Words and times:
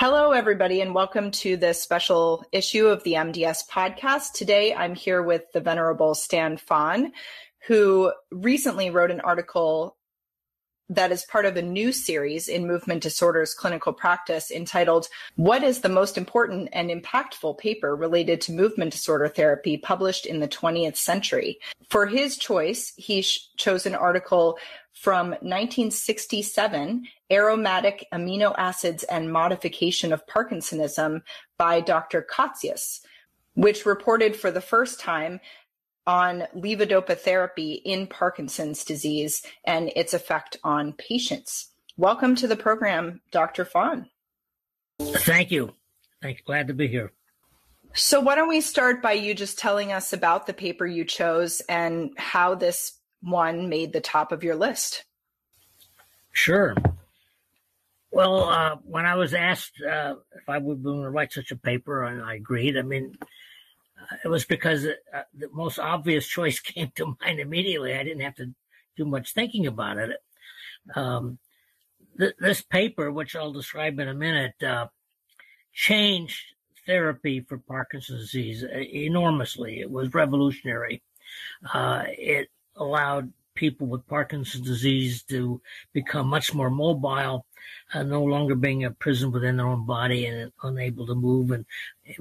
Hello, 0.00 0.30
everybody, 0.30 0.80
and 0.80 0.94
welcome 0.94 1.32
to 1.32 1.56
this 1.56 1.82
special 1.82 2.44
issue 2.52 2.86
of 2.86 3.02
the 3.02 3.14
MDS 3.14 3.68
podcast. 3.68 4.30
Today, 4.32 4.72
I'm 4.72 4.94
here 4.94 5.24
with 5.24 5.50
the 5.52 5.58
Venerable 5.58 6.14
Stan 6.14 6.56
Fahn, 6.56 7.10
who 7.66 8.12
recently 8.30 8.90
wrote 8.90 9.10
an 9.10 9.20
article 9.20 9.96
that 10.88 11.10
is 11.10 11.24
part 11.24 11.46
of 11.46 11.56
a 11.56 11.62
new 11.62 11.90
series 11.90 12.46
in 12.46 12.64
movement 12.64 13.02
disorders 13.02 13.54
clinical 13.54 13.92
practice 13.92 14.52
entitled 14.52 15.08
What 15.34 15.64
is 15.64 15.80
the 15.80 15.88
Most 15.88 16.16
Important 16.16 16.68
and 16.72 16.90
Impactful 16.90 17.58
Paper 17.58 17.96
Related 17.96 18.40
to 18.42 18.52
Movement 18.52 18.92
Disorder 18.92 19.26
Therapy 19.26 19.78
Published 19.78 20.26
in 20.26 20.38
the 20.38 20.46
20th 20.46 20.96
Century? 20.96 21.58
For 21.90 22.06
his 22.06 22.38
choice, 22.38 22.92
he 22.96 23.22
sh- 23.22 23.48
chose 23.56 23.84
an 23.84 23.96
article 23.96 24.60
from 24.92 25.30
1967, 25.30 27.04
Aromatic 27.30 28.06
Amino 28.12 28.54
Acids 28.56 29.04
and 29.04 29.32
Modification 29.32 30.12
of 30.12 30.26
Parkinsonism 30.26 31.22
by 31.56 31.80
Dr. 31.80 32.26
Cotzias, 32.28 33.00
which 33.54 33.84
reported 33.84 34.34
for 34.34 34.50
the 34.50 34.60
first 34.60 35.00
time 35.00 35.40
on 36.06 36.44
levodopa 36.56 37.18
therapy 37.18 37.82
in 37.84 38.06
Parkinson's 38.06 38.82
disease 38.82 39.42
and 39.64 39.92
its 39.94 40.14
effect 40.14 40.56
on 40.64 40.94
patients. 40.94 41.68
Welcome 41.98 42.34
to 42.36 42.46
the 42.46 42.56
program, 42.56 43.20
Dr. 43.30 43.66
Fahn. 43.66 44.08
Thank 44.98 45.50
you. 45.50 45.74
Thanks. 46.22 46.40
Glad 46.46 46.68
to 46.68 46.74
be 46.74 46.88
here. 46.88 47.12
So, 47.94 48.20
why 48.20 48.34
don't 48.34 48.48
we 48.48 48.60
start 48.60 49.02
by 49.02 49.12
you 49.12 49.34
just 49.34 49.58
telling 49.58 49.92
us 49.92 50.12
about 50.12 50.46
the 50.46 50.54
paper 50.54 50.86
you 50.86 51.04
chose 51.04 51.60
and 51.68 52.10
how 52.16 52.54
this 52.54 52.98
one 53.20 53.68
made 53.68 53.92
the 53.92 54.00
top 54.00 54.32
of 54.32 54.44
your 54.44 54.56
list? 54.56 55.04
Sure. 56.32 56.74
Well, 58.10 58.44
uh, 58.44 58.76
when 58.84 59.04
I 59.04 59.16
was 59.16 59.34
asked 59.34 59.82
uh, 59.82 60.14
if 60.34 60.48
I 60.48 60.58
would 60.58 60.84
write 60.84 61.32
such 61.32 61.50
a 61.50 61.56
paper, 61.56 62.04
and 62.04 62.22
I 62.22 62.36
agreed, 62.36 62.78
I 62.78 62.82
mean, 62.82 63.16
uh, 63.22 64.16
it 64.24 64.28
was 64.28 64.44
because 64.44 64.86
uh, 64.86 65.22
the 65.34 65.48
most 65.52 65.78
obvious 65.78 66.26
choice 66.26 66.58
came 66.60 66.90
to 66.96 67.16
mind 67.20 67.40
immediately. 67.40 67.94
I 67.94 68.02
didn't 68.02 68.22
have 68.22 68.36
to 68.36 68.54
do 68.96 69.04
much 69.04 69.34
thinking 69.34 69.66
about 69.66 69.98
it. 69.98 70.16
Um, 70.94 71.38
th- 72.18 72.34
this 72.38 72.62
paper, 72.62 73.12
which 73.12 73.36
I'll 73.36 73.52
describe 73.52 73.98
in 74.00 74.08
a 74.08 74.14
minute, 74.14 74.62
uh, 74.62 74.86
changed 75.72 76.44
therapy 76.86 77.40
for 77.40 77.58
Parkinson's 77.58 78.22
disease 78.22 78.64
uh, 78.64 78.78
enormously. 78.78 79.80
It 79.80 79.90
was 79.90 80.14
revolutionary. 80.14 81.02
it 81.74 82.48
allowed 82.74 83.32
people 83.54 83.88
with 83.88 84.06
Parkinson's 84.06 84.66
disease 84.66 85.24
to 85.24 85.60
become 85.92 86.28
much 86.28 86.54
more 86.54 86.70
mobile, 86.70 87.44
uh, 87.94 88.02
no 88.02 88.22
longer 88.22 88.54
being 88.54 88.84
a 88.84 88.90
prison 88.90 89.32
within 89.32 89.56
their 89.56 89.66
own 89.66 89.86
body 89.86 90.26
and 90.26 90.52
unable 90.62 91.06
to 91.06 91.14
move 91.14 91.50
and 91.50 91.64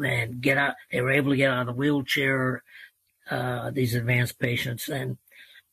and 0.04 0.42
get 0.42 0.58
out. 0.58 0.76
They 0.92 1.02
were 1.02 1.12
able 1.12 1.32
to 1.32 1.38
get 1.38 1.52
out 1.52 1.62
of 1.62 1.68
the 1.68 1.74
wheelchair. 1.74 2.64
Uh, 3.30 3.72
these 3.72 3.94
advanced 3.94 4.40
patients 4.40 4.88
and 4.88 5.18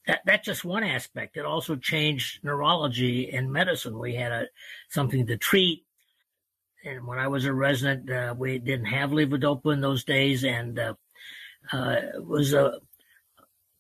that 0.07 0.21
that's 0.25 0.45
just 0.45 0.65
one 0.65 0.85
aspect. 0.85 1.37
It 1.37 1.45
also 1.45 1.77
changed 1.77 2.45
neurology 2.45 3.31
and 3.31 3.53
medicine. 3.53 3.99
We 3.99 4.15
had 4.15 4.33
a 4.33 4.47
something 4.89 5.27
to 5.27 5.37
treat. 5.37 5.85
And 6.85 7.07
when 7.07 7.19
I 7.19 7.29
was 7.29 7.47
a 7.47 7.55
resident, 7.55 8.11
uh, 8.11 8.35
we 8.37 8.59
didn't 8.59 8.87
have 8.87 9.11
levodopa 9.11 9.73
in 9.73 9.81
those 9.81 10.05
days, 10.05 10.45
and 10.45 10.79
uh, 10.79 10.95
uh, 11.73 11.97
it 12.15 12.27
was 12.27 12.53
a 12.53 12.79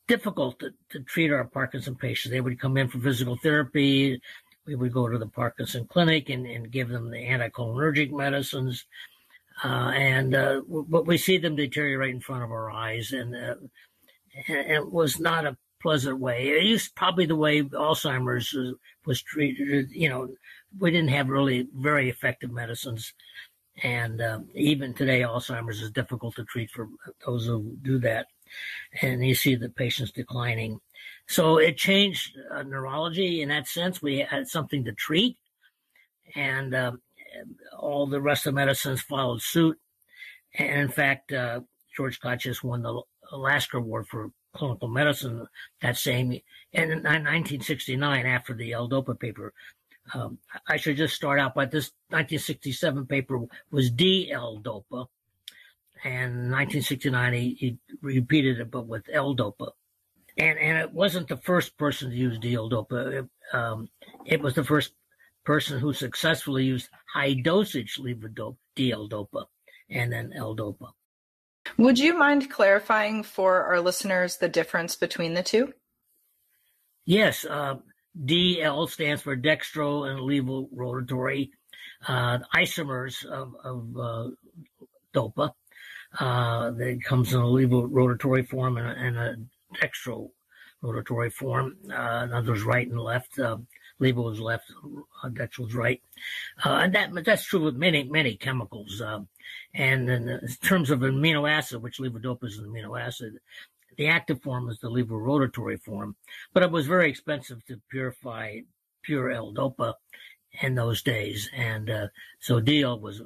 difficult 0.09 0.59
to, 0.61 0.73
to 0.91 1.01
treat 1.01 1.31
our 1.31 1.45
Parkinson 1.45 1.97
patients. 1.97 2.33
They 2.33 2.41
would 2.41 2.59
come 2.59 2.79
in 2.79 2.89
for 2.89 2.99
physical 2.99 3.37
therapy. 3.37 4.23
We 4.67 4.75
would 4.75 4.93
go 4.93 5.09
to 5.09 5.19
the 5.19 5.27
Parkinson 5.27 5.87
clinic 5.87 6.31
and, 6.31 6.47
and 6.47 6.71
give 6.71 6.89
them 6.89 7.11
the 7.11 7.19
anticholinergic 7.19 8.11
medicines. 8.13 8.85
Uh, 9.63 9.93
and, 9.95 10.35
uh, 10.35 10.63
but 10.69 11.07
we 11.07 11.17
see 11.17 11.39
them 11.39 11.57
deteriorate 11.57 12.15
in 12.15 12.21
front 12.21 12.43
of 12.43 12.51
our 12.51 12.71
eyes. 12.71 13.13
And, 13.13 13.37
uh, 13.37 13.55
it 14.49 14.91
was 14.91 15.21
not 15.21 15.47
a 15.47 15.57
pleasant 15.81 16.19
way. 16.19 16.49
It 16.49 16.65
used 16.65 16.95
probably 16.97 17.27
the 17.27 17.37
way 17.37 17.63
Alzheimer's 17.63 18.57
was 19.07 19.23
treated. 19.23 19.91
You 19.93 20.09
know, 20.09 20.29
we 20.79 20.91
didn't 20.91 21.11
have 21.11 21.29
really 21.29 21.69
very 21.75 22.09
effective 22.09 22.51
medicines. 22.51 23.13
And 23.83 24.21
um, 24.23 24.49
even 24.55 24.95
today, 24.95 25.21
Alzheimer's 25.21 25.83
is 25.83 25.91
difficult 25.91 26.37
to 26.37 26.45
treat 26.45 26.71
for 26.71 26.89
those 27.25 27.47
who 27.47 27.77
do 27.83 27.99
that 28.01 28.27
and 29.03 29.25
you 29.25 29.35
see 29.35 29.55
the 29.55 29.69
patients 29.69 30.13
declining. 30.13 30.81
So 31.27 31.59
it 31.59 31.77
changed 31.77 32.37
uh, 32.51 32.63
neurology 32.63 33.43
in 33.43 33.49
that 33.49 33.67
sense. 33.67 34.03
We 34.03 34.19
had 34.19 34.47
something 34.47 34.85
to 34.85 34.93
treat, 34.93 35.39
and 36.35 36.75
uh, 36.75 36.93
all 37.79 38.07
the 38.07 38.21
rest 38.21 38.47
of 38.47 38.55
medicines 38.55 39.01
followed 39.01 39.43
suit. 39.43 39.79
And 40.55 40.81
in 40.83 40.89
fact, 40.89 41.33
uh, 41.33 41.61
George 41.97 42.21
Cotzias 42.21 42.63
won 42.63 42.83
the 42.83 43.03
Lasker 43.33 43.79
Award 43.79 44.07
for 44.07 44.31
clinical 44.55 44.89
medicine 44.89 45.47
that 45.83 45.97
same 45.97 46.41
in 46.73 46.89
1969 46.89 48.27
after 48.27 48.55
the 48.55 48.73
L-DOPA 48.73 49.19
paper. 49.19 49.53
Um, 50.13 50.39
I 50.69 50.77
should 50.77 50.97
just 50.97 51.15
start 51.15 51.41
out 51.41 51.55
by 51.55 51.65
this 51.65 51.91
1967 52.11 53.07
paper 53.07 53.41
was 53.71 53.91
D-L-DOPA, 53.91 55.07
and 56.05 56.53
1969 56.53 57.33
he, 57.33 57.57
he 57.59 57.79
repeated 58.03 58.61
it, 58.61 58.71
but 58.71 58.87
with 58.87 59.09
L-DOPA. 59.13 59.71
And, 60.37 60.59
and 60.59 60.79
it 60.79 60.93
wasn't 60.93 61.29
the 61.29 61.37
first 61.37 61.77
person 61.79 62.11
to 62.11 62.17
use 62.17 62.39
D-L-DOPA. 62.39 63.13
It, 63.13 63.57
um, 63.57 63.89
it 64.27 64.41
was 64.41 64.55
the 64.55 64.65
first 64.65 64.93
person 65.45 65.79
who 65.79 65.93
successfully 65.93 66.65
used 66.65 66.89
high 67.13 67.35
dosage 67.35 67.99
levodopa, 67.99 68.57
D-L-DOPA, 68.75 69.45
and 69.91 70.13
then 70.13 70.33
L-DOPA. 70.35 70.91
Would 71.79 71.99
you 71.99 72.19
mind 72.19 72.51
clarifying 72.51 73.23
for 73.23 73.65
our 73.65 73.81
listeners 73.81 74.37
the 74.37 74.49
difference 74.49 74.97
between 74.97 75.35
the 75.35 75.43
two? 75.43 75.73
Yes. 77.07 77.45
Uh, 77.45 77.77
DL 78.23 78.89
stands 78.89 79.23
for 79.23 79.37
dextro 79.37 80.09
and 80.09 80.21
levorotatory 80.21 81.51
uh, 82.07 82.39
isomers 82.55 83.25
of, 83.25 83.55
of 83.65 83.97
uh, 83.99 84.31
DOPA. 85.15 85.53
Uh, 86.19 86.71
that 86.71 87.01
comes 87.05 87.33
in 87.33 87.41
a 87.41 87.45
levorotatory 87.45 88.47
form 88.47 88.77
and 88.77 88.87
a, 88.87 89.31
and 89.31 89.49
a 89.83 90.27
rotatory 90.83 91.31
form. 91.31 91.77
Uh, 91.91 92.23
in 92.25 92.33
other 92.33 92.55
right 92.65 92.89
and 92.89 93.01
left. 93.01 93.39
Uh, 93.39 93.59
is 94.01 94.41
left, 94.41 94.73
uh, 95.23 95.29
dextro 95.29 95.67
is 95.67 95.75
right. 95.75 96.03
Uh, 96.65 96.81
and 96.83 96.95
that, 96.95 97.11
that's 97.25 97.45
true 97.45 97.65
with 97.65 97.77
many, 97.77 98.05
many 98.05 98.37
chemicals. 98.37 99.01
Uh, 99.01 99.21
and 99.73 100.11
in, 100.11 100.41
terms 100.63 100.91
of 100.91 101.01
amino 101.01 101.49
acid, 101.49 101.83
which 101.83 101.99
levodopa 101.99 102.45
is 102.45 102.59
an 102.59 102.67
amino 102.67 103.01
acid, 103.01 103.39
the 103.97 104.09
active 104.09 104.43
form 104.43 104.69
is 104.69 104.81
the 104.81 104.91
levorotatory 104.91 105.81
form. 105.81 106.17
But 106.53 106.65
it 106.65 106.71
was 106.71 106.87
very 106.87 107.09
expensive 107.09 107.65
to 107.67 107.81
purify 107.89 108.61
pure 109.03 109.31
L-DOPA 109.31 109.95
in 110.63 110.75
those 110.75 111.03
days. 111.03 111.49
And 111.55 111.89
uh, 111.89 112.09
so 112.41 112.61
DL 112.61 113.01
was 113.01 113.23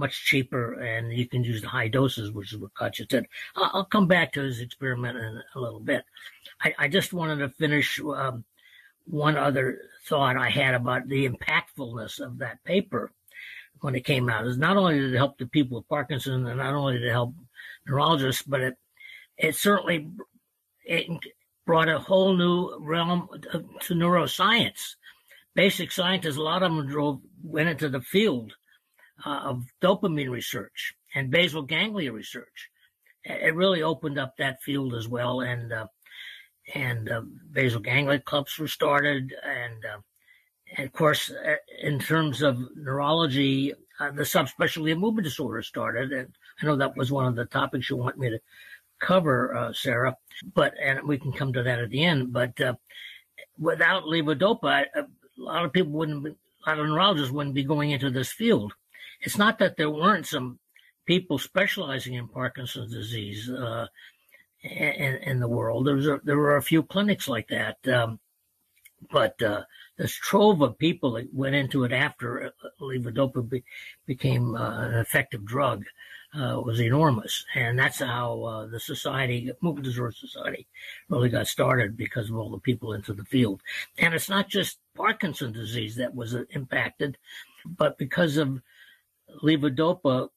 much 0.00 0.24
cheaper 0.24 0.80
and 0.80 1.12
you 1.12 1.28
can 1.28 1.44
use 1.44 1.60
the 1.60 1.68
high 1.68 1.86
doses, 1.86 2.32
which 2.32 2.52
is 2.52 2.58
what 2.58 2.74
Cotzias 2.74 3.10
said. 3.10 3.26
I'll, 3.54 3.84
come 3.84 4.08
back 4.08 4.32
to 4.32 4.40
his 4.40 4.60
experiment 4.60 5.18
in 5.18 5.40
a 5.54 5.60
little 5.60 5.78
bit. 5.78 6.04
I, 6.62 6.74
I 6.78 6.88
just 6.88 7.12
wanted 7.12 7.36
to 7.36 7.50
finish 7.50 8.00
um, 8.00 8.44
one 9.04 9.36
other 9.36 9.78
thought 10.06 10.36
I 10.36 10.48
had 10.48 10.74
about 10.74 11.06
the 11.06 11.28
impactfulness 11.28 12.18
of 12.18 12.38
that 12.38 12.64
paper 12.64 13.12
when 13.80 13.94
it 13.94 14.04
came 14.04 14.28
out. 14.28 14.46
Is 14.46 14.58
not 14.58 14.76
only 14.76 14.98
did 14.98 15.14
it 15.14 15.18
help 15.18 15.38
the 15.38 15.46
people 15.46 15.78
with 15.78 15.88
Parkinson 15.88 16.46
and 16.46 16.58
not 16.58 16.74
only 16.74 16.94
did 16.94 17.04
it 17.04 17.12
help 17.12 17.34
neurologists, 17.86 18.42
but 18.42 18.60
it 18.60 18.76
it 19.36 19.54
certainly 19.54 20.08
it 20.84 21.06
brought 21.66 21.88
a 21.88 21.98
whole 21.98 22.34
new 22.36 22.76
realm 22.80 23.28
to 23.82 23.94
neuroscience. 23.94 24.96
Basic 25.54 25.92
scientists, 25.92 26.36
a 26.36 26.42
lot 26.42 26.62
of 26.62 26.74
them 26.74 26.86
drove 26.86 27.20
went 27.42 27.68
into 27.68 27.88
the 27.88 28.00
field 28.00 28.54
uh, 29.24 29.40
of 29.44 29.66
dopamine 29.80 30.30
research 30.30 30.94
and 31.14 31.30
basal 31.30 31.62
ganglia 31.62 32.12
research. 32.12 32.70
It 33.24 33.54
really 33.54 33.82
opened 33.82 34.18
up 34.18 34.36
that 34.38 34.62
field 34.62 34.94
as 34.94 35.06
well, 35.06 35.40
and 35.40 35.72
uh, 35.72 35.86
and 36.74 37.10
uh, 37.10 37.22
basal 37.52 37.80
ganglia 37.80 38.20
clubs 38.20 38.58
were 38.58 38.68
started, 38.68 39.34
and, 39.44 39.84
uh, 39.84 39.98
and 40.76 40.86
of 40.86 40.92
course, 40.92 41.30
uh, 41.30 41.56
in 41.82 41.98
terms 41.98 42.42
of 42.42 42.58
neurology, 42.76 43.74
uh, 43.98 44.10
the 44.12 44.22
subspecialty 44.22 44.92
of 44.92 44.98
movement 44.98 45.24
disorder 45.24 45.62
started, 45.62 46.12
and 46.12 46.32
I 46.62 46.66
know 46.66 46.76
that 46.76 46.96
was 46.96 47.12
one 47.12 47.26
of 47.26 47.36
the 47.36 47.44
topics 47.44 47.90
you 47.90 47.96
want 47.96 48.18
me 48.18 48.30
to 48.30 48.40
cover, 49.00 49.70
Sarah, 49.74 50.16
but 50.54 50.74
and 50.80 51.06
we 51.06 51.18
can 51.18 51.32
come 51.32 51.52
to 51.54 51.62
that 51.62 51.78
at 51.78 51.90
the 51.90 52.04
end. 52.04 52.32
But 52.32 52.58
without 53.58 54.04
levodopa, 54.04 54.84
a 54.94 55.06
lot 55.36 55.64
of 55.64 55.72
people 55.72 55.92
wouldn't, 55.92 56.24
be, 56.24 56.30
a 56.30 56.70
lot 56.70 56.78
of 56.78 56.86
neurologists 56.86 57.32
wouldn't 57.32 57.54
be 57.54 57.64
going 57.64 57.90
into 57.90 58.10
this 58.10 58.30
field 58.30 58.74
it's 59.20 59.38
not 59.38 59.58
that 59.58 59.76
there 59.76 59.90
weren't 59.90 60.26
some 60.26 60.58
people 61.06 61.38
specializing 61.38 62.14
in 62.14 62.28
Parkinson's 62.28 62.92
disease 62.92 63.50
uh, 63.50 63.86
in, 64.62 65.16
in, 65.16 65.40
the 65.40 65.48
world. 65.48 65.86
There, 65.86 65.96
was 65.96 66.06
a, 66.06 66.20
there 66.22 66.36
were 66.36 66.56
a 66.56 66.62
few 66.62 66.82
clinics 66.82 67.28
like 67.28 67.48
that, 67.48 67.76
um, 67.88 68.20
but 69.10 69.40
uh, 69.42 69.62
this 69.96 70.12
trove 70.12 70.60
of 70.60 70.78
people 70.78 71.12
that 71.12 71.32
went 71.32 71.54
into 71.54 71.84
it 71.84 71.92
after 71.92 72.46
uh, 72.46 72.68
levodopa 72.80 73.48
be, 73.48 73.64
became 74.06 74.54
uh, 74.54 74.82
an 74.82 74.94
effective 74.94 75.44
drug 75.44 75.84
uh, 76.32 76.60
was 76.64 76.80
enormous, 76.80 77.44
and 77.54 77.78
that's 77.78 77.98
how 77.98 78.42
uh, 78.44 78.66
the 78.66 78.78
society, 78.78 79.50
movement 79.60 79.84
disorder 79.84 80.14
society, 80.16 80.66
really 81.08 81.28
got 81.28 81.48
started 81.48 81.96
because 81.96 82.30
of 82.30 82.36
all 82.36 82.50
the 82.50 82.58
people 82.58 82.92
into 82.92 83.12
the 83.12 83.24
field. 83.24 83.60
And 83.98 84.14
it's 84.14 84.28
not 84.28 84.48
just 84.48 84.78
Parkinson's 84.94 85.56
disease 85.56 85.96
that 85.96 86.14
was 86.14 86.36
impacted, 86.50 87.18
but 87.66 87.98
because 87.98 88.36
of 88.36 88.60
levodopa, 89.42 90.28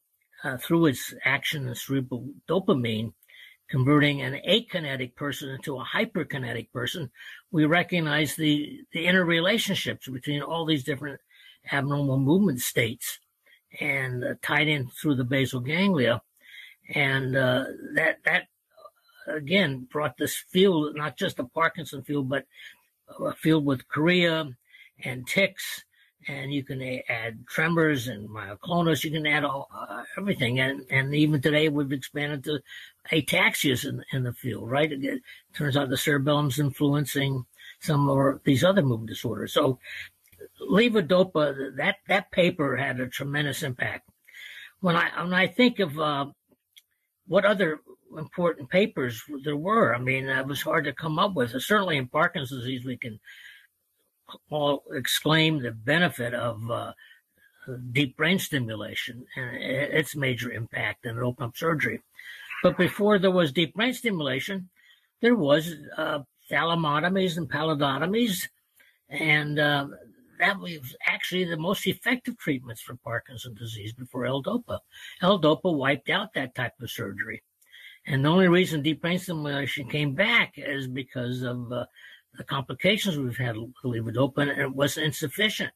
uh, 0.42 0.56
through 0.58 0.86
its 0.86 1.14
action 1.24 1.68
in 1.68 1.74
cerebral 1.74 2.28
dopamine, 2.48 3.12
converting 3.68 4.22
an 4.22 4.40
akinetic 4.46 5.14
person 5.14 5.50
into 5.50 5.76
a 5.76 5.84
hyperkinetic 5.84 6.70
person, 6.72 7.10
we 7.50 7.64
recognize 7.64 8.36
the, 8.36 8.80
the 8.92 9.06
interrelationships 9.06 10.12
between 10.12 10.42
all 10.42 10.66
these 10.66 10.84
different 10.84 11.20
abnormal 11.72 12.18
movement 12.18 12.60
states 12.60 13.18
and 13.80 14.22
uh, 14.22 14.34
tied 14.42 14.68
in 14.68 14.88
through 14.88 15.14
the 15.14 15.24
basal 15.24 15.60
ganglia. 15.60 16.20
And 16.94 17.36
uh, 17.36 17.64
that, 17.94 18.18
that 18.24 18.48
again 19.26 19.88
brought 19.90 20.16
this 20.18 20.36
field, 20.36 20.94
not 20.94 21.16
just 21.16 21.38
the 21.38 21.44
Parkinson 21.44 22.02
field, 22.02 22.28
but 22.28 22.44
a 23.20 23.34
field 23.34 23.64
with 23.64 23.88
chorea 23.88 24.50
and 25.02 25.26
tics. 25.26 25.84
And 26.28 26.52
you 26.52 26.62
can 26.62 26.82
add 27.08 27.46
tremors 27.46 28.08
and 28.08 28.28
myoclonus. 28.28 29.04
You 29.04 29.10
can 29.10 29.26
add 29.26 29.44
all, 29.44 29.68
uh, 29.74 30.02
everything. 30.18 30.60
And, 30.60 30.82
and 30.90 31.14
even 31.14 31.40
today 31.40 31.68
we've 31.68 31.92
expanded 31.92 32.44
to 32.44 32.60
ataxias 33.10 33.86
in, 33.86 34.02
in 34.12 34.22
the 34.22 34.32
field, 34.32 34.70
right? 34.70 34.90
It 34.90 35.22
turns 35.54 35.76
out 35.76 35.90
the 35.90 35.96
cerebellum's 35.96 36.58
influencing 36.58 37.44
some 37.80 38.08
of 38.08 38.40
these 38.44 38.64
other 38.64 38.82
movement 38.82 39.10
disorders. 39.10 39.52
So 39.52 39.78
levodopa, 40.60 41.76
that, 41.76 41.96
that 42.08 42.30
paper 42.30 42.76
had 42.76 43.00
a 43.00 43.08
tremendous 43.08 43.62
impact. 43.62 44.08
When 44.80 44.96
I, 44.96 45.22
when 45.22 45.34
I 45.34 45.46
think 45.46 45.78
of, 45.78 45.98
uh, 45.98 46.26
what 47.26 47.44
other 47.44 47.80
important 48.16 48.68
papers 48.68 49.22
there 49.44 49.56
were, 49.56 49.94
I 49.94 49.98
mean, 49.98 50.26
it 50.26 50.46
was 50.46 50.62
hard 50.62 50.84
to 50.84 50.92
come 50.92 51.18
up 51.18 51.34
with. 51.34 51.60
Certainly 51.62 51.96
in 51.96 52.08
Parkinson's 52.08 52.60
disease, 52.60 52.84
we 52.84 52.96
can 52.96 53.18
all 54.50 54.84
exclaim 54.92 55.60
the 55.60 55.72
benefit 55.72 56.34
of, 56.34 56.70
uh, 56.70 56.92
deep 57.92 58.16
brain 58.16 58.38
stimulation 58.38 59.26
and 59.36 59.56
its 59.56 60.14
major 60.14 60.52
impact 60.52 61.06
in 61.06 61.18
open 61.18 61.52
surgery. 61.54 62.00
But 62.62 62.76
before 62.76 63.18
there 63.18 63.30
was 63.30 63.52
deep 63.52 63.74
brain 63.74 63.92
stimulation, 63.92 64.68
there 65.20 65.34
was 65.34 65.74
uh, 65.96 66.20
thalamotomies 66.50 67.36
and 67.36 67.50
pallidotomies, 67.50 68.48
and 69.08 69.58
uh, 69.58 69.88
that 70.38 70.58
was 70.58 70.96
actually 71.06 71.44
the 71.44 71.56
most 71.56 71.86
effective 71.86 72.36
treatments 72.38 72.82
for 72.82 72.96
Parkinson's 72.96 73.58
disease 73.58 73.92
before 73.92 74.26
L-DOPA. 74.26 74.80
L-DOPA 75.22 75.76
wiped 75.76 76.10
out 76.10 76.34
that 76.34 76.54
type 76.54 76.72
of 76.80 76.90
surgery. 76.90 77.42
And 78.06 78.24
the 78.24 78.28
only 78.28 78.48
reason 78.48 78.82
deep 78.82 79.00
brain 79.00 79.18
stimulation 79.18 79.88
came 79.88 80.14
back 80.14 80.54
is 80.56 80.86
because 80.86 81.42
of 81.42 81.72
uh, 81.72 81.86
the 82.36 82.44
complications 82.44 83.18
we've 83.18 83.36
had 83.36 83.56
with 83.56 83.74
levodopa, 83.84 84.38
and 84.38 84.60
it 84.60 84.74
was 84.74 84.96
insufficient. 84.96 85.72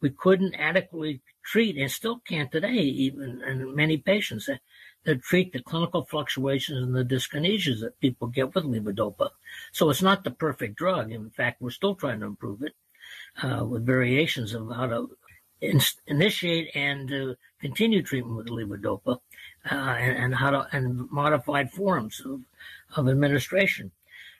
We 0.00 0.10
couldn't 0.10 0.54
adequately 0.54 1.22
treat, 1.42 1.76
and 1.76 1.90
still 1.90 2.18
can't 2.18 2.52
today, 2.52 2.74
even 2.74 3.42
in 3.42 3.74
many 3.74 3.96
patients, 3.96 4.46
that, 4.46 5.22
treat 5.22 5.52
the 5.52 5.62
clinical 5.62 6.04
fluctuations 6.04 6.82
and 6.82 6.94
the 6.94 7.04
dyskinesias 7.04 7.80
that 7.80 8.00
people 8.00 8.26
get 8.26 8.54
with 8.54 8.64
levodopa. 8.64 9.30
So 9.72 9.88
it's 9.88 10.02
not 10.02 10.24
the 10.24 10.32
perfect 10.32 10.76
drug. 10.76 11.12
In 11.12 11.30
fact, 11.30 11.62
we're 11.62 11.70
still 11.70 11.94
trying 11.94 12.20
to 12.20 12.26
improve 12.26 12.62
it 12.62 12.74
uh, 13.42 13.64
with 13.64 13.86
variations 13.86 14.52
of 14.52 14.68
how 14.74 14.86
to 14.86 15.16
in, 15.60 15.80
initiate 16.06 16.74
and 16.74 17.12
uh, 17.12 17.34
continue 17.60 18.02
treatment 18.02 18.36
with 18.36 18.48
levodopa 18.48 19.18
uh, 19.70 19.74
and, 19.74 20.24
and, 20.24 20.34
how 20.34 20.50
to 20.50 20.66
and 20.72 21.10
modified 21.10 21.70
forms 21.70 22.20
of, 22.24 22.40
of 22.96 23.08
administration. 23.08 23.90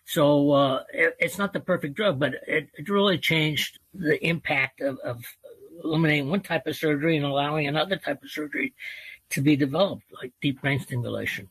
So 0.06 0.52
uh, 0.52 0.84
it, 0.92 1.16
it's 1.18 1.38
not 1.38 1.52
the 1.52 1.60
perfect 1.60 1.94
drug, 1.94 2.18
but 2.18 2.34
it, 2.46 2.68
it 2.78 2.88
really 2.88 3.18
changed 3.18 3.78
the 3.92 4.24
impact 4.24 4.80
of, 4.80 4.98
of, 5.00 5.24
eliminating 5.84 6.30
one 6.30 6.40
type 6.40 6.66
of 6.66 6.74
surgery 6.74 7.16
and 7.16 7.26
allowing 7.26 7.66
another 7.66 7.96
type 7.96 8.22
of 8.22 8.30
surgery 8.30 8.72
to 9.28 9.42
be 9.42 9.56
developed, 9.56 10.04
like 10.22 10.32
deep 10.40 10.60
brain 10.62 10.80
stimulation. 10.80 11.48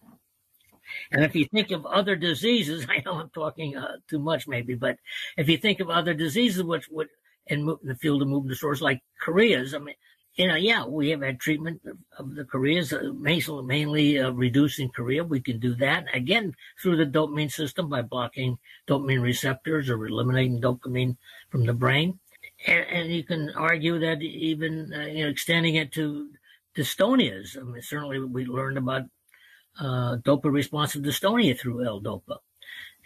And 1.12 1.24
if 1.24 1.36
you 1.36 1.46
think 1.46 1.70
of 1.70 1.86
other 1.86 2.16
diseases, 2.16 2.88
I 2.90 3.04
know 3.06 3.20
I'm 3.20 3.30
talking 3.30 3.78
uh, 3.78 3.98
too 4.10 4.20
much 4.20 4.48
maybe, 4.48 4.74
but 4.74 4.98
if 5.38 5.48
you 5.48 5.58
think 5.58 5.80
of 5.80 5.92
other 5.92 6.16
diseases 6.16 6.64
which 6.64 6.90
would 6.90 7.10
in 7.48 7.66
the 7.84 7.96
field 7.96 8.22
of 8.22 8.28
movement 8.28 8.54
disorders 8.54 8.82
like 8.82 9.02
choreas. 9.24 9.74
I 9.74 9.80
mean, 9.80 9.96
you 10.36 10.48
know, 10.48 10.56
yeah, 10.56 10.86
we 10.86 11.10
have 11.12 11.22
had 11.22 11.40
treatment 11.40 11.82
of, 12.18 12.36
the 12.36 12.44
choreas, 12.44 12.92
uh, 12.92 13.12
mainly, 13.14 14.20
uh, 14.20 14.32
reducing 14.32 14.90
chorea. 14.90 15.24
We 15.24 15.40
can 15.40 15.60
do 15.60 15.76
that 15.76 16.06
again 16.14 16.56
through 16.82 16.98
the 16.98 17.06
dopamine 17.06 17.52
system 17.52 17.90
by 17.90 18.02
blocking 18.02 18.58
dopamine 18.88 19.22
receptors 19.22 19.90
or 19.90 20.06
eliminating 20.06 20.62
dopamine 20.62 21.16
from 21.50 21.66
the 21.66 21.74
brain. 21.74 22.20
And, 22.68 22.86
and 22.90 23.12
you 23.12 23.24
can 23.24 23.52
argue 23.52 24.00
that 24.00 24.22
even 24.22 24.94
uh, 24.94 25.06
you 25.06 25.24
know 25.24 25.30
extending 25.30 25.76
it 25.76 25.94
to 25.94 26.30
dystonias. 26.76 27.58
I 27.58 27.64
mean, 27.64 27.82
certainly 27.82 28.20
we 28.20 28.46
learned 28.46 28.78
about 28.78 29.04
uh, 29.80 30.18
dopa 30.18 30.52
responsive 30.52 31.02
dystonia 31.02 31.58
through 31.58 31.86
L-dopa 31.86 32.38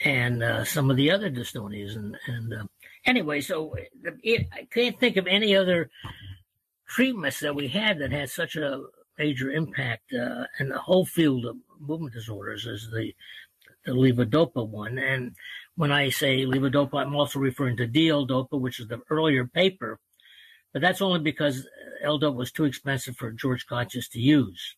and 0.03 0.43
uh, 0.43 0.63
some 0.63 0.89
of 0.89 0.97
the 0.97 1.11
other 1.11 1.29
dystonias 1.29 1.95
and 1.95 2.17
and 2.27 2.53
uh, 2.53 2.63
anyway, 3.05 3.41
so 3.41 3.75
it, 4.23 4.47
I 4.53 4.67
can't 4.71 4.99
think 4.99 5.17
of 5.17 5.27
any 5.27 5.55
other 5.55 5.89
treatments 6.89 7.39
that 7.39 7.55
we 7.55 7.67
had 7.67 7.99
that 7.99 8.11
had 8.11 8.29
such 8.29 8.55
a 8.55 8.81
major 9.17 9.51
impact 9.51 10.11
uh, 10.13 10.45
in 10.59 10.69
the 10.69 10.79
whole 10.79 11.05
field 11.05 11.45
of 11.45 11.55
movement 11.79 12.13
disorders 12.13 12.65
is 12.65 12.89
the 12.91 13.13
the 13.85 13.91
levodopa 13.91 14.67
one. 14.67 14.97
And 14.97 15.35
when 15.75 15.91
I 15.91 16.09
say 16.09 16.45
levodopa, 16.45 16.95
I'm 16.95 17.15
also 17.15 17.39
referring 17.39 17.77
to 17.77 17.87
D-L-Dopa, 17.87 18.59
which 18.59 18.79
is 18.79 18.87
the 18.87 18.99
earlier 19.09 19.45
paper, 19.45 19.99
but 20.73 20.81
that's 20.81 21.01
only 21.01 21.19
because 21.19 21.67
L-Dopa 22.03 22.35
was 22.35 22.51
too 22.51 22.65
expensive 22.65 23.15
for 23.15 23.31
George 23.31 23.65
Cotzias 23.65 24.09
to 24.11 24.19
use. 24.19 24.75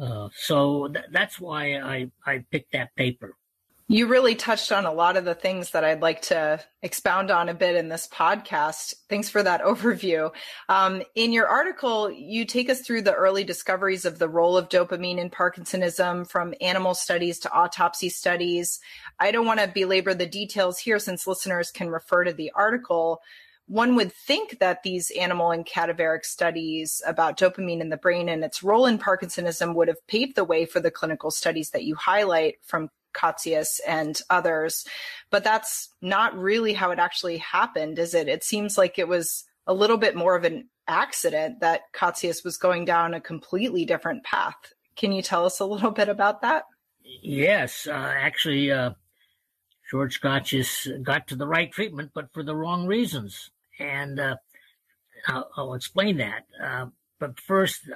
Uh, 0.00 0.28
so 0.34 0.88
th- 0.88 1.06
that's 1.10 1.40
why 1.40 1.76
I, 1.78 2.10
I 2.24 2.44
picked 2.50 2.72
that 2.72 2.94
paper. 2.94 3.34
You 3.90 4.06
really 4.06 4.34
touched 4.34 4.70
on 4.70 4.84
a 4.84 4.92
lot 4.92 5.16
of 5.16 5.24
the 5.24 5.34
things 5.34 5.70
that 5.70 5.82
I'd 5.82 6.02
like 6.02 6.20
to 6.22 6.60
expound 6.82 7.30
on 7.30 7.48
a 7.48 7.54
bit 7.54 7.74
in 7.74 7.88
this 7.88 8.06
podcast. 8.06 8.92
Thanks 9.08 9.30
for 9.30 9.42
that 9.42 9.62
overview. 9.64 10.30
Um, 10.68 11.02
in 11.14 11.32
your 11.32 11.48
article, 11.48 12.10
you 12.10 12.44
take 12.44 12.68
us 12.68 12.82
through 12.82 13.02
the 13.02 13.14
early 13.14 13.44
discoveries 13.44 14.04
of 14.04 14.18
the 14.18 14.28
role 14.28 14.58
of 14.58 14.68
dopamine 14.68 15.16
in 15.16 15.30
Parkinsonism 15.30 16.28
from 16.28 16.52
animal 16.60 16.92
studies 16.92 17.38
to 17.40 17.50
autopsy 17.50 18.10
studies. 18.10 18.78
I 19.18 19.30
don't 19.30 19.46
want 19.46 19.60
to 19.60 19.68
belabor 19.68 20.12
the 20.12 20.26
details 20.26 20.78
here 20.78 20.98
since 20.98 21.26
listeners 21.26 21.70
can 21.70 21.88
refer 21.88 22.24
to 22.24 22.34
the 22.34 22.52
article. 22.54 23.22
One 23.68 23.96
would 23.96 24.12
think 24.12 24.58
that 24.58 24.82
these 24.82 25.10
animal 25.18 25.50
and 25.50 25.64
cadaveric 25.64 26.26
studies 26.26 27.00
about 27.06 27.38
dopamine 27.38 27.80
in 27.80 27.88
the 27.88 27.96
brain 27.96 28.28
and 28.28 28.44
its 28.44 28.62
role 28.62 28.84
in 28.84 28.98
Parkinsonism 28.98 29.74
would 29.74 29.88
have 29.88 30.06
paved 30.06 30.36
the 30.36 30.44
way 30.44 30.66
for 30.66 30.80
the 30.80 30.90
clinical 30.90 31.30
studies 31.30 31.70
that 31.70 31.84
you 31.84 31.94
highlight 31.94 32.56
from 32.62 32.90
Cotzias 33.18 33.80
and 33.86 34.20
others. 34.30 34.84
But 35.30 35.44
that's 35.44 35.90
not 36.00 36.36
really 36.36 36.72
how 36.72 36.90
it 36.90 36.98
actually 36.98 37.38
happened, 37.38 37.98
is 37.98 38.14
it? 38.14 38.28
It 38.28 38.44
seems 38.44 38.78
like 38.78 38.98
it 38.98 39.08
was 39.08 39.44
a 39.66 39.74
little 39.74 39.98
bit 39.98 40.16
more 40.16 40.36
of 40.36 40.44
an 40.44 40.68
accident 40.86 41.60
that 41.60 41.82
Cotzias 41.94 42.44
was 42.44 42.56
going 42.56 42.84
down 42.84 43.14
a 43.14 43.20
completely 43.20 43.84
different 43.84 44.24
path. 44.24 44.56
Can 44.96 45.12
you 45.12 45.22
tell 45.22 45.44
us 45.44 45.60
a 45.60 45.66
little 45.66 45.90
bit 45.90 46.08
about 46.08 46.42
that? 46.42 46.64
Yes, 47.22 47.86
uh, 47.86 47.92
actually, 47.92 48.70
uh, 48.70 48.90
George 49.90 50.20
Cotzias 50.20 51.02
got 51.02 51.28
to 51.28 51.36
the 51.36 51.46
right 51.46 51.70
treatment, 51.70 52.10
but 52.14 52.32
for 52.32 52.42
the 52.42 52.54
wrong 52.54 52.86
reasons. 52.86 53.50
And 53.78 54.20
uh, 54.20 54.36
I'll, 55.26 55.50
I'll, 55.56 55.74
explain 55.74 56.18
that. 56.18 56.46
Uh, 56.62 56.86
but 57.18 57.40
first, 57.40 57.88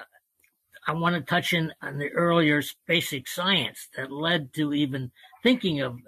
I 0.87 0.93
want 0.93 1.15
to 1.15 1.21
touch 1.21 1.53
in 1.53 1.73
on 1.81 1.99
the 1.99 2.11
earlier 2.11 2.63
basic 2.87 3.29
science 3.29 3.89
that 3.97 4.11
led 4.11 4.53
to 4.55 4.75
even 4.75 5.13
thinking 5.43 5.81
of 5.81 5.99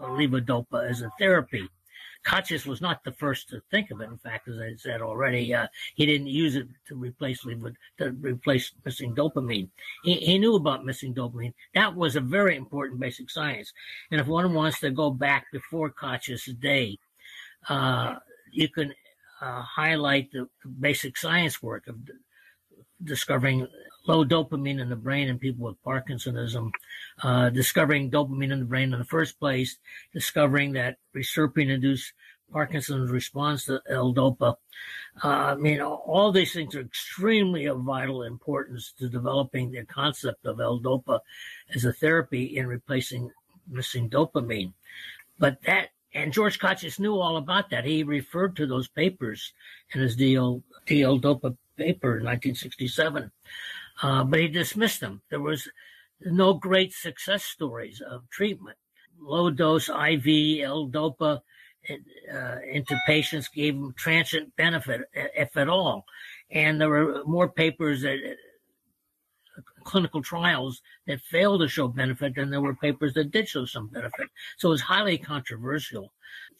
uh, 0.00 0.06
levodopa 0.06 0.88
as 0.88 1.00
a 1.02 1.10
therapy. 1.18 1.68
Cotzias 2.26 2.66
was 2.66 2.80
not 2.80 3.04
the 3.04 3.12
first 3.12 3.50
to 3.50 3.60
think 3.70 3.90
of 3.90 4.00
it. 4.00 4.08
In 4.08 4.16
fact, 4.16 4.48
as 4.48 4.58
I 4.58 4.74
said 4.76 5.02
already, 5.02 5.52
uh, 5.52 5.66
he 5.94 6.06
didn't 6.06 6.28
use 6.28 6.56
it 6.56 6.66
to 6.88 6.96
replace 6.96 7.44
levo- 7.44 7.74
to 7.98 8.12
replace 8.12 8.72
missing 8.84 9.14
dopamine. 9.14 9.68
He, 10.04 10.14
he, 10.14 10.38
knew 10.38 10.56
about 10.56 10.86
missing 10.86 11.14
dopamine. 11.14 11.52
That 11.74 11.94
was 11.94 12.16
a 12.16 12.22
very 12.22 12.56
important 12.56 12.98
basic 12.98 13.30
science. 13.30 13.72
And 14.10 14.20
if 14.20 14.26
one 14.26 14.54
wants 14.54 14.80
to 14.80 14.90
go 14.90 15.10
back 15.10 15.46
before 15.52 15.90
Cotzias' 15.90 16.58
day, 16.58 16.98
uh, 17.68 18.16
you 18.50 18.70
can 18.70 18.94
uh, 19.42 19.60
highlight 19.60 20.32
the 20.32 20.48
basic 20.80 21.18
science 21.18 21.62
work 21.62 21.86
of 21.88 21.96
discovering 23.02 23.66
low 24.06 24.24
dopamine 24.24 24.80
in 24.80 24.88
the 24.88 24.96
brain 24.96 25.28
in 25.28 25.38
people 25.38 25.66
with 25.66 25.82
Parkinsonism, 25.84 26.70
uh, 27.22 27.50
discovering 27.50 28.10
dopamine 28.10 28.52
in 28.52 28.58
the 28.58 28.64
brain 28.64 28.92
in 28.92 28.98
the 28.98 29.04
first 29.04 29.38
place, 29.38 29.78
discovering 30.12 30.72
that 30.72 30.98
reserpine 31.14 31.70
induced 31.70 32.12
Parkinson's 32.52 33.10
response 33.10 33.64
to 33.64 33.80
L-DOPA. 33.88 34.54
Uh, 35.22 35.28
I 35.28 35.54
mean, 35.56 35.80
all 35.80 36.30
these 36.30 36.52
things 36.52 36.74
are 36.74 36.82
extremely 36.82 37.66
of 37.66 37.80
vital 37.80 38.22
importance 38.22 38.92
to 38.98 39.08
developing 39.08 39.70
the 39.70 39.84
concept 39.84 40.46
of 40.46 40.60
L-DOPA 40.60 41.20
as 41.74 41.84
a 41.84 41.92
therapy 41.92 42.56
in 42.56 42.66
replacing 42.66 43.30
missing 43.68 44.10
dopamine. 44.10 44.72
But 45.38 45.58
that, 45.66 45.88
and 46.12 46.32
George 46.32 46.58
Cotzias 46.58 47.00
knew 47.00 47.18
all 47.18 47.38
about 47.38 47.70
that. 47.70 47.84
He 47.84 48.04
referred 48.04 48.56
to 48.56 48.66
those 48.66 48.88
papers 48.88 49.52
in 49.92 50.00
his 50.00 50.16
DL, 50.16 50.62
DL-DOPA 50.86 51.56
paper 51.76 52.18
in 52.18 52.24
1967, 52.24 53.30
uh, 54.02 54.24
but 54.24 54.40
he 54.40 54.48
dismissed 54.48 55.00
them. 55.00 55.22
There 55.30 55.40
was 55.40 55.68
no 56.20 56.54
great 56.54 56.92
success 56.92 57.44
stories 57.44 58.00
of 58.00 58.28
treatment. 58.30 58.76
Low 59.20 59.50
dose 59.50 59.88
IV 59.88 60.64
L-DOPA 60.64 61.40
uh, 62.32 62.56
into 62.70 62.98
patients 63.06 63.48
gave 63.48 63.74
them 63.74 63.94
transient 63.96 64.54
benefit, 64.56 65.02
if 65.14 65.56
at 65.56 65.68
all. 65.68 66.04
And 66.50 66.80
there 66.80 66.88
were 66.88 67.22
more 67.24 67.48
papers 67.48 68.02
that 68.02 68.18
clinical 69.84 70.22
trials 70.22 70.80
that 71.06 71.20
failed 71.20 71.60
to 71.60 71.68
show 71.68 71.88
benefit 71.88 72.34
than 72.34 72.50
there 72.50 72.60
were 72.60 72.74
papers 72.74 73.14
that 73.14 73.30
did 73.30 73.48
show 73.48 73.64
some 73.66 73.88
benefit. 73.88 74.28
So 74.56 74.68
it 74.68 74.72
was 74.72 74.80
highly 74.80 75.18
controversial. 75.18 76.12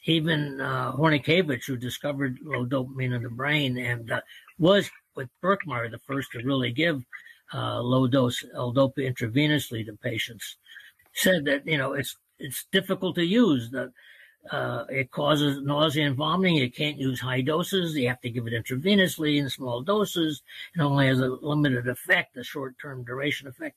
Even 0.05 0.61
uh, 0.61 0.93
who 0.93 1.77
discovered 1.77 2.39
low 2.43 2.67
dopamine 2.67 3.17
in 3.17 3.23
the 3.23 3.31
brain 3.31 3.79
and 3.79 4.13
uh, 4.13 4.21
was 4.59 4.91
with 5.17 5.29
Birkmayer 5.43 5.91
the 5.91 5.99
first 6.07 6.33
to 6.33 6.43
really 6.43 6.73
give 6.73 7.05
uh, 7.53 7.81
low 7.81 8.07
dose 8.07 8.45
L-DOPA 8.55 8.99
intravenously 8.99 9.85
to 9.87 9.97
patients, 10.03 10.57
said 11.13 11.45
that 11.45 11.67
you 11.67 11.79
know 11.79 11.93
it's 11.93 12.17
it's 12.39 12.67
difficult 12.73 13.15
to 13.17 13.25
use. 13.25 13.71
That 13.71 13.93
uh, 14.51 14.85
it 14.89 15.11
causes 15.11 15.63
nausea 15.63 16.07
and 16.07 16.17
vomiting. 16.17 16.57
You 16.57 16.71
can't 16.71 16.99
use 16.99 17.21
high 17.21 17.41
doses. 17.41 17.95
You 17.97 18.09
have 18.09 18.21
to 18.21 18.31
give 18.31 18.47
it 18.47 18.53
intravenously 18.53 19.39
in 19.39 19.49
small 19.49 19.83
doses. 19.83 20.43
It 20.77 20.81
only 20.81 21.07
has 21.07 21.21
a 21.21 21.29
limited 21.29 21.89
effect, 21.89 22.37
a 22.37 22.45
short-term 22.45 23.05
duration 23.05 23.49
effect. 23.49 23.77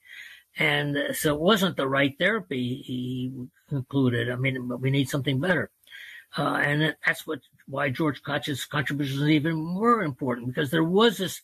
And 0.57 0.97
so 1.13 1.35
it 1.35 1.39
wasn't 1.39 1.77
the 1.77 1.87
right 1.87 2.15
therapy, 2.17 2.81
he 2.83 3.31
concluded. 3.69 4.31
I 4.31 4.35
mean, 4.35 4.67
we 4.79 4.89
need 4.89 5.07
something 5.07 5.39
better. 5.39 5.69
Uh, 6.37 6.55
and 6.55 6.95
that's 7.05 7.25
what 7.25 7.39
why 7.67 7.89
George 7.89 8.21
Cotzias's 8.21 8.65
contribution 8.65 9.23
is 9.23 9.29
even 9.29 9.55
more 9.55 10.03
important 10.03 10.47
because 10.47 10.69
there 10.69 10.83
was 10.83 11.17
this 11.17 11.41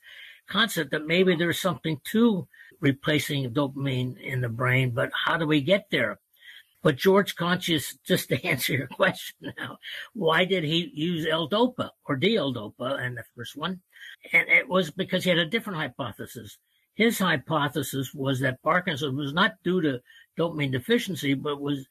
concept 0.48 0.92
that 0.92 1.08
maybe 1.08 1.36
there's 1.36 1.60
something 1.60 2.00
to 2.12 2.48
replacing 2.80 3.50
dopamine 3.52 4.20
in 4.22 4.42
the 4.42 4.50
brain, 4.50 4.92
but 4.92 5.10
how 5.26 5.38
do 5.38 5.48
we 5.48 5.62
get 5.62 5.88
there? 5.90 6.20
But 6.82 6.98
George 6.98 7.36
Cotzias, 7.36 7.98
just 8.04 8.30
to 8.30 8.46
answer 8.48 8.74
your 8.74 8.88
question 8.88 9.54
now, 9.58 9.78
why 10.14 10.46
did 10.46 10.64
he 10.66 10.92
use 10.94 11.26
L-DOPA 11.26 11.90
or 12.06 12.16
D-L-DOPA 12.18 13.00
and 13.02 13.18
the 13.18 13.24
first 13.36 13.56
one? 13.56 13.82
And 14.34 14.50
it 14.50 14.68
was 14.68 14.92
because 14.92 15.24
he 15.24 15.30
had 15.30 15.40
a 15.40 15.46
different 15.46 15.80
hypothesis. 15.80 16.58
His 16.94 17.18
hypothesis 17.18 18.14
was 18.14 18.42
that 18.42 18.62
Parkinson's 18.62 19.16
was 19.16 19.34
not 19.34 19.56
due 19.64 19.82
to 19.82 20.02
dopamine 20.38 20.72
deficiency, 20.72 21.34
but 21.34 21.62
was 21.62 21.88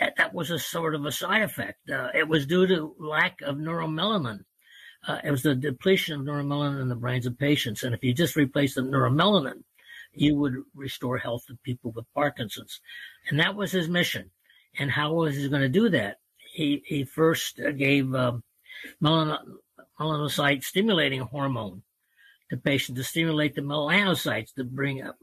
that 0.00 0.14
that 0.16 0.34
was 0.34 0.50
a 0.50 0.58
sort 0.58 0.94
of 0.94 1.04
a 1.04 1.12
side 1.12 1.42
effect. 1.42 1.90
Uh, 1.90 2.08
it 2.14 2.28
was 2.28 2.46
due 2.46 2.66
to 2.66 2.94
lack 2.98 3.40
of 3.42 3.56
neuromelanin. 3.56 4.40
Uh, 5.06 5.18
it 5.22 5.30
was 5.30 5.42
the 5.42 5.54
depletion 5.54 6.20
of 6.20 6.26
neuromelanin 6.26 6.80
in 6.80 6.88
the 6.88 6.96
brains 6.96 7.26
of 7.26 7.38
patients, 7.38 7.82
and 7.82 7.94
if 7.94 8.02
you 8.02 8.12
just 8.12 8.36
replace 8.36 8.74
the 8.74 8.80
neuromelanin, 8.80 9.62
you 10.16 10.34
would 10.36 10.54
restore 10.74 11.18
health 11.18 11.44
to 11.46 11.58
people 11.62 11.92
with 11.92 12.12
Parkinson's. 12.14 12.80
And 13.28 13.38
that 13.38 13.54
was 13.54 13.72
his 13.72 13.88
mission. 13.88 14.30
And 14.78 14.90
how 14.90 15.12
was 15.12 15.36
he 15.36 15.48
going 15.48 15.62
to 15.62 15.68
do 15.68 15.88
that? 15.90 16.16
He, 16.54 16.82
he 16.86 17.04
first 17.04 17.60
gave 17.76 18.14
um, 18.14 18.42
melanocyte 19.02 20.64
stimulating 20.64 21.20
hormone 21.20 21.82
to 22.50 22.56
patients 22.56 22.96
to 22.96 23.04
stimulate 23.04 23.54
the 23.54 23.60
melanocytes 23.62 24.54
to 24.54 24.64
bring 24.64 25.02
up, 25.02 25.16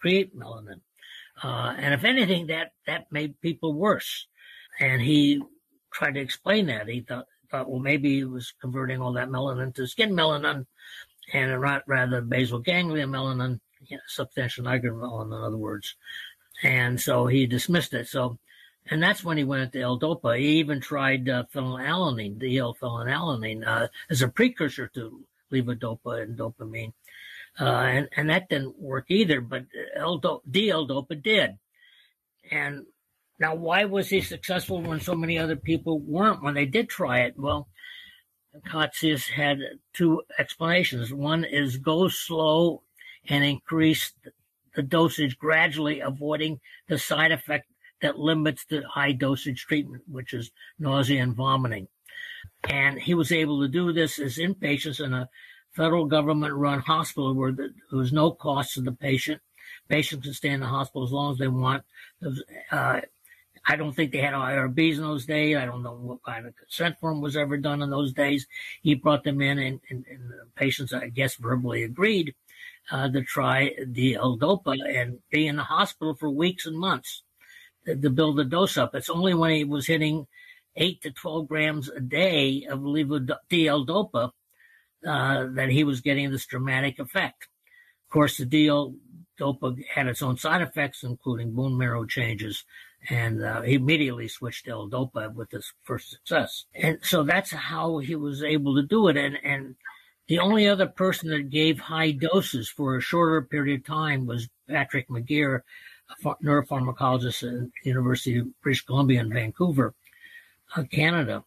create 0.00 0.36
melanin. 0.36 0.80
Uh, 1.42 1.74
and 1.76 1.92
if 1.92 2.04
anything, 2.04 2.46
that, 2.46 2.72
that 2.86 3.12
made 3.12 3.40
people 3.40 3.74
worse. 3.74 4.26
And 4.80 5.00
he 5.00 5.42
tried 5.92 6.14
to 6.14 6.20
explain 6.20 6.66
that. 6.66 6.88
He 6.88 7.00
thought, 7.00 7.26
thought, 7.50 7.70
well, 7.70 7.80
maybe 7.80 8.16
he 8.16 8.24
was 8.24 8.52
converting 8.60 9.00
all 9.00 9.12
that 9.14 9.28
melanin 9.28 9.74
to 9.74 9.86
skin 9.86 10.12
melanin 10.12 10.66
and 11.32 11.60
rather 11.60 12.20
basal 12.20 12.60
ganglia 12.60 13.06
melanin 13.06 13.60
you 13.86 13.96
know, 13.96 14.02
substantial 14.06 14.64
nigromelin, 14.64 15.26
in 15.26 15.44
other 15.44 15.56
words. 15.56 15.94
And 16.62 17.00
so 17.00 17.26
he 17.26 17.46
dismissed 17.46 17.94
it. 17.94 18.08
So, 18.08 18.38
and 18.90 19.02
that's 19.02 19.24
when 19.24 19.36
he 19.36 19.44
went 19.44 19.62
into 19.62 19.80
L-DOPA. 19.80 20.38
He 20.38 20.58
even 20.58 20.80
tried 20.80 21.28
uh, 21.28 21.44
phenylalanine, 21.54 22.38
DL-phenylalanine, 22.38 23.66
uh, 23.66 23.88
as 24.10 24.22
a 24.22 24.28
precursor 24.28 24.88
to 24.94 25.24
levodopa 25.52 26.22
and 26.22 26.38
dopamine. 26.38 26.92
Uh, 27.58 27.64
and, 27.64 28.08
and 28.16 28.30
that 28.30 28.48
didn't 28.48 28.78
work 28.78 29.06
either, 29.08 29.40
but 29.40 29.64
DL-DOPA 29.98 31.22
did. 31.22 31.58
And 32.50 32.84
now, 33.38 33.54
why 33.54 33.84
was 33.84 34.08
he 34.08 34.20
successful 34.20 34.80
when 34.82 35.00
so 35.00 35.14
many 35.14 35.38
other 35.38 35.56
people 35.56 35.98
weren't 36.00 36.42
when 36.42 36.54
they 36.54 36.66
did 36.66 36.88
try 36.88 37.20
it? 37.20 37.34
Well, 37.36 37.68
Cotzias 38.66 39.28
had 39.28 39.58
two 39.92 40.22
explanations. 40.38 41.12
One 41.12 41.44
is 41.44 41.76
go 41.76 42.08
slow 42.08 42.82
and 43.28 43.44
increase 43.44 44.12
the 44.74 44.82
dosage 44.82 45.38
gradually, 45.38 46.00
avoiding 46.00 46.60
the 46.88 46.98
side 46.98 47.32
effect 47.32 47.66
that 48.02 48.18
limits 48.18 48.64
the 48.68 48.82
high 48.82 49.12
dosage 49.12 49.66
treatment, 49.66 50.02
which 50.06 50.32
is 50.32 50.50
nausea 50.78 51.22
and 51.22 51.34
vomiting. 51.34 51.88
And 52.64 52.98
he 52.98 53.14
was 53.14 53.32
able 53.32 53.60
to 53.62 53.68
do 53.68 53.92
this 53.92 54.18
as 54.18 54.38
inpatients 54.38 55.04
in 55.04 55.12
a 55.12 55.28
federal 55.76 56.06
government 56.06 56.54
run 56.54 56.80
hospital 56.80 57.34
where 57.34 57.52
there 57.52 57.70
was 57.92 58.12
no 58.12 58.30
cost 58.30 58.74
to 58.74 58.80
the 58.80 58.92
patient. 58.92 59.40
Patients 59.88 60.24
can 60.24 60.32
stay 60.32 60.48
in 60.48 60.60
the 60.60 60.66
hospital 60.66 61.04
as 61.04 61.12
long 61.12 61.32
as 61.32 61.38
they 61.38 61.48
want. 61.48 61.84
Uh, 62.72 63.00
I 63.68 63.76
don't 63.76 63.92
think 63.92 64.12
they 64.12 64.20
had 64.20 64.32
IRBs 64.32 64.96
in 64.96 65.02
those 65.02 65.26
days. 65.26 65.56
I 65.56 65.66
don't 65.66 65.82
know 65.82 65.94
what 65.94 66.22
kind 66.22 66.46
of 66.46 66.56
consent 66.56 66.98
form 67.00 67.20
was 67.20 67.36
ever 67.36 67.56
done 67.56 67.82
in 67.82 67.90
those 67.90 68.12
days. 68.12 68.46
He 68.82 68.94
brought 68.94 69.24
them 69.24 69.40
in 69.40 69.58
and, 69.58 69.80
and, 69.90 70.04
and 70.08 70.30
the 70.30 70.46
patients, 70.54 70.92
I 70.92 71.08
guess, 71.08 71.34
verbally 71.34 71.82
agreed 71.82 72.34
uh, 72.90 73.08
to 73.08 73.22
try 73.22 73.72
the 73.84 74.14
L-DOPA 74.14 74.76
and 75.00 75.18
be 75.30 75.46
in 75.46 75.56
the 75.56 75.64
hospital 75.64 76.14
for 76.14 76.30
weeks 76.30 76.66
and 76.66 76.78
months 76.78 77.22
to, 77.84 77.96
to 77.96 78.10
build 78.10 78.36
the 78.36 78.44
dose 78.44 78.76
up. 78.76 78.94
It's 78.94 79.10
only 79.10 79.34
when 79.34 79.50
he 79.50 79.64
was 79.64 79.86
hitting 79.86 80.26
eight 80.76 81.02
to 81.02 81.10
12 81.10 81.48
grams 81.48 81.88
a 81.88 82.00
day 82.00 82.66
of 82.70 82.80
DL-DOPA 82.80 84.30
uh, 85.06 85.46
that 85.50 85.68
he 85.70 85.84
was 85.84 86.00
getting 86.00 86.30
this 86.30 86.46
dramatic 86.46 86.98
effect. 86.98 87.48
Of 88.06 88.12
course, 88.12 88.38
the 88.38 88.46
deal 88.46 88.94
dopa 89.38 89.76
had 89.94 90.06
its 90.06 90.22
own 90.22 90.36
side 90.36 90.62
effects, 90.62 91.02
including 91.02 91.52
bone 91.52 91.76
marrow 91.76 92.04
changes, 92.06 92.64
and 93.08 93.42
uh, 93.42 93.62
he 93.62 93.74
immediately 93.74 94.28
switched 94.28 94.64
to 94.64 94.72
L-DOPA 94.72 95.34
with 95.34 95.50
his 95.50 95.72
first 95.84 96.10
success. 96.10 96.64
And 96.74 96.98
so 97.02 97.22
that's 97.22 97.50
how 97.50 97.98
he 97.98 98.16
was 98.16 98.42
able 98.42 98.74
to 98.76 98.82
do 98.82 99.08
it. 99.08 99.16
And, 99.16 99.38
and 99.44 99.76
the 100.26 100.38
only 100.38 100.66
other 100.68 100.86
person 100.86 101.30
that 101.30 101.50
gave 101.50 101.78
high 101.78 102.10
doses 102.12 102.68
for 102.68 102.96
a 102.96 103.00
shorter 103.00 103.42
period 103.42 103.80
of 103.80 103.86
time 103.86 104.26
was 104.26 104.48
Patrick 104.68 105.08
McGeer, 105.08 105.60
a 106.24 106.34
neuropharmacologist 106.36 107.42
at 107.42 107.58
the 107.60 107.70
University 107.84 108.38
of 108.38 108.60
British 108.62 108.84
Columbia 108.84 109.20
in 109.20 109.32
Vancouver, 109.32 109.94
uh, 110.74 110.82
Canada. 110.90 111.44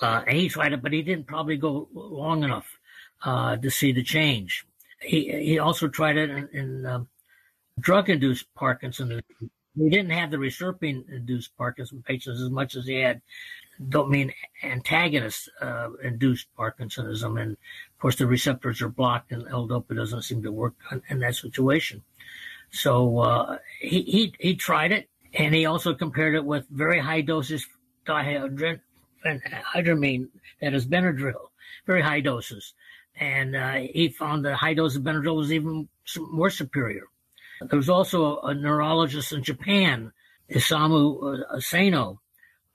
Uh, 0.00 0.22
and 0.26 0.36
he 0.36 0.48
tried 0.48 0.72
it, 0.72 0.82
but 0.82 0.92
he 0.92 1.02
didn't 1.02 1.26
probably 1.26 1.56
go 1.56 1.88
long 1.92 2.44
enough 2.44 2.78
uh, 3.24 3.56
to 3.56 3.70
see 3.70 3.92
the 3.92 4.02
change. 4.02 4.66
He 5.00 5.30
he 5.44 5.58
also 5.58 5.88
tried 5.88 6.16
it 6.16 6.30
in, 6.30 6.48
in 6.52 6.86
um, 6.86 7.08
drug-induced 7.80 8.52
Parkinson's. 8.54 9.22
He 9.78 9.90
didn't 9.90 10.10
have 10.10 10.30
the 10.30 10.38
reserpine-induced 10.38 11.56
Parkinson's 11.56 12.02
patients 12.04 12.40
as 12.40 12.50
much 12.50 12.76
as 12.76 12.86
he 12.86 13.00
had 13.00 13.20
dopamine 13.88 14.32
antagonist 14.62 15.50
uh, 15.60 15.90
induced 16.02 16.46
Parkinsonism. 16.58 17.40
And 17.40 17.52
of 17.52 17.98
course, 17.98 18.16
the 18.16 18.26
receptors 18.26 18.80
are 18.80 18.88
blocked, 18.88 19.32
and 19.32 19.46
L-DOPA 19.48 19.94
doesn't 19.94 20.22
seem 20.22 20.42
to 20.42 20.52
work 20.52 20.74
in 21.10 21.18
that 21.20 21.36
situation. 21.36 22.02
So 22.70 23.18
uh, 23.18 23.58
he, 23.80 24.02
he 24.02 24.34
he 24.40 24.56
tried 24.56 24.92
it, 24.92 25.08
and 25.34 25.54
he 25.54 25.66
also 25.66 25.94
compared 25.94 26.34
it 26.34 26.44
with 26.44 26.66
very 26.70 26.98
high 26.98 27.20
doses 27.20 27.66
dihydramine, 29.26 30.28
that 30.60 30.74
is 30.74 30.86
Benadryl, 30.86 31.50
very 31.86 32.02
high 32.02 32.20
doses, 32.20 32.74
and 33.18 33.56
uh, 33.56 33.72
he 33.74 34.08
found 34.08 34.44
that 34.44 34.56
high 34.56 34.74
dose 34.74 34.96
of 34.96 35.02
Benadryl 35.02 35.36
was 35.36 35.52
even 35.52 35.88
more 36.18 36.50
superior. 36.50 37.04
There 37.60 37.78
was 37.78 37.88
also 37.88 38.38
a, 38.40 38.54
neurologist 38.54 39.32
in 39.32 39.42
Japan, 39.42 40.12
Isamu 40.50 41.40
uh, 41.40 41.56
Asano, 41.56 42.20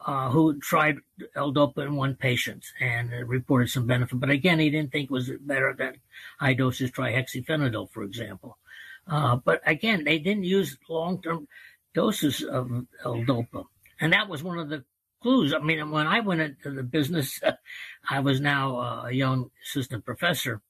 uh, 0.06 0.30
who 0.30 0.60
tried 0.60 0.98
L-DOPA 1.36 1.86
in 1.86 1.96
one 1.96 2.16
patient 2.16 2.66
and 2.80 3.12
reported 3.28 3.70
some 3.70 3.86
benefit. 3.86 4.20
But 4.20 4.32
again, 4.32 4.60
he 4.60 4.72
didn't 4.72 4.92
think 4.92 5.06
it 5.06 5.14
was 5.14 5.30
better 5.42 5.76
than 5.78 6.02
high 6.40 6.56
doses 6.56 6.90
trihexyphenidyl, 6.92 7.92
for 7.92 8.04
example. 8.04 8.58
Uh, 9.08 9.36
but 9.36 9.62
again, 9.66 10.04
they 10.04 10.18
didn't 10.18 10.44
use 10.44 10.78
long-term 10.90 11.48
doses 11.94 12.42
of 12.42 12.72
L-DOPA. 13.06 13.66
And 14.00 14.14
that 14.14 14.28
was 14.28 14.42
one 14.42 14.58
of 14.58 14.70
the 14.70 14.84
clues. 15.22 15.54
I 15.54 15.60
mean, 15.60 15.92
when 15.92 16.08
I 16.08 16.20
went 16.20 16.42
into 16.42 16.72
the 16.72 16.84
business, 16.84 17.40
I 18.10 18.20
was 18.20 18.40
now 18.42 19.06
a 19.06 19.12
young 19.12 19.52
assistant 19.64 20.06
professor, 20.06 20.62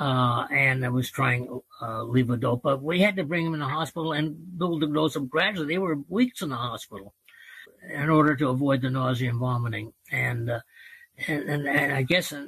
uh, 0.00 0.46
and 0.50 0.84
I 0.84 0.88
was 0.88 1.10
trying 1.10 1.60
uh, 1.80 2.00
levodopa. 2.00 2.80
We 2.80 3.00
had 3.00 3.16
to 3.16 3.24
bring 3.24 3.46
him 3.46 3.54
in 3.54 3.60
the 3.60 3.66
hospital 3.66 4.12
and 4.12 4.58
build 4.58 4.82
the 4.82 4.86
dose 4.86 5.16
up 5.16 5.28
gradually. 5.28 5.68
They 5.68 5.78
were 5.78 5.98
weeks 6.08 6.42
in 6.42 6.48
the 6.48 6.56
hospital 6.56 7.14
in 7.88 8.10
order 8.10 8.34
to 8.36 8.48
avoid 8.48 8.82
the 8.82 8.90
nausea 8.90 9.30
and 9.30 9.38
vomiting. 9.38 9.92
And, 10.10 10.50
uh, 10.50 10.60
and, 11.28 11.48
and, 11.48 11.68
and, 11.68 11.92
I 11.92 12.02
guess, 12.02 12.32
uh, 12.32 12.46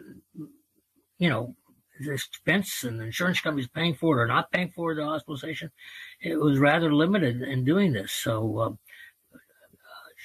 you 1.19 1.29
know, 1.29 1.55
the 2.01 2.13
expense 2.13 2.85
and 2.85 3.01
the 3.01 3.05
insurance 3.05 3.41
companies 3.41 3.69
paying 3.69 3.95
for 3.95 4.19
it 4.19 4.23
or 4.23 4.27
not 4.27 4.51
paying 4.51 4.71
for 4.71 4.95
the 4.95 5.05
hospitalization, 5.05 5.71
it 6.21 6.39
was 6.39 6.59
rather 6.59 6.93
limited 6.93 7.43
in 7.43 7.65
doing 7.65 7.93
this. 7.93 8.13
So, 8.13 8.59
uh, 8.59 9.39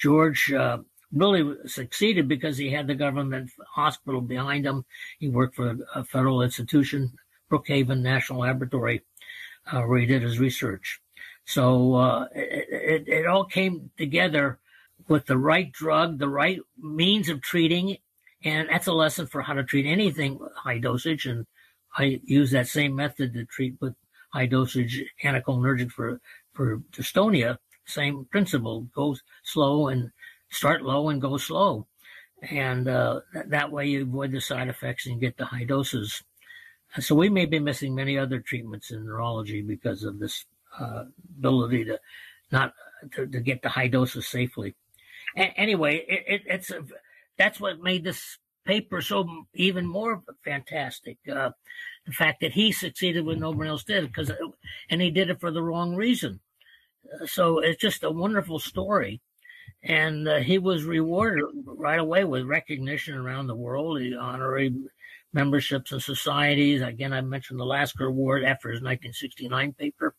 George, 0.00 0.52
uh, 0.52 0.78
really 1.12 1.56
succeeded 1.66 2.28
because 2.28 2.56
he 2.56 2.70
had 2.70 2.86
the 2.86 2.94
government 2.94 3.50
hospital 3.74 4.20
behind 4.20 4.66
him. 4.66 4.84
He 5.18 5.28
worked 5.28 5.56
for 5.56 5.76
a 5.94 6.04
federal 6.04 6.42
institution, 6.42 7.12
Brookhaven 7.50 8.00
National 8.00 8.40
Laboratory, 8.40 9.02
uh, 9.70 9.82
where 9.82 9.98
he 9.98 10.06
did 10.06 10.22
his 10.22 10.38
research. 10.38 11.00
So 11.44 11.94
uh, 11.94 12.28
it, 12.34 12.68
it, 12.70 13.08
it, 13.08 13.26
all 13.26 13.44
came 13.44 13.90
together 13.98 14.58
with 15.08 15.26
the 15.26 15.38
right 15.38 15.70
drug, 15.72 16.18
the 16.18 16.28
right 16.28 16.60
means 16.78 17.28
of 17.28 17.42
treating, 17.42 17.98
and 18.44 18.68
that's 18.68 18.86
a 18.86 18.92
lesson 18.92 19.26
for 19.26 19.42
how 19.42 19.54
to 19.54 19.64
treat 19.64 19.86
anything 19.86 20.38
high 20.56 20.78
dosage. 20.78 21.26
And 21.26 21.46
I 21.96 22.20
use 22.24 22.52
that 22.52 22.68
same 22.68 22.94
method 22.94 23.34
to 23.34 23.44
treat 23.44 23.76
with 23.80 23.94
high 24.32 24.46
dosage 24.46 25.04
anticholinergic 25.22 25.90
for 25.90 26.20
for 26.54 26.78
dystonia. 26.92 27.58
Same 27.84 28.26
principle: 28.30 28.82
go 28.94 29.16
slow 29.42 29.88
and 29.88 30.12
start 30.52 30.82
low 30.82 31.08
and 31.08 31.20
go 31.20 31.36
slow. 31.38 31.86
And 32.42 32.88
uh, 32.88 33.20
that 33.46 33.72
way 33.72 33.86
you 33.86 34.02
avoid 34.02 34.32
the 34.32 34.40
side 34.40 34.68
effects 34.68 35.06
and 35.06 35.20
get 35.20 35.36
the 35.36 35.44
high 35.44 35.64
doses. 35.64 36.22
So 37.00 37.14
we 37.14 37.28
may 37.28 37.46
be 37.46 37.58
missing 37.58 37.94
many 37.94 38.18
other 38.18 38.40
treatments 38.40 38.90
in 38.90 39.06
neurology 39.06 39.62
because 39.62 40.04
of 40.04 40.18
this 40.18 40.44
uh, 40.78 41.04
ability 41.38 41.84
to 41.86 42.00
not 42.50 42.74
to, 43.12 43.26
to, 43.26 43.40
get 43.40 43.62
the 43.62 43.70
high 43.70 43.88
doses 43.88 44.26
safely. 44.26 44.74
A- 45.36 45.58
anyway, 45.58 46.04
it, 46.06 46.24
it, 46.26 46.42
it's 46.46 46.70
a, 46.70 46.84
that's 47.38 47.58
what 47.58 47.80
made 47.80 48.04
this 48.04 48.38
paper 48.66 49.00
so 49.00 49.46
even 49.54 49.86
more 49.86 50.22
fantastic. 50.44 51.18
Uh, 51.30 51.50
the 52.04 52.12
fact 52.12 52.40
that 52.40 52.52
he 52.52 52.72
succeeded 52.72 53.24
when 53.24 53.40
nobody 53.40 53.70
else 53.70 53.84
did, 53.84 54.06
because 54.06 54.30
and 54.90 55.00
he 55.00 55.10
did 55.10 55.30
it 55.30 55.40
for 55.40 55.50
the 55.50 55.62
wrong 55.62 55.94
reason. 55.94 56.40
So 57.26 57.58
it's 57.58 57.80
just 57.80 58.04
a 58.04 58.10
wonderful 58.10 58.58
story 58.58 59.20
and 59.82 60.28
uh, 60.28 60.38
he 60.38 60.58
was 60.58 60.84
rewarded 60.84 61.44
right 61.64 61.98
away 61.98 62.22
with 62.24 62.44
recognition 62.44 63.14
around 63.14 63.48
the 63.48 63.54
world, 63.54 64.00
the 64.00 64.14
honorary 64.14 64.72
memberships 65.32 65.92
in 65.92 66.00
societies. 66.00 66.82
Again, 66.82 67.12
I 67.12 67.20
mentioned 67.20 67.58
the 67.58 67.64
Lasker 67.64 68.06
Award 68.06 68.44
after 68.44 68.70
his 68.70 68.80
1969 68.80 69.72
paper. 69.72 70.14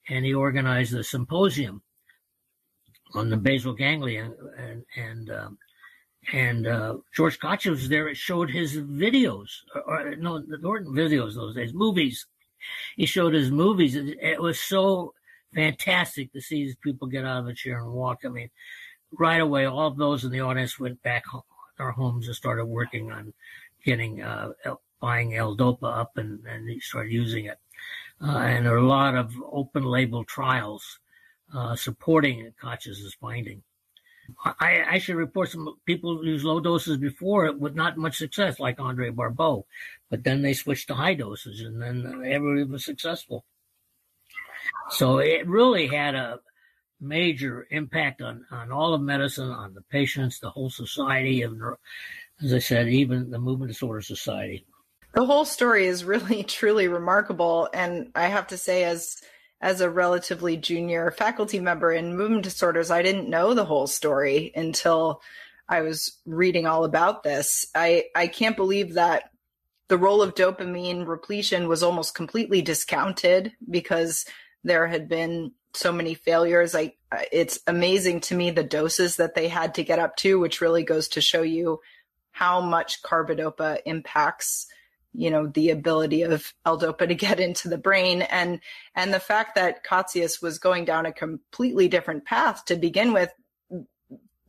and 0.07 0.23
he 0.23 0.35
organized 0.35 0.93
a 0.93 1.03
symposium 1.03 1.81
on 3.17 3.29
the 3.29 3.37
basal 3.37 3.73
ganglia, 3.73 4.31
and 4.57 4.83
and 4.95 5.29
um, 5.31 5.57
and 6.31 6.67
uh, 6.67 6.97
George 7.15 7.39
Cotzias 7.39 7.71
was 7.71 7.89
there. 7.89 8.07
It 8.07 8.17
showed 8.17 8.49
his 8.49 8.77
videos, 8.77 9.49
or, 9.75 10.09
or 10.09 10.15
no, 10.15 10.39
there 10.39 10.59
weren't 10.61 10.87
videos 10.87 11.35
those 11.35 11.55
days, 11.55 11.73
movies. 11.73 12.25
He 12.95 13.05
showed 13.05 13.33
his 13.33 13.51
movies. 13.51 13.95
It, 13.95 14.17
it 14.21 14.41
was 14.41 14.59
so 14.59 15.13
fantastic 15.53 16.31
to 16.33 16.41
see 16.41 16.65
these 16.65 16.75
people 16.75 17.07
get 17.07 17.25
out 17.25 17.39
of 17.39 17.47
a 17.47 17.53
chair 17.53 17.79
and 17.79 17.91
walk. 17.91 18.19
I 18.25 18.29
mean, 18.29 18.49
right 19.11 19.41
away, 19.41 19.65
all 19.65 19.87
of 19.87 19.97
those 19.97 20.23
in 20.23 20.31
the 20.31 20.41
audience 20.41 20.79
went 20.79 21.01
back 21.03 21.25
home, 21.25 21.43
their 21.77 21.91
homes 21.91 22.27
and 22.27 22.35
started 22.35 22.65
working 22.65 23.11
on 23.11 23.33
getting 23.83 24.21
uh, 24.21 24.51
buying 24.99 25.35
L-Dopa 25.35 25.99
up, 25.99 26.17
and 26.17 26.45
and 26.45 26.81
started 26.81 27.11
using 27.11 27.45
it. 27.45 27.57
Uh, 28.21 28.37
and 28.37 28.65
there 28.65 28.73
are 28.73 28.77
a 28.77 28.85
lot 28.85 29.15
of 29.15 29.31
open 29.51 29.83
label 29.83 30.23
trials 30.23 30.99
uh, 31.53 31.75
supporting 31.75 32.53
Cotzias's 32.59 33.15
finding. 33.19 33.63
I, 34.43 34.83
I, 34.89 34.97
should 34.99 35.15
report 35.15 35.49
some 35.51 35.75
people 35.85 36.25
use 36.25 36.43
low 36.43 36.59
doses 36.59 36.97
before 36.97 37.51
with 37.53 37.75
not 37.75 37.97
much 37.97 38.17
success, 38.17 38.59
like 38.59 38.77
Andre 38.77 39.09
Barbeau, 39.09 39.65
but 40.09 40.25
then 40.25 40.41
they 40.41 40.51
switched 40.51 40.89
to 40.89 40.95
high 40.95 41.13
doses, 41.13 41.61
and 41.61 41.81
then 41.81 42.23
everybody 42.25 42.63
was 42.63 42.83
successful. 42.83 43.45
So 44.89 45.19
it 45.19 45.47
really 45.47 45.87
had 45.87 46.15
a 46.15 46.39
major 46.99 47.67
impact 47.71 48.21
on, 48.21 48.45
on 48.51 48.71
all 48.71 48.93
of 48.93 49.01
medicine, 49.01 49.49
on 49.49 49.73
the 49.73 49.81
patients, 49.81 50.39
the 50.39 50.49
whole 50.49 50.69
society, 50.69 51.41
and 51.43 51.61
as 52.43 52.53
I 52.53 52.59
said, 52.59 52.89
even 52.89 53.29
the 53.29 53.39
Movement 53.39 53.71
Disorder 53.71 54.01
Society. 54.01 54.65
The 55.13 55.25
whole 55.25 55.45
story 55.45 55.87
is 55.87 56.03
really, 56.03 56.43
truly 56.47 56.87
remarkable, 56.87 57.69
and 57.73 58.11
I 58.13 58.27
have 58.27 58.47
to 58.47 58.57
say, 58.57 58.83
as 58.83 59.17
as 59.59 59.81
a 59.81 59.89
relatively 59.89 60.57
junior 60.57 61.11
faculty 61.11 61.59
member 61.59 61.91
in 61.91 62.15
movement 62.15 62.43
disorders, 62.43 62.91
I 62.91 63.01
didn't 63.01 63.29
know 63.29 63.53
the 63.53 63.65
whole 63.65 63.87
story 63.87 64.51
until 64.55 65.21
I 65.67 65.81
was 65.81 66.17
reading 66.25 66.67
all 66.67 66.85
about 66.85 67.23
this. 67.23 67.65
I, 67.73 68.05
I 68.15 68.27
can't 68.27 68.55
believe 68.55 68.93
that 68.93 69.31
the 69.87 69.97
role 69.97 70.21
of 70.21 70.35
dopamine 70.35 71.07
repletion 71.07 71.67
was 71.67 71.81
almost 71.81 72.13
completely 72.13 72.61
discounted 72.61 73.53
because 73.69 74.25
there 74.63 74.87
had 74.87 75.07
been 75.07 75.53
so 75.73 75.91
many 75.91 76.13
failures. 76.13 76.75
I, 76.75 76.93
it's 77.31 77.59
amazing 77.67 78.21
to 78.21 78.35
me 78.35 78.51
the 78.51 78.63
doses 78.63 79.15
that 79.17 79.35
they 79.35 79.47
had 79.47 79.75
to 79.75 79.83
get 79.83 79.99
up 79.99 80.17
to, 80.17 80.39
which 80.39 80.61
really 80.61 80.83
goes 80.83 81.07
to 81.09 81.21
show 81.21 81.41
you 81.41 81.79
how 82.31 82.61
much 82.61 83.01
carbidopa 83.01 83.79
impacts 83.85 84.67
you 85.17 85.31
know 85.31 85.47
the 85.47 85.71
ability 85.71 86.21
of 86.21 86.53
L-Dopa 86.65 87.07
to 87.07 87.15
get 87.15 87.39
into 87.39 87.67
the 87.67 87.77
brain 87.77 88.21
and 88.21 88.61
and 88.95 89.13
the 89.13 89.19
fact 89.19 89.55
that 89.55 89.83
Cotzias 89.83 90.41
was 90.41 90.59
going 90.59 90.85
down 90.85 91.05
a 91.05 91.11
completely 91.11 91.87
different 91.87 92.23
path 92.23 92.63
to 92.65 92.75
begin 92.75 93.11
with 93.11 93.33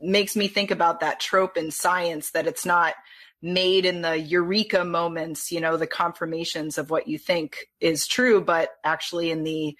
makes 0.01 0.37
me 0.37 0.47
think 0.47 0.71
about 0.71 1.01
that 1.01 1.19
trope 1.19 1.57
in 1.57 1.71
science 1.71 2.31
that 2.31 2.47
it's 2.47 2.67
not 2.67 2.95
made 3.41 3.87
in 3.87 4.03
the 4.03 4.19
eureka 4.19 4.85
moments, 4.85 5.53
you 5.53 5.61
know, 5.61 5.77
the 5.77 5.87
confirmations 5.87 6.77
of 6.77 6.91
what 6.91 7.09
you 7.09 7.19
think 7.19 7.69
is 7.81 8.07
true, 8.07 8.41
but 8.41 8.71
actually 8.85 9.31
in 9.31 9.45
the 9.45 9.77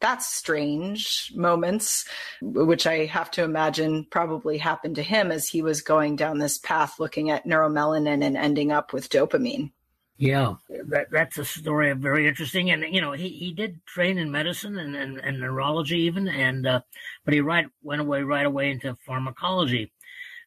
that's 0.00 0.26
strange 0.26 1.30
moments, 1.34 2.06
which 2.40 2.86
I 2.86 3.04
have 3.04 3.30
to 3.32 3.44
imagine 3.44 4.06
probably 4.10 4.56
happened 4.56 4.96
to 4.96 5.02
him 5.02 5.30
as 5.30 5.46
he 5.46 5.60
was 5.60 5.82
going 5.82 6.16
down 6.16 6.38
this 6.38 6.56
path 6.56 6.98
looking 6.98 7.28
at 7.28 7.46
neuromelanin 7.46 8.24
and 8.24 8.36
ending 8.36 8.72
up 8.72 8.94
with 8.94 9.10
dopamine. 9.10 9.72
Yeah, 10.20 10.56
that, 10.88 11.06
that's 11.10 11.38
a 11.38 11.46
story 11.46 11.90
of 11.90 11.98
very 12.00 12.28
interesting. 12.28 12.70
And, 12.70 12.84
you 12.94 13.00
know, 13.00 13.12
he, 13.12 13.30
he 13.30 13.54
did 13.54 13.80
train 13.86 14.18
in 14.18 14.30
medicine 14.30 14.78
and, 14.78 14.94
and, 14.94 15.16
and 15.16 15.40
neurology 15.40 16.00
even, 16.00 16.28
and, 16.28 16.66
uh, 16.66 16.82
but 17.24 17.32
he 17.32 17.40
right, 17.40 17.66
went 17.82 18.02
away 18.02 18.20
right 18.20 18.44
away 18.44 18.70
into 18.70 18.98
pharmacology. 19.06 19.90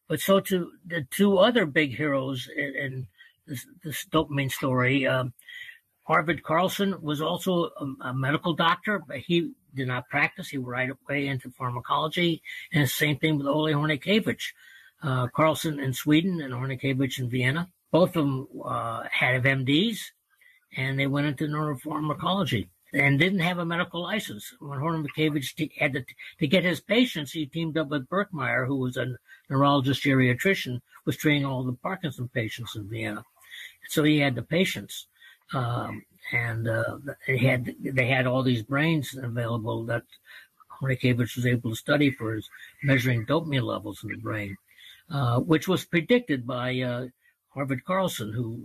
But 0.07 0.19
so 0.19 0.39
to 0.41 0.73
the 0.85 1.07
two 1.09 1.39
other 1.39 1.65
big 1.65 1.97
heroes 1.97 2.47
in, 2.55 2.75
in 2.75 3.07
this, 3.47 3.65
this 3.83 4.05
dopamine 4.05 4.51
story, 4.51 5.07
um, 5.07 5.33
Arvid 6.05 6.43
Carlsson 6.43 7.01
was 7.01 7.19
also 7.19 7.71
a, 7.75 8.09
a, 8.09 8.13
medical 8.13 8.53
doctor, 8.53 9.01
but 9.07 9.17
he 9.17 9.53
did 9.73 9.87
not 9.87 10.07
practice. 10.07 10.49
He 10.49 10.59
went 10.59 10.69
right 10.69 10.89
away 10.91 11.25
into 11.25 11.49
pharmacology. 11.49 12.43
And 12.71 12.83
the 12.83 12.87
same 12.87 13.17
thing 13.17 13.39
with 13.39 13.47
Oleh 13.47 13.73
Hornykiewicz. 13.73 14.43
Uh, 15.01 15.29
Carlsson 15.29 15.79
in 15.79 15.93
Sweden 15.93 16.41
and 16.41 16.53
Hornykiewicz 16.53 17.17
in 17.17 17.27
Vienna 17.27 17.71
both 17.93 18.15
of 18.15 18.25
them 18.25 18.47
uh, 18.65 19.03
had 19.11 19.43
MDs, 19.43 19.99
and 20.75 20.97
they 20.97 21.05
went 21.05 21.27
into 21.27 21.45
neuropharmacology 21.45 22.67
and 22.91 23.19
didn't 23.19 23.39
have 23.39 23.59
a 23.59 23.65
medical 23.65 24.01
license. 24.01 24.51
When 24.59 24.79
Hornykiewicz 24.79 25.71
had 25.77 25.93
to, 25.93 26.03
to 26.39 26.47
get 26.47 26.63
his 26.63 26.81
patients, 26.81 27.31
he 27.31 27.45
teamed 27.45 27.77
up 27.77 27.89
with 27.89 28.09
Birkmayer, 28.09 28.65
who 28.65 28.77
was 28.77 28.97
a 28.97 29.15
neurologist 29.47 30.03
geriatrician, 30.03 30.81
was 31.05 31.17
treating 31.17 31.45
all 31.45 31.63
the 31.63 31.73
Parkinson 31.73 32.27
patients 32.33 32.75
in 32.75 32.89
Vienna. 32.89 33.23
So 33.89 34.03
he 34.03 34.17
had 34.17 34.33
the 34.33 34.41
patients, 34.41 35.05
um, 35.53 36.01
and 36.31 36.67
uh, 36.67 36.97
they 37.27 37.37
had 37.37 37.75
they 37.79 38.07
had 38.07 38.25
all 38.25 38.41
these 38.41 38.63
brains 38.63 39.15
available 39.21 39.85
that 39.85 40.03
Hornykiewicz 40.81 41.35
was 41.35 41.45
able 41.45 41.69
to 41.69 41.75
study 41.75 42.09
for 42.09 42.33
his 42.33 42.49
measuring 42.81 43.27
dopamine 43.27 43.61
levels 43.61 44.03
in 44.03 44.09
the 44.09 44.17
brain, 44.17 44.57
uh, 45.11 45.41
which 45.41 45.67
was 45.67 45.85
predicted 45.85 46.47
by 46.47 46.79
uh, 46.79 47.07
Arvid 47.55 47.83
Carlsson, 47.85 48.33
who 48.33 48.63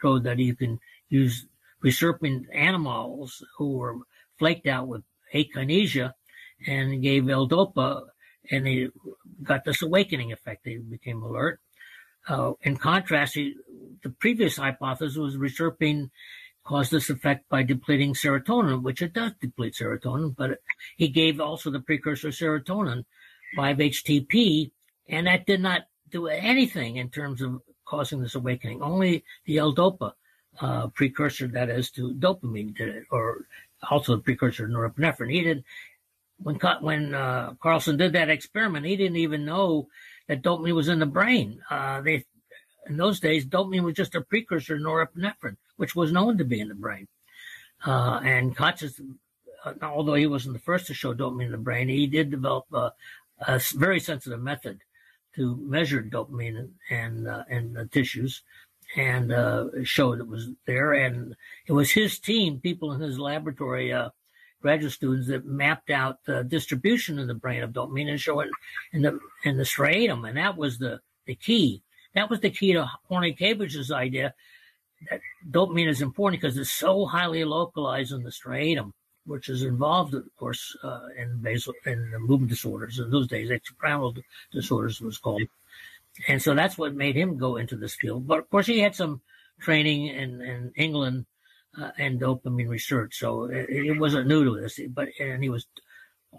showed 0.00 0.24
that 0.24 0.38
you 0.38 0.56
can 0.56 0.78
use 1.08 1.46
reserpine 1.82 2.46
animals 2.52 3.44
who 3.58 3.76
were 3.76 3.96
flaked 4.38 4.66
out 4.66 4.88
with 4.88 5.02
akinesia 5.32 6.12
and 6.66 7.02
gave 7.02 7.28
L-Dopa 7.28 8.02
and 8.50 8.66
he 8.66 8.88
got 9.42 9.64
this 9.64 9.82
awakening 9.82 10.32
effect. 10.32 10.64
They 10.64 10.76
became 10.76 11.22
alert. 11.22 11.60
Uh, 12.28 12.52
in 12.62 12.76
contrast, 12.76 13.34
he, 13.34 13.54
the 14.02 14.10
previous 14.10 14.56
hypothesis 14.56 15.16
was 15.16 15.36
reserpine 15.36 16.10
caused 16.64 16.90
this 16.90 17.10
effect 17.10 17.48
by 17.50 17.62
depleting 17.62 18.14
serotonin, 18.14 18.82
which 18.82 19.02
it 19.02 19.12
does 19.12 19.32
deplete 19.40 19.74
serotonin, 19.78 20.34
but 20.34 20.58
he 20.96 21.08
gave 21.08 21.38
also 21.38 21.70
the 21.70 21.80
precursor 21.80 22.28
serotonin, 22.28 23.04
5-HTP, 23.56 24.70
and 25.08 25.26
that 25.26 25.44
did 25.44 25.60
not 25.60 25.82
do 26.10 26.26
anything 26.26 26.96
in 26.96 27.10
terms 27.10 27.42
of 27.42 27.60
causing 27.84 28.20
this 28.20 28.34
awakening. 28.34 28.82
Only 28.82 29.24
the 29.44 29.58
L-DOPA 29.58 30.12
uh, 30.60 30.86
precursor, 30.88 31.48
that 31.48 31.68
is, 31.68 31.90
to 31.92 32.14
dopamine 32.14 32.76
did 32.76 32.88
it, 32.88 33.04
or 33.10 33.46
also 33.90 34.16
the 34.16 34.22
precursor 34.22 34.66
to 34.66 34.72
norepinephrine. 34.72 35.32
He 35.32 35.42
did 35.42 35.64
when 36.38 36.58
when 36.80 37.14
uh, 37.14 37.54
Carlsson 37.62 37.96
did 37.96 38.12
that 38.12 38.28
experiment, 38.30 38.86
he 38.86 38.96
didn't 38.96 39.16
even 39.16 39.44
know 39.44 39.88
that 40.28 40.42
dopamine 40.42 40.74
was 40.74 40.88
in 40.88 40.98
the 40.98 41.06
brain. 41.06 41.60
Uh, 41.70 42.00
they 42.00 42.24
in 42.86 42.96
those 42.96 43.20
days, 43.20 43.46
dopamine 43.46 43.82
was 43.82 43.94
just 43.94 44.14
a 44.14 44.20
precursor 44.20 44.76
to 44.76 44.84
norepinephrine, 44.84 45.56
which 45.76 45.96
was 45.96 46.12
known 46.12 46.38
to 46.38 46.44
be 46.44 46.60
in 46.60 46.68
the 46.68 46.74
brain. 46.74 47.08
Uh, 47.86 48.20
and 48.22 48.56
Koch, 48.56 48.82
uh, 49.64 49.72
although 49.82 50.14
he 50.14 50.26
wasn't 50.26 50.54
the 50.54 50.60
first 50.60 50.86
to 50.86 50.94
show 50.94 51.14
dopamine 51.14 51.46
in 51.46 51.52
the 51.52 51.58
brain, 51.58 51.88
he 51.88 52.06
did 52.06 52.30
develop 52.30 52.66
a, 52.72 52.92
a 53.46 53.60
very 53.74 54.00
sensitive 54.00 54.40
method 54.40 54.80
to 55.36 55.56
measure 55.56 56.02
dopamine 56.02 56.68
and 56.90 57.28
uh, 57.28 57.44
in 57.50 57.72
the 57.72 57.86
tissues 57.86 58.42
and 58.96 59.32
uh, 59.32 59.66
showed 59.82 60.20
it 60.20 60.28
was 60.28 60.48
there. 60.66 60.92
And 60.92 61.34
it 61.66 61.72
was 61.72 61.90
his 61.90 62.18
team, 62.18 62.60
people 62.60 62.92
in 62.92 63.00
his 63.00 63.18
laboratory, 63.18 63.92
uh, 63.92 64.10
graduate 64.60 64.92
students, 64.92 65.28
that 65.28 65.44
mapped 65.44 65.90
out 65.90 66.18
the 66.24 66.44
distribution 66.44 67.18
in 67.18 67.26
the 67.26 67.34
brain 67.34 67.62
of 67.62 67.72
dopamine 67.72 68.08
and 68.08 68.20
show 68.20 68.40
it 68.40 68.50
in 68.92 69.02
the 69.02 69.18
in 69.44 69.56
the 69.56 69.64
striatum, 69.64 70.28
and 70.28 70.36
that 70.38 70.56
was 70.56 70.78
the 70.78 71.00
the 71.26 71.34
key. 71.34 71.82
That 72.14 72.30
was 72.30 72.40
the 72.40 72.50
key 72.50 72.72
to 72.74 72.88
Hornykiewicz's 73.10 73.90
idea 73.90 74.34
that 75.10 75.20
dopamine 75.50 75.88
is 75.88 76.00
important 76.00 76.40
because 76.40 76.56
it's 76.56 76.70
so 76.70 77.06
highly 77.06 77.44
localized 77.44 78.12
in 78.12 78.22
the 78.22 78.30
striatum, 78.30 78.92
which 79.26 79.48
is 79.48 79.62
involved, 79.62 80.14
of 80.14 80.24
course, 80.36 80.76
uh, 80.82 81.06
in 81.16 81.40
basal 81.40 81.74
in 81.86 82.10
movement 82.18 82.50
disorders. 82.50 82.98
In 82.98 83.10
those 83.10 83.26
days, 83.26 83.50
extrapyramidal 83.50 84.22
disorders 84.52 85.00
was 85.00 85.18
called. 85.18 85.42
And 86.28 86.40
so 86.40 86.54
that's 86.54 86.78
what 86.78 86.94
made 86.94 87.16
him 87.16 87.38
go 87.38 87.56
into 87.56 87.76
this 87.76 87.94
field. 87.94 88.26
But 88.26 88.38
of 88.38 88.50
course, 88.50 88.66
he 88.66 88.78
had 88.78 88.94
some 88.94 89.20
training 89.60 90.06
in, 90.06 90.40
in 90.42 90.72
England 90.76 91.26
uh, 91.80 91.90
and 91.98 92.20
dopamine 92.20 92.68
research, 92.68 93.18
so 93.18 93.44
it, 93.44 93.68
it, 93.68 93.98
wasn't 93.98 94.28
new 94.28 94.44
to 94.44 94.60
this. 94.60 94.78
But 94.90 95.08
and 95.18 95.42
he 95.42 95.48
was 95.48 95.66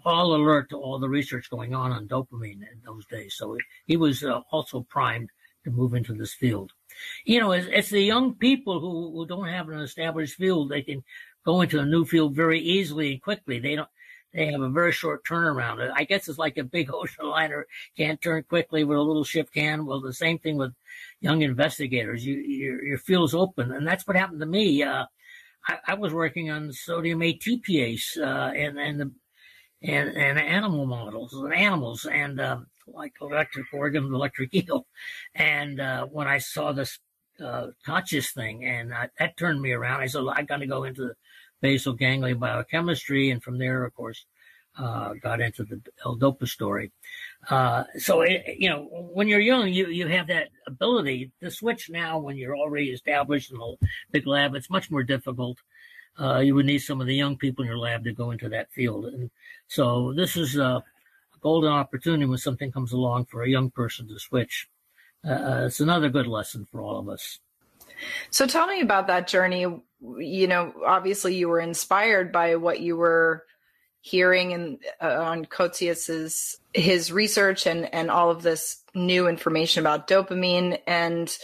all 0.04 0.34
alert 0.34 0.70
to 0.70 0.76
all 0.76 0.98
the 0.98 1.08
research 1.08 1.50
going 1.50 1.74
on 1.74 1.92
on 1.92 2.08
dopamine 2.08 2.62
in 2.62 2.80
those 2.84 3.04
days. 3.06 3.34
So 3.36 3.56
he 3.86 3.96
was 3.96 4.22
uh, 4.22 4.40
also 4.50 4.86
primed 4.88 5.30
to 5.64 5.70
move 5.70 5.94
into 5.94 6.14
this 6.14 6.32
field. 6.32 6.72
You 7.24 7.40
know, 7.40 7.52
it's, 7.52 7.66
it's 7.70 7.90
the 7.90 8.00
young 8.00 8.34
people 8.34 8.80
who, 8.80 9.12
who 9.12 9.26
don't 9.26 9.48
have 9.48 9.68
an 9.68 9.80
established 9.80 10.36
field. 10.36 10.70
They 10.70 10.82
can 10.82 11.02
go 11.46 11.60
into 11.62 11.78
a 11.78 11.86
new 11.86 12.04
field 12.04 12.34
very 12.34 12.60
easily 12.60 13.12
and 13.12 13.22
quickly. 13.22 13.58
They 13.58 13.76
don't, 13.76 13.88
they 14.34 14.46
have 14.52 14.60
a 14.60 14.68
very 14.68 14.92
short 14.92 15.24
turnaround. 15.24 15.90
I 15.94 16.04
guess 16.04 16.28
it's 16.28 16.38
like 16.38 16.58
a 16.58 16.64
big 16.64 16.90
ocean 16.92 17.26
liner 17.26 17.66
can't 17.96 18.20
turn 18.20 18.42
quickly 18.42 18.84
with 18.84 18.98
a 18.98 19.02
little 19.02 19.24
ship 19.24 19.50
can. 19.54 19.86
Well, 19.86 20.00
the 20.00 20.12
same 20.12 20.38
thing 20.38 20.58
with 20.58 20.72
young 21.20 21.40
investigators. 21.42 22.26
You, 22.26 22.34
your, 22.34 22.84
your 22.84 22.98
field's 22.98 23.34
open. 23.34 23.72
And 23.72 23.86
that's 23.86 24.06
what 24.06 24.16
happened 24.16 24.40
to 24.40 24.46
me. 24.46 24.82
Uh, 24.82 25.06
I, 25.66 25.78
I, 25.86 25.94
was 25.94 26.12
working 26.12 26.50
on 26.50 26.72
sodium 26.72 27.20
ATPase, 27.20 28.18
uh, 28.18 28.52
and, 28.54 28.78
and 28.78 29.00
the, 29.00 29.12
and, 29.82 30.10
and 30.16 30.38
animal 30.38 30.86
models 30.86 31.32
and 31.32 31.54
animals. 31.54 32.04
And, 32.04 32.40
um, 32.40 32.66
like 32.86 33.14
electric 33.20 33.66
organ, 33.72 34.04
electric 34.14 34.54
eel. 34.68 34.86
And 35.34 35.80
uh, 35.80 36.06
when 36.06 36.28
I 36.28 36.38
saw 36.38 36.72
this 36.72 36.98
uh, 37.44 37.68
Cotzias 37.86 38.32
thing, 38.32 38.64
and 38.64 38.94
I, 38.94 39.08
that 39.18 39.36
turned 39.36 39.60
me 39.60 39.72
around, 39.72 40.00
I 40.00 40.06
said, 40.06 40.22
I 40.32 40.42
got 40.42 40.58
to 40.58 40.66
go 40.66 40.84
into 40.84 41.14
basal 41.60 41.92
ganglia 41.92 42.34
biochemistry. 42.34 43.30
And 43.30 43.42
from 43.42 43.58
there, 43.58 43.84
of 43.84 43.94
course, 43.94 44.26
uh, 44.78 45.14
got 45.14 45.40
into 45.40 45.64
the 45.64 45.80
L-DOPA 46.04 46.46
story. 46.46 46.92
Uh, 47.48 47.84
so, 47.98 48.20
it, 48.20 48.44
you 48.58 48.68
know, 48.68 48.84
when 49.12 49.26
you're 49.28 49.40
young, 49.40 49.68
you, 49.68 49.86
you 49.88 50.06
have 50.06 50.26
that 50.26 50.48
ability 50.66 51.32
to 51.42 51.50
switch 51.50 51.88
now 51.88 52.18
when 52.18 52.36
you're 52.36 52.56
already 52.56 52.90
established 52.90 53.50
in 53.50 53.58
a 53.58 53.86
big 54.10 54.26
lab. 54.26 54.54
It's 54.54 54.68
much 54.68 54.90
more 54.90 55.02
difficult. 55.02 55.58
Uh, 56.18 56.38
you 56.38 56.54
would 56.54 56.66
need 56.66 56.78
some 56.78 57.00
of 57.00 57.06
the 57.06 57.14
young 57.14 57.36
people 57.36 57.62
in 57.62 57.68
your 57.68 57.78
lab 57.78 58.04
to 58.04 58.12
go 58.12 58.30
into 58.30 58.48
that 58.48 58.70
field. 58.72 59.06
And 59.06 59.30
so 59.66 60.12
this 60.14 60.36
is, 60.36 60.56
a 60.56 60.82
golden 61.40 61.70
opportunity 61.70 62.24
when 62.24 62.38
something 62.38 62.72
comes 62.72 62.92
along 62.92 63.26
for 63.26 63.42
a 63.42 63.48
young 63.48 63.70
person 63.70 64.08
to 64.08 64.18
switch. 64.18 64.68
Uh, 65.24 65.30
uh, 65.30 65.64
it's 65.66 65.80
another 65.80 66.08
good 66.08 66.26
lesson 66.26 66.66
for 66.70 66.80
all 66.80 66.98
of 66.98 67.08
us. 67.08 67.38
So 68.30 68.46
tell 68.46 68.66
me 68.66 68.80
about 68.80 69.06
that 69.06 69.28
journey. 69.28 69.66
You 70.00 70.46
know, 70.46 70.72
obviously 70.84 71.34
you 71.34 71.48
were 71.48 71.60
inspired 71.60 72.32
by 72.32 72.56
what 72.56 72.80
you 72.80 72.96
were 72.96 73.44
hearing 74.00 74.52
and 74.52 74.78
uh, 75.02 75.22
on 75.24 75.44
Cotzias's 75.46 76.56
his 76.72 77.10
research 77.10 77.66
and 77.66 77.92
and 77.92 78.10
all 78.10 78.30
of 78.30 78.42
this 78.42 78.82
new 78.94 79.26
information 79.26 79.80
about 79.80 80.06
dopamine 80.06 80.78
and 80.86 81.36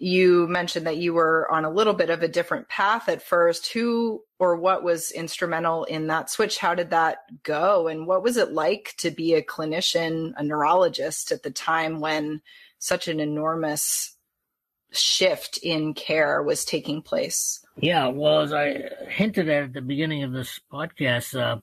you 0.00 0.48
mentioned 0.48 0.86
that 0.86 0.96
you 0.96 1.12
were 1.12 1.46
on 1.52 1.66
a 1.66 1.70
little 1.70 1.92
bit 1.92 2.08
of 2.08 2.22
a 2.22 2.28
different 2.28 2.70
path 2.70 3.08
at 3.10 3.22
first. 3.22 3.70
Who 3.74 4.24
or 4.38 4.56
what 4.56 4.82
was 4.82 5.10
instrumental 5.10 5.84
in 5.84 6.06
that 6.06 6.30
switch? 6.30 6.56
How 6.56 6.74
did 6.74 6.88
that 6.90 7.18
go? 7.42 7.86
And 7.86 8.06
what 8.06 8.22
was 8.22 8.38
it 8.38 8.52
like 8.52 8.94
to 8.98 9.10
be 9.10 9.34
a 9.34 9.42
clinician, 9.42 10.32
a 10.38 10.42
neurologist 10.42 11.32
at 11.32 11.42
the 11.42 11.50
time 11.50 12.00
when 12.00 12.40
such 12.78 13.08
an 13.08 13.20
enormous 13.20 14.16
shift 14.92 15.58
in 15.62 15.94
care 15.94 16.42
was 16.42 16.64
taking 16.64 17.02
place? 17.02 17.64
Yeah, 17.76 18.08
well, 18.08 18.40
as 18.40 18.52
I 18.52 18.90
hinted 19.08 19.48
at 19.48 19.64
at 19.64 19.72
the 19.72 19.80
beginning 19.80 20.22
of 20.22 20.32
this 20.32 20.60
podcast, 20.72 21.38
uh, 21.38 21.60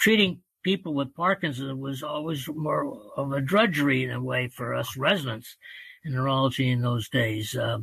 treating 0.00 0.40
people 0.62 0.94
with 0.94 1.14
Parkinson's 1.14 1.74
was 1.74 2.02
always 2.02 2.48
more 2.48 2.98
of 3.16 3.32
a 3.32 3.40
drudgery 3.40 4.04
in 4.04 4.10
a 4.10 4.22
way 4.22 4.48
for 4.48 4.74
us 4.74 4.96
residents 4.96 5.56
in 6.04 6.12
neurology 6.12 6.70
in 6.70 6.82
those 6.82 7.08
days. 7.08 7.56
Uh, 7.56 7.78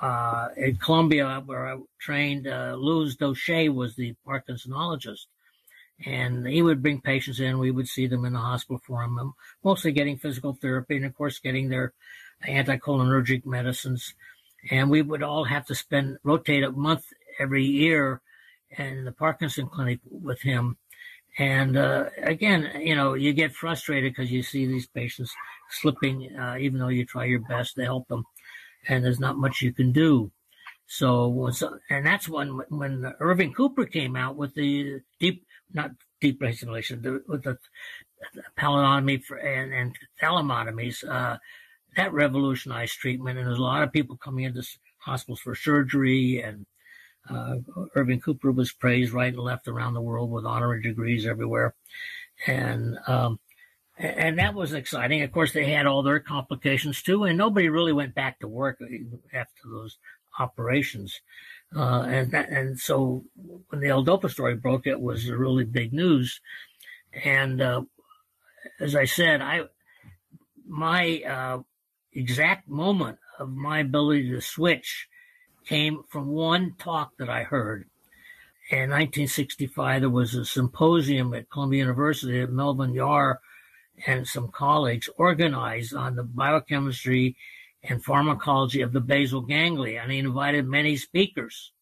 uh, 0.00 0.48
at 0.56 0.80
Columbia, 0.80 1.42
where 1.46 1.66
I 1.66 1.78
trained, 2.00 2.48
uh, 2.48 2.74
Lewis 2.76 3.16
Doshay 3.16 3.72
was 3.72 3.94
the 3.94 4.14
Parkinsonologist. 4.26 5.26
And 6.04 6.44
he 6.46 6.62
would 6.62 6.82
bring 6.82 7.00
patients 7.00 7.38
in. 7.38 7.60
We 7.60 7.70
would 7.70 7.86
see 7.86 8.08
them 8.08 8.24
in 8.24 8.32
the 8.32 8.40
hospital 8.40 8.80
for 8.84 9.02
them, 9.02 9.34
mostly 9.62 9.92
getting 9.92 10.18
physical 10.18 10.58
therapy 10.60 10.96
and, 10.96 11.04
of 11.04 11.14
course, 11.14 11.38
getting 11.38 11.68
their 11.68 11.92
anticholinergic 12.46 13.44
medicines. 13.46 14.14
And 14.70 14.90
we 14.90 15.02
would 15.02 15.22
all 15.22 15.44
have 15.44 15.66
to 15.66 15.74
spend, 15.74 16.18
rotate 16.22 16.64
a 16.64 16.70
month 16.70 17.04
every 17.38 17.64
year 17.64 18.20
in 18.78 19.04
the 19.04 19.12
Parkinson 19.12 19.68
clinic 19.68 20.00
with 20.10 20.40
him 20.40 20.76
and 21.38 21.78
uh, 21.78 22.06
again, 22.22 22.70
you 22.80 22.94
know, 22.94 23.14
you 23.14 23.32
get 23.32 23.54
frustrated 23.54 24.12
because 24.12 24.30
you 24.30 24.42
see 24.42 24.66
these 24.66 24.86
patients 24.86 25.32
slipping, 25.70 26.36
uh, 26.36 26.56
even 26.60 26.78
though 26.78 26.88
you 26.88 27.06
try 27.06 27.24
your 27.24 27.40
best 27.40 27.74
to 27.76 27.84
help 27.84 28.06
them, 28.08 28.24
and 28.88 29.02
there's 29.02 29.20
not 29.20 29.38
much 29.38 29.62
you 29.62 29.72
can 29.72 29.92
do. 29.92 30.30
So, 30.86 31.50
and 31.88 32.04
that's 32.04 32.28
when 32.28 32.60
when 32.68 33.14
Irving 33.18 33.54
Cooper 33.54 33.86
came 33.86 34.14
out 34.14 34.36
with 34.36 34.54
the 34.54 35.00
deep, 35.18 35.46
not 35.72 35.92
deep 36.20 36.38
brain 36.38 36.52
stimulation, 36.54 37.22
with 37.26 37.44
the 37.44 37.56
pallidotomy 38.58 39.24
for, 39.24 39.38
and, 39.38 39.72
and 39.72 39.96
thalamotomies. 40.22 41.02
Uh, 41.08 41.38
that 41.96 42.12
revolutionized 42.12 42.94
treatment, 42.98 43.38
and 43.38 43.46
there's 43.46 43.58
a 43.58 43.62
lot 43.62 43.82
of 43.82 43.92
people 43.92 44.16
coming 44.16 44.44
into 44.44 44.66
hospitals 44.98 45.40
for 45.40 45.54
surgery 45.54 46.40
and 46.42 46.66
uh, 47.30 47.56
Irving 47.94 48.20
Cooper 48.20 48.50
was 48.50 48.72
praised 48.72 49.12
right 49.12 49.32
and 49.32 49.42
left 49.42 49.68
around 49.68 49.94
the 49.94 50.00
world 50.00 50.30
with 50.30 50.44
honorary 50.44 50.82
degrees 50.82 51.26
everywhere, 51.26 51.74
and 52.46 52.98
um, 53.06 53.38
and 53.96 54.38
that 54.38 54.54
was 54.54 54.72
exciting. 54.72 55.22
Of 55.22 55.30
course, 55.32 55.52
they 55.52 55.70
had 55.70 55.86
all 55.86 56.02
their 56.02 56.18
complications 56.18 57.02
too, 57.02 57.24
and 57.24 57.38
nobody 57.38 57.68
really 57.68 57.92
went 57.92 58.14
back 58.14 58.40
to 58.40 58.48
work 58.48 58.80
after 59.32 59.62
those 59.70 59.98
operations. 60.38 61.20
Uh, 61.74 62.02
and 62.02 62.32
that, 62.32 62.48
and 62.48 62.78
so 62.78 63.24
when 63.68 63.80
the 63.80 63.88
L-DOPA 63.88 64.30
story 64.30 64.56
broke, 64.56 64.86
it 64.86 65.00
was 65.00 65.30
really 65.30 65.64
big 65.64 65.92
news. 65.92 66.40
And 67.24 67.60
uh, 67.60 67.82
as 68.80 68.96
I 68.96 69.04
said, 69.04 69.40
I 69.40 69.62
my 70.66 71.22
uh, 71.22 71.58
exact 72.14 72.68
moment 72.68 73.18
of 73.38 73.50
my 73.50 73.80
ability 73.80 74.30
to 74.30 74.40
switch 74.40 75.08
came 75.66 76.02
from 76.08 76.28
one 76.28 76.74
talk 76.78 77.12
that 77.18 77.28
I 77.28 77.44
heard. 77.44 77.86
In 78.70 78.90
1965, 78.90 80.00
there 80.00 80.10
was 80.10 80.34
a 80.34 80.44
symposium 80.44 81.34
at 81.34 81.50
Columbia 81.50 81.80
University 81.80 82.40
that 82.40 82.52
Melvin 82.52 82.94
Yahr 82.94 83.40
and 84.06 84.26
some 84.26 84.48
colleagues 84.48 85.08
organized 85.16 85.94
on 85.94 86.16
the 86.16 86.22
biochemistry 86.22 87.36
and 87.82 88.04
pharmacology 88.04 88.80
of 88.80 88.92
the 88.92 89.00
basal 89.00 89.40
ganglia, 89.40 90.00
and 90.00 90.12
he 90.12 90.18
invited 90.18 90.66
many 90.66 90.96
speakers. 90.96 91.72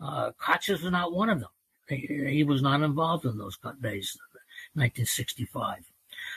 Uh, 0.00 0.30
was 0.68 0.84
not 0.84 1.12
one 1.12 1.28
of 1.28 1.40
them. 1.40 1.48
He, 1.88 2.26
he, 2.28 2.44
was 2.44 2.62
not 2.62 2.82
involved 2.82 3.24
in 3.24 3.38
those 3.38 3.56
days. 3.80 4.16
1965. 4.74 5.90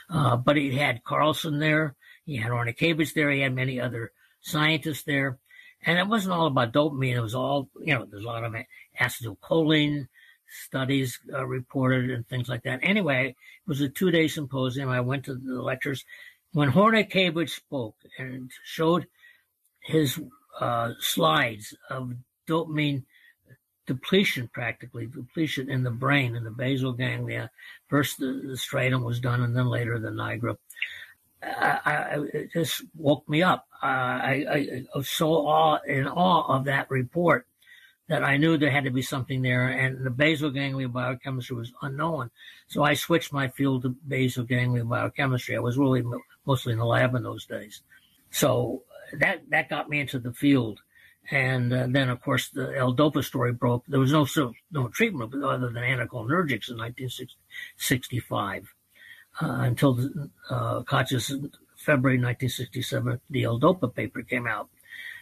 Uh, 0.09 0.37
but 0.37 0.55
he 0.55 0.71
had 0.71 1.03
Carlsson 1.03 1.59
there, 1.59 1.95
he 2.29 2.37
had 2.37 2.51
Hornykiewicz 2.51 3.13
there, 3.13 3.31
he 3.31 3.41
had 3.41 3.55
many 3.55 3.79
other 3.79 4.11
scientists 4.41 5.03
there. 5.03 5.37
And 5.85 5.97
it 5.97 6.07
wasn't 6.07 6.33
all 6.33 6.47
about 6.47 6.73
dopamine. 6.73 7.15
It 7.15 7.21
was 7.21 7.35
all, 7.35 7.69
you 7.79 7.93
know, 7.93 8.05
there's 8.05 8.23
a 8.23 8.27
lot 8.27 8.43
of 8.43 8.53
acetylcholine 8.99 10.07
studies 10.65 11.19
uh, 11.33 11.45
reported 11.45 12.09
and 12.09 12.27
things 12.27 12.49
like 12.49 12.63
that. 12.63 12.79
Anyway, 12.83 13.29
it 13.29 13.35
was 13.67 13.81
a 13.81 13.89
two 13.89 14.11
day 14.11 14.27
symposium. 14.27 14.89
I 14.89 15.01
went 15.01 15.25
to 15.25 15.35
the 15.35 15.61
lectures. 15.61 16.03
When 16.51 16.71
Hornykiewicz 16.71 17.51
spoke 17.51 17.95
and 18.17 18.51
showed 18.63 19.07
his 19.81 20.19
uh, 20.59 20.93
slides 20.99 21.75
of 21.89 22.13
dopamine 22.47 23.03
depletion, 23.89 24.47
practically 24.53 25.07
depletion 25.07 25.69
in 25.69 25.83
the 25.83 25.91
brain, 25.91 26.35
in 26.35 26.43
the 26.43 26.51
basal 26.51 26.93
ganglia. 26.93 27.49
First, 27.87 28.19
the, 28.19 28.41
the 28.45 28.53
striatum 28.53 29.03
was 29.03 29.19
done, 29.19 29.41
and 29.41 29.55
then 29.55 29.67
later 29.67 29.97
the 29.97 30.09
nigra. 30.09 30.57
I, 31.41 31.79
I, 31.85 32.19
it 32.33 32.51
just 32.51 32.83
woke 32.95 33.27
me 33.29 33.43
up. 33.43 33.67
Uh, 33.81 33.85
I, 33.85 34.45
I, 34.51 34.85
was 34.95 35.09
so 35.09 35.31
awe, 35.31 35.79
in 35.87 36.07
awe 36.07 36.57
of 36.57 36.65
that 36.65 36.89
report 36.89 37.47
that 38.09 38.23
I 38.23 38.37
knew 38.37 38.57
there 38.57 38.71
had 38.71 38.85
to 38.85 38.91
be 38.91 39.03
something 39.03 39.41
there, 39.41 39.67
and 39.67 40.03
the 40.03 40.09
basal 40.09 40.49
ganglia 40.49 40.89
biochemistry 40.89 41.55
was 41.55 41.71
unknown. 41.81 42.31
So 42.67 42.83
I 42.83 42.95
switched 42.95 43.31
my 43.31 43.49
field 43.49 43.83
to 43.83 43.89
basal 43.89 44.43
ganglia 44.43 44.83
biochemistry. 44.83 45.55
I 45.55 45.59
was 45.59 45.77
really 45.77 46.03
mostly 46.45 46.73
in 46.73 46.79
the 46.79 46.85
lab 46.85 47.15
in 47.15 47.23
those 47.23 47.45
days. 47.45 47.81
So 48.31 48.83
that 49.13 49.49
that 49.49 49.69
got 49.69 49.89
me 49.89 49.99
into 50.01 50.19
the 50.19 50.33
field. 50.33 50.81
And 51.31 51.71
uh, 51.71 51.85
then, 51.87 52.09
of 52.09 52.21
course, 52.21 52.49
the 52.49 52.75
L-DOPA 52.75 53.23
story 53.23 53.53
broke. 53.53 53.85
There 53.87 53.99
was 53.99 54.11
no 54.11 54.25
no 54.71 54.87
treatment 54.87 55.31
other 55.35 55.69
than 55.69 55.83
anticholinergics 55.83 56.71
in 56.71 56.77
1965 56.77 58.63
uh, 58.63 58.65
until 59.39 59.93
the, 59.93 60.29
uh, 60.49 60.83
February 61.75 62.17
1967, 62.17 63.21
the 63.29 63.43
L-DOPA 63.43 63.95
paper 63.95 64.21
came 64.21 64.47
out. 64.47 64.69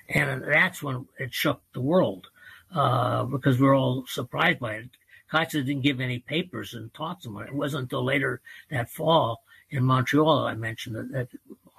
And 0.10 0.44
that's 0.44 0.82
when 0.82 1.06
it 1.20 1.34
shook 1.34 1.62
the 1.74 1.82
world 1.82 2.28
uh, 2.74 3.24
because 3.26 3.60
we 3.60 3.68
are 3.68 3.76
all 3.76 4.06
surprised 4.08 4.60
by 4.60 4.76
it. 4.76 4.90
Cotzias 5.32 5.66
didn't 5.66 5.82
give 5.82 6.00
any 6.00 6.20
papers 6.20 6.74
and 6.74 6.94
talks 6.94 7.26
about 7.26 7.44
it. 7.44 7.50
It 7.50 7.56
wasn't 7.56 7.84
until 7.84 8.04
later 8.04 8.42
that 8.70 8.90
fall 8.90 9.44
in 9.70 9.84
Montreal, 9.84 10.46
I 10.46 10.56
mentioned 10.56 10.96
that, 10.96 11.12
that 11.12 11.28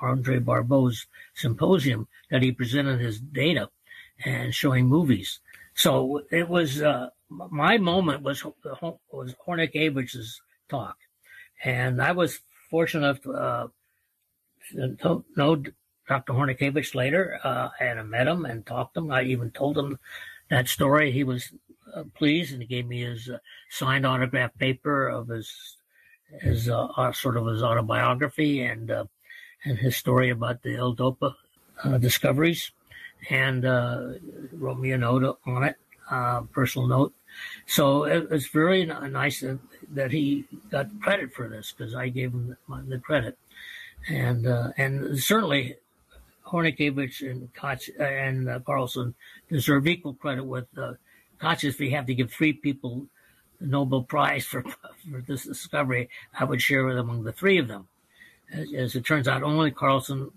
Andre 0.01 0.39
Barbeau's 0.39 1.07
symposium, 1.35 2.07
that 2.31 2.43
he 2.43 2.53
presented 2.53 3.01
his 3.01 3.21
data 3.21 3.71
and 4.25 4.55
showing 4.55 4.87
movies. 4.87 5.41
So 5.75 6.23
it 6.31 6.49
was 6.49 6.83
uh, 6.83 7.11
my 7.31 7.79
moment 7.79 8.23
was 8.23 8.45
was 8.45 9.35
Hornykiewicz's 9.47 10.41
talk, 10.69 10.99
and 11.65 12.01
I 12.03 12.13
was 12.13 12.41
fortunate 12.71 13.25
enough 13.25 13.27
uh, 13.27 13.69
to 15.01 15.25
know 15.37 15.63
Dr. 16.09 16.33
Hornykiewicz 16.33 16.95
later, 16.95 17.39
uh, 17.43 17.69
and 17.81 17.99
I 17.99 18.03
met 18.03 18.27
him 18.27 18.45
and 18.45 18.65
talked 18.65 18.95
to 18.95 19.01
him. 19.01 19.11
I 19.11 19.23
even 19.23 19.51
told 19.51 19.77
him 19.77 19.99
that 20.51 20.69
story. 20.69 21.13
He 21.13 21.25
was 21.25 21.53
uh, 21.95 22.05
pleased, 22.15 22.53
and 22.53 22.63
he 22.63 22.69
gave 22.69 22.87
me 22.87 23.03
his 23.03 23.29
uh, 23.29 23.39
signed 23.71 24.07
autograph 24.07 24.57
paper 24.59 25.09
of 25.09 25.29
his 25.29 25.77
his 26.41 26.69
uh, 26.69 26.87
uh, 26.97 27.13
sort 27.13 27.37
of 27.37 27.47
his 27.47 27.63
autobiography 27.63 28.63
and 28.63 28.91
and 29.65 29.79
his 29.79 29.97
story 29.97 30.31
about 30.31 30.63
the 30.63 30.77
L-DOPA 30.77 31.35
discoveries 31.99 32.71
and 33.31 33.65
uh, 33.65 34.13
wrote 34.53 34.79
me 34.79 34.93
a 34.93 34.99
note 34.99 35.39
on 35.47 35.65
it, 35.65 35.77
uh, 36.11 36.43
personal 36.53 36.89
note. 36.89 37.15
So 37.67 38.05
it, 38.05 38.29
it's 38.31 38.49
very 38.49 38.87
nice 38.87 39.45
that 39.93 40.11
he 40.11 40.45
got 40.71 40.89
credit 41.01 41.33
for 41.33 41.49
this 41.49 41.73
because 41.77 41.95
I 41.95 42.09
gave 42.09 42.33
him 42.33 42.57
the, 42.69 42.83
the 42.89 42.99
credit, 42.99 43.39
and 44.09 44.47
uh, 44.47 44.71
and 44.77 45.19
certainly 45.19 45.77
Hornykiewicz 46.47 47.29
and 47.29 47.53
Cotzias 47.55 48.01
and 48.01 48.49
uh, 48.49 48.59
Carlsson 48.61 49.15
deserve 49.49 49.87
equal 49.87 50.15
credit 50.15 50.45
with 50.45 50.67
uh, 50.77 50.95
Cotzias. 51.41 51.79
We 51.79 51.91
have 51.91 52.07
to 52.07 52.15
give 52.15 52.33
three 52.33 52.53
people 52.53 53.07
the 53.61 53.67
Nobel 53.67 54.03
Prize 54.03 54.45
for 54.45 54.63
for 55.11 55.21
this 55.27 55.45
discovery, 55.45 56.09
I 56.39 56.45
would 56.45 56.63
share 56.63 56.89
it 56.91 56.99
among 56.99 57.25
the 57.25 57.33
three 57.33 57.59
of 57.59 57.69
them. 57.69 57.89
As, 58.53 58.73
as 58.73 58.95
it 58.95 59.05
turns 59.05 59.29
out, 59.29 59.43
only 59.43 59.71
Carlsson 59.71 60.31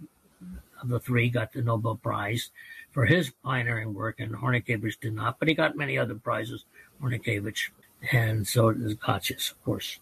of 0.82 0.90
the 0.90 1.00
three 1.00 1.30
got 1.30 1.54
the 1.54 1.62
Nobel 1.62 1.96
Prize 1.96 2.50
for 2.92 3.06
his 3.06 3.32
pioneering 3.44 3.94
work, 3.94 4.20
and 4.20 4.34
Hornykiewicz 4.34 5.00
did 5.00 5.14
not, 5.14 5.40
but 5.40 5.48
he 5.48 5.54
got 5.54 5.78
many 5.78 5.98
other 5.98 6.16
prizes, 6.16 6.66
Hornykiewicz, 7.02 7.70
and 8.12 8.48
so 8.48 8.72
did 8.72 9.00
Cotzias, 9.00 9.52
of 9.52 9.64
course. 9.64 10.00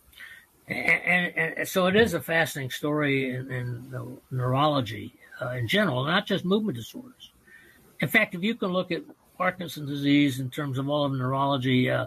And, 0.68 1.34
and, 1.36 1.58
and, 1.58 1.68
so 1.68 1.88
it 1.88 1.96
is 1.96 2.14
a 2.14 2.22
fascinating 2.22 2.70
story 2.70 3.34
in, 3.34 3.52
in 3.52 4.20
neurology 4.30 5.16
uh, 5.42 5.52
in 5.52 5.68
general, 5.68 6.04
not 6.04 6.26
just 6.26 6.46
movement 6.46 6.78
disorders. 6.78 7.32
In 8.02 8.08
fact, 8.08 8.36
if 8.36 8.44
you 8.44 8.56
can 8.56 8.70
look 8.70 8.92
at 8.92 9.04
Parkinson's 9.38 9.90
disease 9.90 10.40
in 10.40 10.50
terms 10.50 10.78
of 10.78 10.90
all 10.90 11.06
of 11.06 11.12
neurology, 11.14 11.90
uh, 11.90 12.06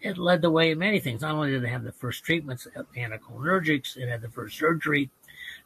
it 0.00 0.18
led 0.18 0.42
the 0.42 0.50
way 0.50 0.70
in 0.70 0.78
many 0.78 1.00
things. 1.00 1.22
Not 1.22 1.34
only 1.34 1.50
did 1.50 1.64
it 1.64 1.68
have 1.68 1.82
the 1.82 1.92
first 1.92 2.24
treatments, 2.24 2.66
of 2.76 2.86
anticholinergics, 2.94 3.96
it 3.96 4.08
had 4.08 4.20
the 4.20 4.28
first 4.28 4.58
surgery, 4.58 5.10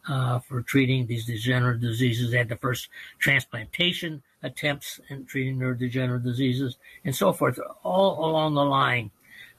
uh, 0.09 0.39
for 0.39 0.63
treating 0.63 1.07
these 1.07 1.27
degenerative 1.27 1.81
diseases. 1.81 2.31
They 2.31 2.39
had 2.39 2.49
the 2.49 2.57
first 2.57 2.89
transplantation 3.19 4.23
attempts 4.43 5.01
in 5.09 5.25
treating 5.27 5.59
neurodegenerative 5.59 6.25
diseases 6.25 6.77
and 7.05 7.15
so 7.15 7.33
forth. 7.33 7.59
All 7.83 8.25
along 8.25 8.55
the 8.55 8.65
line, 8.65 9.11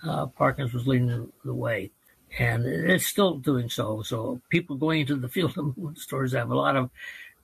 uh, 0.04 0.28
Parkinson's 0.28 0.74
was 0.74 0.88
leading 0.88 1.32
the 1.44 1.54
way. 1.54 1.92
And 2.38 2.65
it's 2.65 3.08
still 3.08 3.36
doing 3.36 3.70
so. 3.70 4.04
So 4.04 4.39
people 4.50 4.76
going 4.76 5.02
into 5.02 5.15
the 5.15 5.28
field 5.28 5.58
of 5.58 5.65
movement 5.78 5.96
disorders 5.96 6.34
have 6.34 6.52
a 6.52 6.56
lot 6.56 6.76
of 6.76 6.89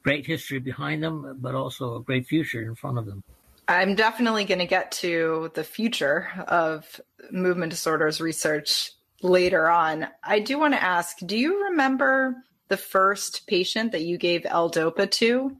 great 0.04 0.28
history 0.28 0.60
behind 0.60 1.02
them, 1.02 1.38
but 1.42 1.56
also 1.56 1.96
a 1.96 2.04
great 2.04 2.28
future 2.28 2.62
in 2.62 2.76
front 2.76 3.00
of 3.00 3.06
them. 3.06 3.24
I'm 3.68 3.96
definitely 3.96 4.46
going 4.46 4.60
to 4.60 4.68
get 4.68 4.92
to 4.94 5.52
the 5.56 5.64
future 5.64 6.30
of 6.48 7.02
movement 7.32 7.72
disorders 7.72 8.22
research 8.22 8.92
later 9.24 9.68
on. 9.70 10.08
I 10.24 10.40
do 10.40 10.60
want 10.60 10.76
to 10.76 10.84
ask 10.84 11.18
do 11.26 11.36
you 11.36 11.66
remember 11.66 12.36
the 12.68 12.78
first 12.78 13.48
patient 13.48 13.92
that 13.92 14.04
you 14.04 14.18
gave 14.18 14.46
L-DOPA 14.46 15.10
to? 15.12 15.58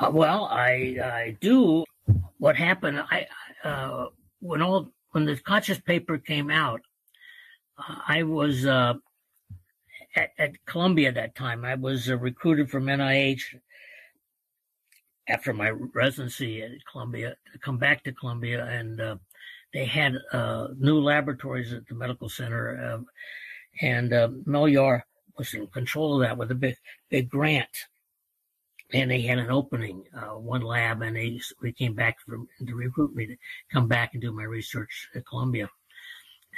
Uh, 0.00 0.10
well, 0.10 0.46
I 0.46 0.96
I 1.02 1.36
do. 1.40 1.84
What 2.38 2.56
happened? 2.56 3.02
I 3.10 3.26
uh, 3.62 4.06
when 4.40 4.62
all 4.62 4.90
when 5.10 5.26
the 5.26 5.36
Cotzias 5.36 5.84
paper 5.84 6.16
came 6.16 6.50
out, 6.50 6.80
uh, 7.78 7.96
I 8.08 8.22
was 8.22 8.64
uh, 8.64 8.94
at, 10.16 10.30
at, 10.38 10.64
Columbia 10.64 11.08
at 11.08 11.16
that 11.16 11.34
time. 11.34 11.66
I 11.66 11.74
was 11.74 12.08
uh, 12.08 12.16
recruited 12.16 12.70
from 12.70 12.86
NIH 12.86 13.42
after 15.28 15.52
my 15.52 15.68
residency 15.68 16.62
at 16.62 16.70
Columbia 16.90 17.36
to 17.52 17.58
come 17.58 17.76
back 17.76 18.02
to 18.04 18.12
Columbia, 18.12 18.64
and 18.64 19.00
uh, 19.02 19.16
they 19.74 19.84
had 19.84 20.14
new 20.78 20.98
laboratories 20.98 21.74
at 21.74 21.86
the 21.88 21.94
medical 21.94 22.30
center, 22.30 23.04
and 23.82 24.10
Mel 24.46 25.02
was 25.36 25.52
in 25.52 25.66
control 25.66 26.14
of 26.14 26.26
that 26.26 26.38
with 26.38 26.50
a 26.50 26.54
big, 26.54 26.76
big 27.10 27.28
grant. 27.28 27.68
And 28.92 29.10
they 29.10 29.20
had 29.22 29.38
an 29.38 29.50
opening, 29.50 30.04
uh, 30.16 30.36
one 30.36 30.62
lab, 30.62 31.02
and 31.02 31.16
they, 31.16 31.40
they 31.62 31.72
came 31.72 31.94
back 31.94 32.18
from, 32.20 32.48
to 32.66 32.74
recruit 32.74 33.14
me 33.14 33.26
to 33.26 33.36
come 33.72 33.86
back 33.86 34.14
and 34.14 34.22
do 34.22 34.32
my 34.32 34.42
research 34.42 35.08
at 35.14 35.26
Columbia. 35.26 35.70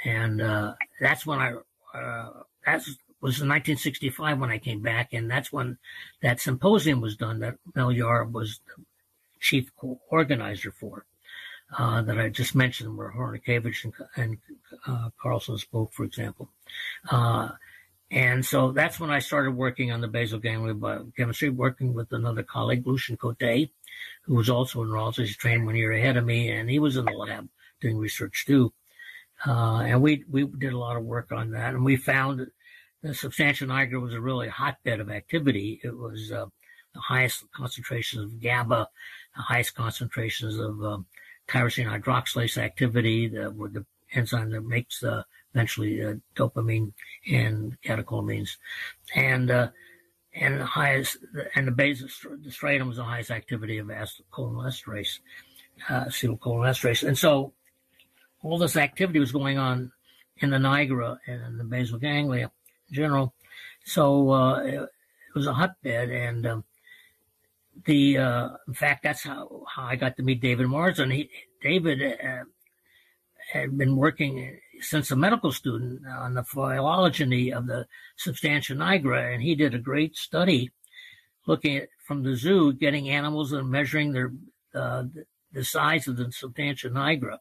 And, 0.03 0.41
uh, 0.41 0.73
that's 0.99 1.25
when 1.25 1.39
I, 1.39 1.53
uh, 1.93 2.43
that 2.65 2.81
was 3.21 3.39
in 3.39 3.47
1965 3.47 4.39
when 4.39 4.49
I 4.49 4.57
came 4.57 4.81
back. 4.81 5.13
And 5.13 5.29
that's 5.29 5.51
when 5.51 5.77
that 6.21 6.41
symposium 6.41 7.01
was 7.01 7.15
done 7.15 7.39
that 7.39 7.55
Mel 7.75 7.91
Yahr 7.91 8.25
was 8.25 8.59
the 8.67 8.83
chief 9.39 9.71
organizer 10.09 10.71
for. 10.71 11.05
Uh, 11.75 12.03
that 12.03 12.19
I 12.19 12.29
just 12.29 12.53
mentioned, 12.53 12.95
where 12.95 13.11
Hornykiewicz 13.11 13.85
and, 13.85 13.93
and 14.15 14.37
uh, 14.85 15.09
Carlsson 15.19 15.57
spoke, 15.57 15.91
for 15.91 16.03
example. 16.03 16.49
And 18.11 18.45
so 18.45 18.71
that's 18.71 18.99
when 18.99 19.09
I 19.09 19.19
started 19.19 19.51
working 19.51 19.91
on 19.91 20.01
the 20.01 20.07
basal 20.07 20.39
ganglia 20.39 20.75
biochemistry, 20.75 21.49
working 21.49 21.93
with 21.93 22.11
another 22.11 22.43
colleague, 22.43 22.85
Lucien 22.85 23.17
Cote, 23.17 23.71
who 24.23 24.35
was 24.35 24.49
also 24.49 24.81
in 24.83 24.89
neurology. 24.89 25.25
He's 25.25 25.37
trained 25.37 25.65
one 25.65 25.75
year 25.75 25.91
ahead 25.91 26.17
of 26.17 26.25
me, 26.25 26.51
and 26.51 26.69
he 26.69 26.79
was 26.79 26.95
in 26.95 27.05
the 27.05 27.11
lab 27.11 27.49
doing 27.81 27.97
research 27.97 28.45
too. 28.45 28.71
Uh, 29.45 29.79
and 29.79 30.01
we 30.01 30.23
we 30.29 30.45
did 30.45 30.73
a 30.73 30.77
lot 30.77 30.95
of 30.95 31.03
work 31.03 31.31
on 31.31 31.51
that, 31.51 31.73
and 31.73 31.83
we 31.83 31.95
found 31.95 32.47
the 33.01 33.13
substantia 33.13 33.65
nigra 33.65 34.01
was 34.01 34.13
a 34.13 34.21
really 34.21 34.47
hotbed 34.47 34.99
of 34.99 35.09
activity. 35.09 35.81
It 35.83 35.97
was 35.97 36.31
uh, 36.31 36.45
the 36.93 37.01
highest 37.01 37.43
concentrations 37.51 38.23
of 38.23 38.41
GABA, 38.41 38.87
the 39.35 39.41
highest 39.41 39.75
concentrations 39.75 40.57
of 40.57 40.83
um, 40.83 41.05
tyrosine 41.47 41.87
hydroxylase 41.87 42.57
activity, 42.57 43.27
the, 43.27 43.49
the 43.71 43.85
enzyme 44.13 44.51
that 44.51 44.61
makes 44.61 44.99
the 44.99 45.25
eventually 45.53 46.03
uh, 46.03 46.15
dopamine 46.35 46.93
and 47.29 47.77
catecholamines, 47.81 48.57
and 49.15 49.51
uh, 49.51 49.69
and 50.33 50.61
the 50.61 50.65
highest 50.65 51.17
and 51.55 51.67
the 51.67 51.71
base 51.71 52.01
the 52.01 52.49
striatum 52.49 52.91
is 52.91 52.97
the 52.97 53.03
highest 53.03 53.31
activity 53.31 53.77
of 53.77 53.87
acetylcholinesterase, 53.87 55.19
uh, 55.89 56.05
acetylcholinesterase, 56.05 57.07
and 57.07 57.17
so 57.17 57.53
all 58.41 58.57
this 58.57 58.75
activity 58.75 59.19
was 59.19 59.31
going 59.31 59.57
on 59.57 59.91
in 60.37 60.49
the 60.49 60.57
nigra 60.57 61.17
and 61.27 61.59
the 61.59 61.63
basal 61.63 61.97
ganglia 61.97 62.51
in 62.89 62.95
general. 62.95 63.33
So 63.85 64.31
uh, 64.31 64.59
it, 64.59 64.73
it, 64.75 64.89
was 65.35 65.47
a 65.47 65.53
hotbed, 65.53 66.09
and 66.09 66.45
um, 66.45 66.63
the 67.85 68.17
uh, 68.17 68.49
in 68.67 68.73
fact 68.73 69.03
that's 69.03 69.23
how, 69.23 69.63
how 69.67 69.83
I 69.83 69.95
got 69.95 70.17
to 70.17 70.23
meet 70.23 70.41
David 70.41 70.67
Marsden. 70.67 71.11
He 71.11 71.29
David 71.61 72.01
uh, 72.01 72.43
had 73.51 73.77
been 73.77 73.95
working 73.95 74.59
since 74.83 75.11
a 75.11 75.15
medical 75.15 75.51
student 75.51 76.05
on 76.07 76.33
the 76.33 76.43
phylogeny 76.43 77.51
of 77.51 77.67
the 77.67 77.87
substantia 78.17 78.73
nigra, 78.73 79.33
and 79.33 79.41
he 79.41 79.55
did 79.55 79.73
a 79.73 79.79
great 79.79 80.15
study 80.15 80.71
looking 81.47 81.77
at 81.77 81.89
from 82.05 82.23
the 82.23 82.35
zoo, 82.35 82.73
getting 82.73 83.09
animals 83.09 83.51
and 83.53 83.69
measuring 83.69 84.11
their 84.11 84.31
uh, 84.75 85.03
the 85.51 85.63
size 85.63 86.07
of 86.07 86.17
the 86.17 86.31
substantia 86.31 86.89
nigra 86.89 87.37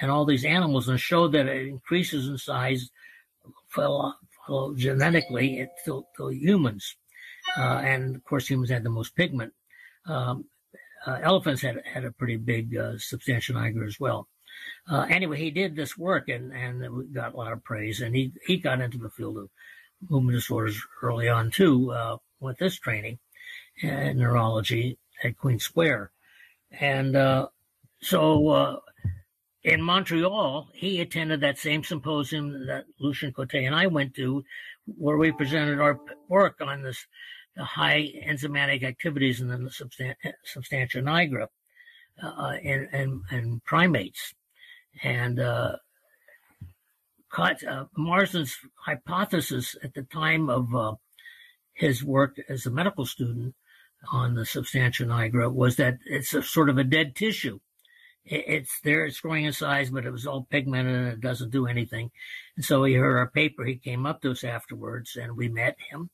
and 0.00 0.10
all 0.10 0.24
these 0.24 0.44
animals, 0.44 0.88
and 0.88 1.00
showed 1.00 1.32
that 1.32 1.46
it 1.46 1.66
increases 1.66 2.28
in 2.28 2.38
size 2.38 2.90
phylogenetically 3.74 5.66
to, 5.84 6.04
humans. 6.28 6.96
Uh, 7.56 7.80
and 7.82 8.16
of 8.16 8.24
course, 8.24 8.46
humans 8.46 8.70
had 8.70 8.84
the 8.84 8.90
most 8.90 9.16
pigment. 9.16 9.52
Um, 10.06 10.44
uh, 11.06 11.18
elephants 11.22 11.62
had 11.62 11.80
had 11.84 12.04
a 12.04 12.12
pretty 12.12 12.36
big 12.36 12.76
uh, 12.76 12.98
substantia 12.98 13.52
nigra 13.54 13.86
as 13.86 13.98
well. 13.98 14.28
Uh, 14.90 15.06
anyway, 15.10 15.38
he 15.38 15.50
did 15.50 15.76
this 15.76 15.96
work 15.96 16.28
and 16.28 16.52
and 16.52 17.14
got 17.14 17.34
a 17.34 17.36
lot 17.36 17.52
of 17.52 17.64
praise. 17.64 18.00
And 18.00 18.14
he 18.14 18.32
he 18.46 18.56
got 18.56 18.80
into 18.80 18.98
the 18.98 19.10
field 19.10 19.38
of 19.38 19.50
movement 20.08 20.36
disorders 20.36 20.80
early 21.02 21.28
on 21.28 21.50
too 21.50 21.92
uh, 21.92 22.16
with 22.40 22.58
this 22.58 22.78
training 22.78 23.18
in 23.82 24.18
neurology 24.18 24.98
at 25.22 25.36
Queen 25.36 25.58
Square. 25.58 26.10
And 26.80 27.16
uh, 27.16 27.48
so 28.00 28.48
uh, 28.48 28.76
in 29.64 29.82
Montreal, 29.82 30.68
he 30.72 31.00
attended 31.00 31.40
that 31.40 31.58
same 31.58 31.82
symposium 31.82 32.66
that 32.66 32.84
Lucien 33.00 33.32
Cote 33.32 33.54
and 33.54 33.74
I 33.74 33.86
went 33.86 34.14
to, 34.14 34.44
where 34.86 35.16
we 35.16 35.32
presented 35.32 35.80
our 35.80 36.00
work 36.28 36.60
on 36.60 36.82
this 36.82 37.06
the 37.56 37.64
high 37.64 38.08
enzymatic 38.24 38.84
activities 38.84 39.40
in 39.40 39.48
the 39.48 39.56
substan- 39.68 40.14
substantia 40.44 40.98
nigra 41.02 41.48
uh, 42.22 42.54
in, 42.62 43.60
primates. 43.64 44.32
And 45.02 45.38
uh, 45.38 45.76
uh, 47.36 47.84
Marsden's 47.96 48.56
hypothesis 48.74 49.76
at 49.82 49.94
the 49.94 50.02
time 50.02 50.48
of 50.48 50.74
uh, 50.74 50.94
his 51.74 52.04
work 52.04 52.36
as 52.48 52.66
a 52.66 52.70
medical 52.70 53.06
student 53.06 53.54
on 54.12 54.34
the 54.34 54.46
substantia 54.46 55.04
nigra 55.04 55.52
was 55.52 55.76
that 55.76 55.98
it's 56.04 56.34
a 56.34 56.42
sort 56.42 56.68
of 56.68 56.78
a 56.78 56.84
dead 56.84 57.14
tissue. 57.14 57.58
It's 58.30 58.80
there, 58.84 59.06
it's 59.06 59.20
growing 59.20 59.46
in 59.46 59.54
size, 59.54 59.90
but 59.90 60.04
it 60.04 60.10
was 60.10 60.26
all 60.26 60.46
pigmented 60.50 60.94
and 60.94 61.08
it 61.08 61.20
doesn't 61.20 61.50
do 61.50 61.66
anything. 61.66 62.10
And 62.56 62.64
so 62.64 62.84
he 62.84 62.92
heard 62.94 63.16
our 63.16 63.30
paper. 63.30 63.64
He 63.64 63.76
came 63.76 64.04
up 64.04 64.20
to 64.20 64.32
us 64.32 64.44
afterwards 64.44 65.16
and 65.16 65.34
we 65.34 65.48
met 65.48 65.76
him. 65.90 66.10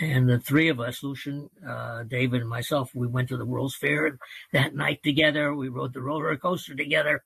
And 0.00 0.28
the 0.28 0.40
three 0.40 0.70
of 0.70 0.80
us, 0.80 1.02
Lucien, 1.02 1.50
uh, 1.66 2.02
David, 2.04 2.40
and 2.40 2.48
myself, 2.48 2.90
we 2.94 3.06
went 3.06 3.28
to 3.28 3.36
the 3.36 3.44
World's 3.44 3.76
Fair 3.76 4.18
that 4.52 4.74
night 4.74 5.02
together. 5.04 5.54
We 5.54 5.68
rode 5.68 5.92
the 5.92 6.00
roller 6.00 6.36
coaster 6.36 6.74
together. 6.74 7.22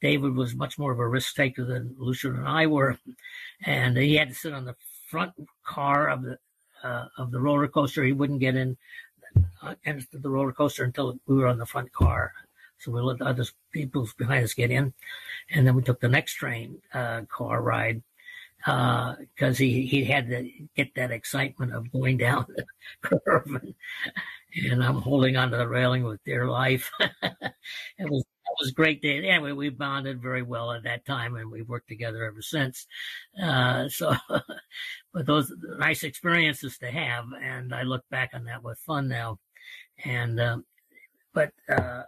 David 0.00 0.34
was 0.34 0.54
much 0.54 0.78
more 0.78 0.92
of 0.92 0.98
a 0.98 1.08
risk 1.08 1.34
taker 1.34 1.64
than 1.64 1.94
Lucien 1.98 2.36
and 2.36 2.48
I 2.48 2.66
were. 2.66 2.98
And 3.64 3.96
he 3.96 4.16
had 4.16 4.28
to 4.28 4.34
sit 4.34 4.52
on 4.52 4.64
the 4.64 4.76
front 5.08 5.32
car 5.64 6.08
of 6.08 6.22
the, 6.22 6.38
uh, 6.82 7.06
of 7.18 7.30
the 7.30 7.40
roller 7.40 7.68
coaster. 7.68 8.04
He 8.04 8.12
wouldn't 8.12 8.40
get 8.40 8.56
in 8.56 8.76
uh, 9.62 9.74
the 10.12 10.30
roller 10.30 10.52
coaster 10.52 10.84
until 10.84 11.18
we 11.26 11.36
were 11.36 11.46
on 11.46 11.58
the 11.58 11.66
front 11.66 11.92
car. 11.92 12.32
So 12.78 12.92
we 12.92 13.00
let 13.00 13.22
other 13.22 13.44
people 13.72 14.08
behind 14.18 14.44
us 14.44 14.54
get 14.54 14.70
in, 14.70 14.92
and 15.50 15.66
then 15.66 15.74
we 15.74 15.82
took 15.82 16.00
the 16.00 16.08
next 16.08 16.34
train 16.34 16.80
uh, 16.92 17.22
car 17.22 17.62
ride 17.62 18.02
because 18.58 19.16
uh, 19.40 19.52
he 19.54 19.86
he 19.86 20.04
had 20.04 20.28
to 20.28 20.50
get 20.76 20.94
that 20.94 21.10
excitement 21.10 21.72
of 21.72 21.90
going 21.90 22.18
down 22.18 22.44
the 22.48 22.66
curve, 23.02 23.46
and, 23.46 23.74
and 24.70 24.84
I'm 24.84 25.00
holding 25.00 25.36
onto 25.36 25.56
the 25.56 25.68
railing 25.68 26.04
with 26.04 26.22
dear 26.24 26.46
life. 26.48 26.90
it 27.00 28.10
was 28.10 28.24
that 28.46 28.56
was 28.60 28.70
great 28.70 29.02
day. 29.02 29.28
Anyway, 29.28 29.52
we 29.52 29.70
bonded 29.70 30.22
very 30.22 30.42
well 30.42 30.72
at 30.72 30.84
that 30.84 31.04
time, 31.04 31.34
and 31.36 31.50
we've 31.50 31.68
worked 31.68 31.88
together 31.88 32.24
ever 32.24 32.42
since. 32.42 32.86
Uh, 33.42 33.88
so, 33.88 34.14
but 35.12 35.26
those 35.26 35.52
nice 35.78 36.04
experiences 36.04 36.78
to 36.78 36.90
have, 36.90 37.24
and 37.42 37.74
I 37.74 37.82
look 37.82 38.04
back 38.10 38.30
on 38.34 38.44
that 38.44 38.62
with 38.62 38.78
fun 38.78 39.08
now. 39.08 39.38
And 40.04 40.38
um, 40.40 40.64
but 41.32 41.52
uh, 41.68 42.02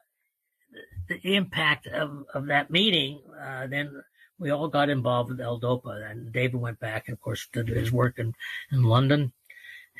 the 1.09 1.21
impact 1.35 1.87
of 1.89 2.25
of 2.35 2.47
that 2.47 2.71
meeting, 2.71 3.21
uh, 3.41 3.67
then 3.67 4.03
we 4.39 4.51
all 4.51 4.69
got 4.69 4.91
involved 4.91 5.31
with 5.31 5.41
L-DOPA, 5.41 6.11
and 6.11 6.33
David 6.33 6.61
went 6.61 6.79
back 6.79 7.09
of 7.09 7.21
course, 7.21 7.49
did 7.53 7.69
his 7.69 7.91
work 7.91 8.19
in 8.19 8.35
in 8.71 8.85
London 8.85 9.33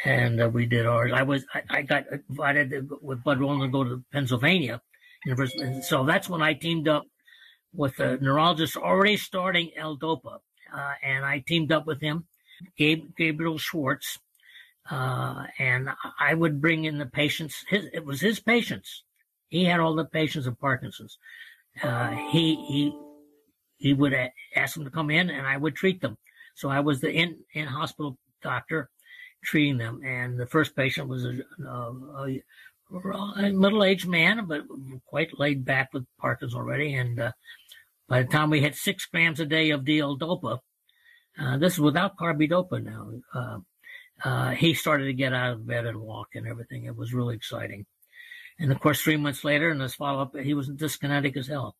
and 0.05 0.41
uh, 0.41 0.49
we 0.49 0.67
did 0.67 0.87
ours. 0.87 1.13
I 1.13 1.23
was 1.23 1.45
I, 1.53 1.63
I, 1.71 1.83
got 1.83 2.05
invited 2.29 2.89
with 3.03 3.25
Bud 3.25 3.41
Rowland 3.41 3.63
to 3.63 3.69
go 3.69 3.85
to 3.85 4.03
Pennsylvania. 4.13 4.81
So 5.83 6.05
that's 6.05 6.29
when 6.29 6.43
I 6.43 6.55
teamed 6.55 6.89
up 6.89 7.05
with 7.75 7.99
a 8.01 8.17
neurologist 8.19 8.77
already 8.77 9.17
starting 9.17 9.71
L-DOPA. 9.77 10.39
Uh, 10.75 10.93
and 11.03 11.25
I 11.25 11.43
teamed 11.47 11.73
up 11.73 11.87
with 11.87 12.01
him, 12.01 12.27
Gabe, 12.77 13.15
Gabriel 13.17 13.59
Schwartz. 13.59 14.19
Uh, 14.91 15.45
and 15.59 15.91
I 16.19 16.35
would 16.35 16.61
bring 16.61 16.85
in 16.85 16.99
the 16.99 17.07
patients. 17.07 17.65
His, 17.69 17.87
it 17.93 18.05
was 18.05 18.21
his 18.21 18.41
patients. 18.41 19.05
He 19.49 19.65
had 19.65 19.81
all 19.81 19.95
the 19.95 20.05
patients 20.05 20.47
of 20.47 20.59
Parkinson's. 20.59 21.19
Uh, 21.83 22.11
he, 22.31 22.55
he, 22.67 22.99
he 23.77 23.93
would 23.93 24.15
ask 24.57 24.75
them 24.75 24.85
to 24.85 24.91
come 24.91 25.11
in 25.11 25.31
and 25.31 25.47
I 25.47 25.57
would 25.57 25.77
treat 25.77 26.01
them. 26.01 26.17
So 26.55 26.69
I 26.69 26.81
was 26.81 27.01
the 27.01 27.11
in, 27.11 27.37
in 27.53 27.67
hospital 27.67 28.19
doctor 28.43 28.91
treating 29.45 29.79
them. 29.79 30.01
And 30.05 30.39
the 30.39 30.47
first 30.47 30.75
patient 30.75 31.09
was 31.09 31.25
a, 31.25 31.39
a 31.65 31.93
a 32.27 32.43
middle-aged 32.91 34.09
man, 34.09 34.47
but 34.47 34.63
quite 35.07 35.39
laid 35.39 35.65
back 35.65 35.91
with 35.93 36.07
Parkinson's 36.19 36.55
already. 36.55 36.95
And 36.95 37.21
uh, 37.21 37.33
by 38.09 38.23
the 38.23 38.29
time 38.29 38.51
we 38.51 38.63
had 38.63 38.75
six 38.75 39.07
grams 39.07 39.41
a 39.41 39.47
day 39.47 39.71
of 39.71 39.83
DL-DOPA, 39.83 40.59
uh, 41.41 41.59
this 41.59 41.75
is 41.75 41.81
without 41.81 42.17
carbidopa 42.17 42.83
now. 42.83 43.11
Uh, 43.33 43.59
uh, 44.25 44.51
he 44.51 44.75
started 44.75 45.05
to 45.05 45.13
get 45.13 45.33
out 45.33 45.53
of 45.53 45.67
bed 45.67 45.87
and 45.87 46.01
walk 46.01 46.29
and 46.35 46.47
everything. 46.47 46.85
It 46.85 46.97
was 46.97 47.15
really 47.15 47.37
exciting. 47.37 47.87
And 48.59 48.73
of 48.73 48.81
course, 48.81 49.01
three 49.01 49.17
months 49.17 49.45
later, 49.45 49.71
in 49.71 49.79
this 49.79 49.95
follow-up, 49.95 50.37
he 50.37 50.55
was 50.55 50.69
dyskinetic 50.69 51.37
as 51.37 51.47
hell. 51.47 51.77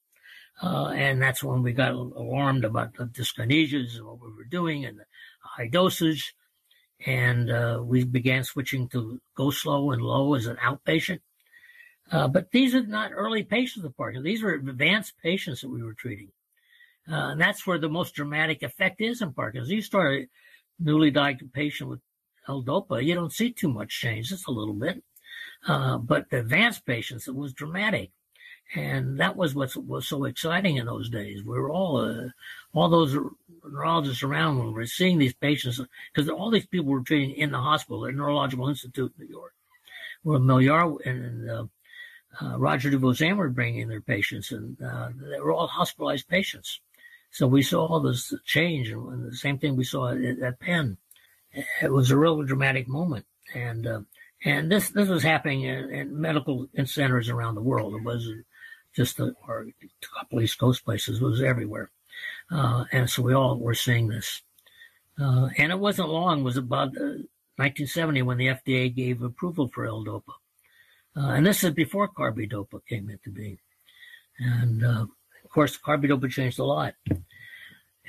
Uh, 0.63 0.89
and 0.89 1.21
that's 1.21 1.43
when 1.43 1.63
we 1.63 1.73
got 1.73 1.93
alarmed 1.93 2.65
about 2.65 2.95
the 2.95 3.05
dyskinesias 3.05 3.97
and 3.97 4.07
what 4.07 4.21
we 4.21 4.33
were 4.37 4.45
doing 4.45 4.85
and 4.85 4.99
the 4.99 5.05
high 5.41 5.69
dosage 5.69 6.35
and 7.07 7.51
uh, 7.51 7.81
we 7.83 8.05
began 8.05 8.45
switching 8.45 8.89
to 8.89 9.21
go 9.35 9.51
slow 9.51 9.93
and 9.93 10.03
low 10.03 10.35
as 10.35 10.47
an 10.47 10.57
outpatient. 10.57 11.21
Uh, 12.11 12.27
but 12.27 12.51
these 12.51 12.75
are 12.75 12.87
not 12.87 13.13
early 13.13 13.43
patients 13.43 13.85
of 13.85 13.97
Parkinson's. 13.97 14.25
These 14.25 14.43
are 14.43 14.55
advanced 14.55 15.15
patients 15.23 15.61
that 15.61 15.69
we 15.69 15.83
were 15.83 15.95
treating. 15.95 16.31
Uh, 17.11 17.33
and 17.33 17.41
that's 17.41 17.67
where 17.67 17.79
the 17.79 17.89
most 17.89 18.15
dramatic 18.15 18.63
effect 18.63 19.01
is 19.01 19.23
in 19.23 19.33
Parkinson's. 19.33 19.71
You 19.71 19.83
start 19.83 20.15
a 20.15 20.29
newly 20.79 21.11
diagnosed 21.11 21.53
patient 21.53 21.91
with 21.91 22.01
L-DOPA, 22.49 23.05
you 23.05 23.15
don't 23.15 23.33
see 23.33 23.53
too 23.53 23.69
much 23.69 24.01
change, 24.01 24.31
just 24.31 24.49
a 24.49 24.53
little 24.53 24.75
bit. 24.75 25.03
Uh, 25.67 25.99
but 25.99 26.31
the 26.31 26.39
advanced 26.39 26.87
patients, 26.87 27.29
it 27.29 27.35
was 27.35 27.53
dramatic. 27.53 28.11
And 28.75 29.19
that 29.21 29.35
was 29.35 29.55
what 29.55 29.75
was 29.77 30.07
so 30.07 30.25
exciting 30.25 30.77
in 30.77 30.87
those 30.87 31.09
days. 31.09 31.43
We 31.43 31.59
were 31.59 31.71
all, 31.71 31.97
uh, 31.99 32.29
all 32.75 32.91
those 32.91 33.17
neurologists 33.65 34.23
around 34.23 34.59
when 34.59 34.67
we 34.69 34.73
were 34.75 34.87
seeing 34.87 35.19
these 35.19 35.33
patients, 35.33 35.81
because 36.13 36.29
all 36.29 36.51
these 36.51 36.67
people 36.67 36.93
were 36.93 37.01
treating 37.01 37.35
in 37.35 37.51
the 37.51 37.59
hospital 37.59 38.07
at 38.07 38.15
Neurological 38.15 38.69
Institute 38.69 39.15
in 39.19 39.25
New 39.25 39.31
York, 39.31 39.55
where 40.23 40.39
Milliard 40.39 41.01
and 41.07 41.51
uh, 41.51 41.65
uh, 42.43 42.59
Roger 42.59 42.91
Duvoisin 42.91 43.37
were 43.37 43.49
bringing 43.49 43.89
their 43.89 44.03
patients, 44.03 44.53
and 44.53 44.77
uh, 44.83 45.09
they 45.19 45.41
were 45.41 45.53
all 45.53 45.67
hospitalized 45.67 46.29
patients. 46.29 46.81
So 47.31 47.47
we 47.47 47.63
saw 47.63 47.87
all 47.87 48.01
this 48.01 48.35
change, 48.45 48.91
and 48.91 49.31
the 49.31 49.37
same 49.37 49.59
thing 49.59 49.77
we 49.77 49.85
saw 49.85 50.09
at, 50.09 50.41
at 50.41 50.61
Penn. 50.61 50.99
It 51.83 51.93
was 51.93 52.11
a 52.11 52.19
real 52.19 52.43
dramatic 52.43 52.87
moment, 52.87 53.25
and 53.55 53.87
uh, 53.87 54.01
and 54.45 54.71
this 54.71 54.91
this 54.91 55.09
was 55.09 55.23
happening 55.23 55.63
in, 55.63 55.91
in 55.91 56.21
medical 56.21 56.69
centers 56.85 57.29
around 57.29 57.55
the 57.55 57.63
world. 57.63 57.95
It 57.95 58.05
was 58.05 58.31
just 58.99 59.17
the, 59.17 59.33
or 59.47 59.69
a 60.33 60.47
Coast 60.59 60.85
places. 60.85 61.21
Was 61.21 61.41
everywhere. 61.41 61.91
Uh, 62.51 62.85
and 62.91 63.09
so 63.09 63.23
we 63.23 63.33
all 63.33 63.57
were 63.57 63.75
seeing 63.75 64.09
this. 64.09 64.43
Uh, 65.21 65.49
and 65.57 65.71
it 65.71 65.79
wasn't 65.79 66.09
long, 66.09 66.41
it 66.41 66.45
was 66.45 66.57
about 66.57 66.89
1970 66.89 68.21
uh, 68.21 68.25
when 68.25 68.39
the 68.39 68.47
FDA 68.47 68.95
gave 68.95 69.23
approval 69.23 69.69
for 69.69 69.87
L-DOPA. 69.87 70.33
Uh, 71.17 71.31
and 71.31 71.47
this 71.47 71.63
is 71.65 71.71
before 71.71 72.09
carbidopa 72.09 72.81
came 72.89 73.09
into 73.09 73.31
being. 73.31 73.59
And 74.39 74.85
uh, 74.85 75.07
of 75.45 75.51
course, 75.51 75.79
carbidopa 75.79 76.31
changed 76.31 76.59
a 76.59 76.65
lot. 76.65 76.95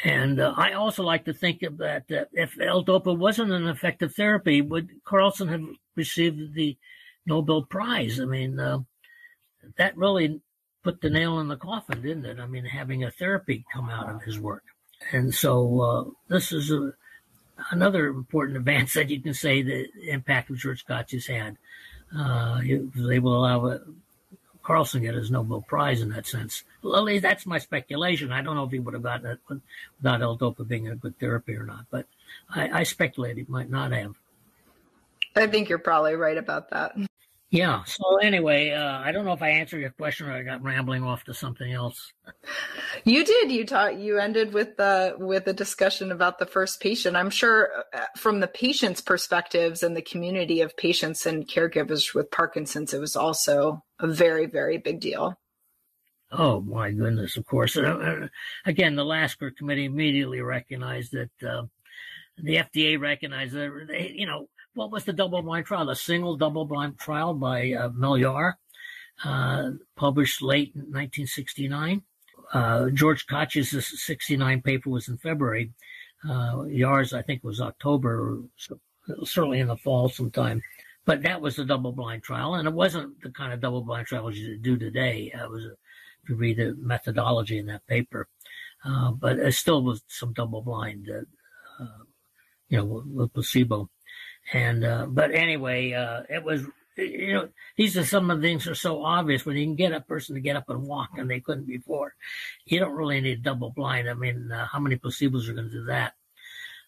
And 0.03 0.39
uh, 0.39 0.53
I 0.55 0.73
also 0.73 1.03
like 1.03 1.25
to 1.25 1.33
think 1.33 1.61
that 1.61 2.11
uh, 2.11 2.25
if 2.33 2.59
L-DOPA 2.59 3.17
wasn't 3.17 3.51
an 3.51 3.67
effective 3.67 4.15
therapy, 4.15 4.61
would 4.61 4.89
Carlsson 5.03 5.49
have 5.49 5.63
received 5.95 6.53
the 6.53 6.77
Nobel 7.25 7.63
Prize? 7.63 8.19
I 8.19 8.25
mean, 8.25 8.59
uh, 8.59 8.79
that 9.77 9.97
really 9.97 10.41
put 10.89 11.01
the 11.01 11.09
nail 11.09 11.39
in 11.39 11.47
the 11.47 11.55
coffin, 11.55 12.01
didn't 12.01 12.25
it? 12.25 12.39
I 12.39 12.47
mean, 12.47 12.65
having 12.65 13.03
a 13.03 13.11
therapy 13.11 13.63
come 13.71 13.89
out 13.89 14.09
of 14.09 14.23
his 14.23 14.39
work. 14.39 14.63
And 15.11 15.33
so 15.33 15.81
uh, 15.81 16.03
this 16.29 16.51
is 16.51 16.71
a, 16.71 16.93
another 17.69 18.07
important 18.07 18.57
advance 18.63 18.95
that 18.95 19.09
you 19.09 19.21
can 19.21 19.35
say 19.35 19.61
the 19.61 19.87
impact 20.07 20.49
of 20.49 20.57
George 20.57 20.85
Cotzias's 20.87 21.27
had. 21.27 21.57
Uh, 22.17 22.59
he 22.61 22.75
was 22.77 23.11
able 23.11 23.33
to 23.33 23.37
allow 23.37 23.65
uh, 23.67 23.77
Carlsson 24.63 25.03
get 25.03 25.13
his 25.13 25.29
Nobel 25.29 25.61
Prize 25.61 26.01
in 26.01 26.09
that 26.09 26.25
sense. 26.25 26.63
Well, 26.81 27.05
that's 27.19 27.45
my 27.45 27.59
speculation. 27.59 28.31
I 28.31 28.41
don't 28.41 28.55
know 28.55 28.63
if 28.63 28.71
he 28.71 28.79
would 28.79 28.95
have 28.95 29.03
gotten 29.03 29.27
it 29.27 29.39
without 29.97 30.23
L-DOPA 30.23 30.67
being 30.67 30.87
a 30.87 30.95
good 30.95 31.19
therapy 31.19 31.55
or 31.55 31.65
not, 31.65 31.85
but 31.91 32.07
I, 32.49 32.79
I 32.79 32.83
speculate 32.83 33.37
he 33.37 33.45
might 33.47 33.69
not 33.69 33.91
have. 33.91 34.15
I 35.35 35.45
think 35.45 35.69
you're 35.69 35.77
probably 35.77 36.15
right 36.15 36.37
about 36.37 36.71
that. 36.71 36.95
Yeah. 37.51 37.83
So 37.85 38.17
anyway, 38.17 38.71
uh, 38.71 38.99
I 38.99 39.11
don't 39.11 39.25
know 39.25 39.33
if 39.33 39.41
I 39.41 39.49
answered 39.49 39.79
your 39.79 39.89
question 39.89 40.27
or 40.27 40.33
I 40.33 40.43
got 40.43 40.61
rambling 40.61 41.03
off 41.03 41.23
to 41.23 41.33
something 41.33 41.71
else. 41.71 42.13
You 43.05 43.25
did. 43.25 43.51
You 43.51 43.65
taught. 43.65 43.97
You 43.97 44.19
ended 44.19 44.53
with 44.53 44.77
the 44.77 45.15
with 45.17 45.47
a 45.47 45.53
discussion 45.53 46.11
about 46.11 46.37
the 46.37 46.45
first 46.45 46.79
patient. 46.79 47.15
I'm 47.15 47.31
sure 47.31 47.69
uh, 47.91 48.05
from 48.15 48.39
the 48.39 48.47
patient's 48.47 49.01
perspectives 49.01 49.81
and 49.81 49.97
the 49.97 50.01
community 50.03 50.61
of 50.61 50.77
patients 50.77 51.25
and 51.25 51.47
caregivers 51.47 52.13
with 52.13 52.29
Parkinson's, 52.29 52.93
it 52.93 52.99
was 52.99 53.15
also 53.15 53.83
a 53.99 54.07
very 54.07 54.45
very 54.45 54.77
big 54.77 54.99
deal. 54.99 55.39
Oh 56.31 56.61
my 56.61 56.91
goodness! 56.91 57.35
Of 57.35 57.45
course. 57.47 57.75
Uh, 57.75 57.81
uh 57.81 58.27
again, 58.65 58.95
the 58.95 59.05
Lasker 59.05 59.49
committee 59.49 59.85
immediately 59.85 60.41
recognized 60.41 61.13
that. 61.13 61.47
Uh, 61.47 61.63
the 62.41 62.55
FDA 62.55 62.97
recognized 62.97 63.53
that. 63.53 63.85
They, 63.89 64.13
you 64.15 64.25
know 64.25 64.47
what 64.73 64.91
was 64.91 65.05
the 65.05 65.13
double 65.13 65.41
blind 65.41 65.65
trial? 65.65 65.89
A 65.89 65.95
single 65.95 66.37
double 66.37 66.65
blind 66.65 66.99
trial 66.99 67.33
by 67.33 67.73
uh, 67.73 67.89
uh, 69.23 69.71
published 69.95 70.41
late 70.41 70.71
in 70.75 70.81
1969. 70.81 72.03
Uh, 72.53 72.89
George 72.89 73.27
Cotzias's 73.27 74.01
69 74.05 74.61
paper 74.61 74.89
was 74.89 75.07
in 75.07 75.17
February. 75.17 75.71
Uh, 76.27 76.63
Yahr's, 76.63 77.13
I 77.13 77.21
think, 77.21 77.43
was 77.43 77.61
October, 77.61 78.39
so 78.57 78.79
certainly 79.23 79.59
in 79.59 79.67
the 79.67 79.77
fall 79.77 80.09
sometime. 80.09 80.61
But 81.05 81.23
that 81.23 81.41
was 81.41 81.57
a 81.57 81.65
double 81.65 81.91
blind 81.91 82.23
trial, 82.23 82.55
and 82.55 82.67
it 82.67 82.73
wasn't 82.73 83.21
the 83.21 83.31
kind 83.31 83.53
of 83.53 83.61
double 83.61 83.81
blind 83.81 84.07
trial 84.07 84.31
you 84.31 84.57
do 84.57 84.77
today. 84.77 85.31
It 85.33 85.49
was, 85.49 85.65
if 85.65 86.29
you 86.29 86.35
read 86.35 86.57
the 86.57 86.75
methodology 86.77 87.57
in 87.57 87.67
that 87.67 87.87
paper, 87.87 88.27
uh, 88.85 89.11
but 89.11 89.39
it 89.39 89.53
still 89.53 89.83
was 89.83 90.03
some 90.07 90.33
double 90.33 90.61
blind, 90.61 91.07
uh, 91.79 91.85
you 92.67 92.77
know, 92.77 93.03
with 93.05 93.33
placebo. 93.33 93.89
And 94.53 94.83
uh, 94.83 95.05
but 95.07 95.31
anyway, 95.31 95.93
uh, 95.93 96.23
it 96.29 96.43
was 96.43 96.63
you 96.97 97.33
know 97.33 97.49
these 97.77 97.97
are 97.97 98.05
some 98.05 98.29
of 98.29 98.41
the 98.41 98.47
things 98.47 98.65
that 98.65 98.71
are 98.71 98.75
so 98.75 99.03
obvious 99.03 99.45
when 99.45 99.57
you 99.57 99.65
can 99.65 99.75
get 99.75 99.93
a 99.93 100.01
person 100.01 100.35
to 100.35 100.41
get 100.41 100.55
up 100.55 100.69
and 100.69 100.87
walk 100.87 101.11
and 101.17 101.29
they 101.29 101.39
couldn't 101.39 101.67
before. 101.67 102.15
You 102.65 102.79
don't 102.79 102.95
really 102.95 103.21
need 103.21 103.43
double 103.43 103.71
blind. 103.71 104.09
I 104.09 104.13
mean, 104.13 104.51
uh, 104.51 104.65
how 104.65 104.79
many 104.79 104.97
placebos 104.97 105.47
are 105.47 105.53
going 105.53 105.69
to 105.69 105.73
do 105.73 105.85
that? 105.85 106.13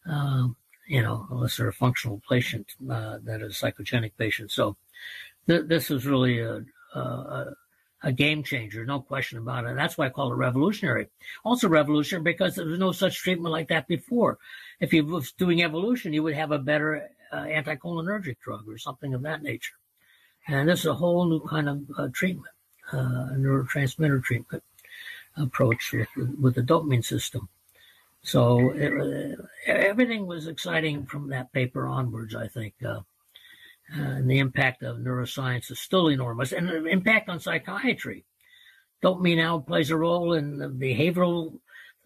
Um, 0.06 0.56
you 0.88 1.02
know, 1.02 1.28
unless 1.30 1.58
they're 1.58 1.68
a 1.68 1.74
functional 1.74 2.22
patient 2.28 2.68
uh, 2.90 3.20
that 3.24 3.42
is 3.42 3.54
psychogenic 3.54 4.12
patient. 4.18 4.52
So 4.52 4.76
th- 5.48 5.68
this 5.68 5.90
was 5.90 6.06
really 6.06 6.40
a, 6.40 6.66
a, 6.96 7.54
a 8.04 8.12
game 8.12 8.44
changer, 8.44 8.86
no 8.86 9.00
question 9.00 9.38
about 9.38 9.66
it. 9.66 9.76
That's 9.76 9.98
why 9.98 10.08
I 10.08 10.10
call 10.10 10.34
it 10.34 10.36
revolutionary. 10.36 11.08
Also 11.46 11.70
revolutionary 11.70 12.24
because 12.24 12.56
there 12.56 12.66
was 12.66 12.80
no 12.80 12.92
such 12.92 13.20
treatment 13.20 13.52
like 13.54 13.70
that 13.70 13.88
before. 13.88 14.40
If 14.80 14.92
you 14.92 15.06
was 15.06 15.32
doing 15.32 15.64
evolution, 15.64 16.14
you 16.14 16.24
would 16.24 16.34
have 16.34 16.52
a 16.52 16.60
better 16.60 17.10
anticholinergic 17.38 18.38
drug 18.40 18.68
or 18.68 18.78
something 18.78 19.14
of 19.14 19.22
that 19.24 19.44
nature. 19.44 19.74
And 20.48 20.70
this 20.70 20.82
is 20.82 20.86
a 20.88 20.94
whole 20.94 21.26
new 21.26 21.42
kind 21.48 21.70
of 21.70 21.82
uh, 21.98 22.08
treatment, 22.12 22.54
uh, 22.92 23.30
neurotransmitter 23.34 24.24
treatment 24.24 24.64
approach 25.38 25.94
with, 25.94 26.10
with 26.40 26.56
the 26.56 26.62
dopamine 26.62 27.06
system. 27.06 27.50
So 28.24 28.72
it, 28.72 29.40
everything 29.66 30.28
was 30.28 30.48
exciting 30.48 31.06
from 31.06 31.30
that 31.30 31.52
paper 31.54 31.88
onwards, 31.88 32.36
I 32.36 32.48
think. 32.48 32.74
Uh, 32.86 33.02
and 33.94 34.30
the 34.30 34.40
impact 34.40 34.84
of 34.84 34.98
neuroscience 34.98 35.70
is 35.70 35.80
still 35.80 36.08
enormous, 36.08 36.54
and 36.54 36.70
the 36.70 36.86
impact 36.86 37.30
on 37.30 37.40
psychiatry. 37.40 38.24
Dopamine 39.04 39.38
now 39.38 39.60
plays 39.60 39.90
a 39.90 39.98
role 39.98 40.34
in 40.34 40.60
behavioral 40.80 41.60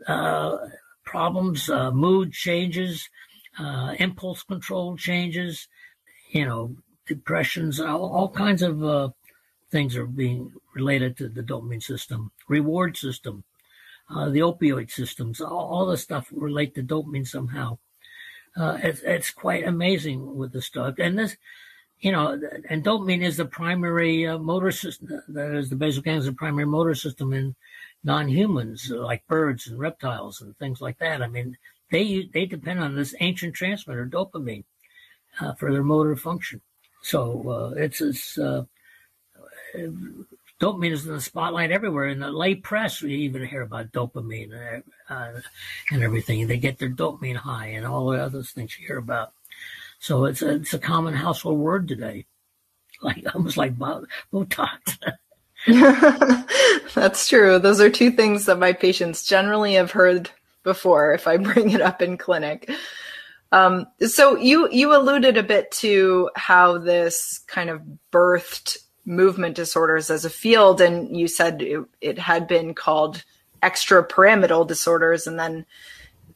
uh, 0.07 0.57
problems, 1.03 1.69
uh, 1.69 1.91
mood 1.91 2.32
changes, 2.32 3.09
uh, 3.60 3.95
impulse 3.99 4.43
control 4.43 4.97
changes, 4.97 5.68
you 6.30 6.45
know, 6.45 6.76
depressions, 7.08 7.80
all, 7.80 8.10
all 8.12 8.30
kinds 8.30 8.62
of 8.62 8.84
uh, 8.84 9.10
things 9.72 9.95
are 9.95 10.06
being 10.06 10.51
related 10.74 11.18
to 11.18 11.30
the 11.30 11.43
dopamine 11.43 11.84
system, 11.84 12.32
reward 12.47 12.97
system, 12.97 13.43
uh, 14.10 14.30
the 14.30 14.39
opioid 14.39 14.91
systems, 14.91 15.41
all, 15.41 15.68
all 15.68 15.86
the 15.86 15.97
stuff 15.97 16.28
relate 16.32 16.76
to 16.76 16.84
dopamine 16.84 17.28
somehow. 17.28 17.78
Uh, 18.58 18.78
it's, 18.82 19.01
it's 19.01 19.32
quite 19.32 19.68
amazing 19.68 20.36
with 20.36 20.53
this 20.53 20.66
stuff. 20.66 20.95
And 20.97 21.20
this, 21.20 21.36
you 21.99 22.12
know, 22.12 22.39
and 22.70 22.84
dopamine 22.84 23.24
is 23.24 23.38
the 23.38 23.45
primary 23.45 24.28
uh, 24.28 24.38
motor 24.38 24.72
system. 24.72 25.22
That 25.30 25.56
is, 25.56 25.70
the 25.70 25.76
basal 25.76 26.03
ganglia 26.03 26.20
is 26.20 26.26
the 26.26 26.34
primary 26.34 26.66
motor 26.66 26.95
system 26.95 27.34
in 27.34 27.56
non-humans, 28.03 28.91
like 28.91 29.28
birds 29.28 29.68
and 29.68 29.80
reptiles 29.80 30.41
and 30.41 30.58
things 30.58 30.80
like 30.80 30.99
that. 30.99 31.22
I 31.22 31.28
mean, 31.28 31.58
they 31.91 32.29
they 32.33 32.45
depend 32.45 32.79
on 32.79 32.95
this 32.95 33.15
ancient 33.19 33.53
transmitter, 33.53 34.05
dopamine, 34.05 34.63
uh, 35.39 35.53
for 35.53 35.71
their 35.71 35.83
motor 35.83 36.15
function. 36.15 36.61
So 37.01 37.49
uh, 37.49 37.79
it's, 37.79 38.01
it's 38.01 38.38
uh, 38.38 38.63
dopamine 40.59 40.91
is 40.91 41.05
in 41.05 41.13
the 41.13 41.21
spotlight 41.21 41.71
everywhere. 41.71 42.07
In 42.07 42.19
the 42.19 42.31
lay 42.31 42.55
press, 42.55 43.01
we 43.01 43.13
even 43.15 43.45
hear 43.45 43.61
about 43.61 43.91
dopamine 43.91 44.81
uh, 45.09 45.39
and 45.91 46.03
everything. 46.03 46.47
They 46.47 46.57
get 46.57 46.79
their 46.79 46.89
dopamine 46.89 47.36
high 47.36 47.67
and 47.67 47.86
all 47.86 48.07
the 48.07 48.21
other 48.21 48.43
things 48.43 48.77
you 48.79 48.88
hear 48.88 48.97
about. 48.97 49.33
So 49.99 50.25
it's 50.25 50.41
a, 50.41 50.55
it's 50.55 50.73
a 50.73 50.79
common 50.79 51.13
household 51.13 51.59
word 51.59 51.88
today, 51.88 52.25
like 53.01 53.23
almost 53.33 53.57
like 53.57 53.77
Botox. 53.77 54.97
That's 56.93 57.27
true. 57.27 57.59
Those 57.59 57.81
are 57.81 57.89
two 57.89 58.11
things 58.11 58.45
that 58.45 58.59
my 58.59 58.73
patients 58.73 59.25
generally 59.25 59.73
have 59.73 59.91
heard 59.91 60.29
before 60.66 61.13
if 61.13 61.28
I 61.28 61.38
bring 61.53 61.72
it 61.72 61.80
up 61.80 62.01
in 62.01 62.18
clinic. 62.18 62.70
Um, 63.53 63.88
so 64.01 64.36
you 64.36 64.70
you 64.70 64.93
alluded 64.93 65.38
a 65.38 65.43
bit 65.43 65.72
to 65.72 66.30
how 66.36 66.78
this 66.78 67.39
kind 67.47 67.70
of 67.70 67.82
birthed 68.11 68.78
movement 69.05 69.55
disorders 69.55 70.09
as 70.09 70.26
a 70.26 70.30
field, 70.30 70.82
and 70.82 71.16
you 71.16 71.30
said 71.30 71.61
it, 71.61 71.86
it 72.01 72.20
had 72.20 72.47
been 72.47 72.74
called 72.74 73.24
extrapyramidal 73.63 74.68
disorders, 74.68 75.26
and 75.26 75.39
then 75.39 75.66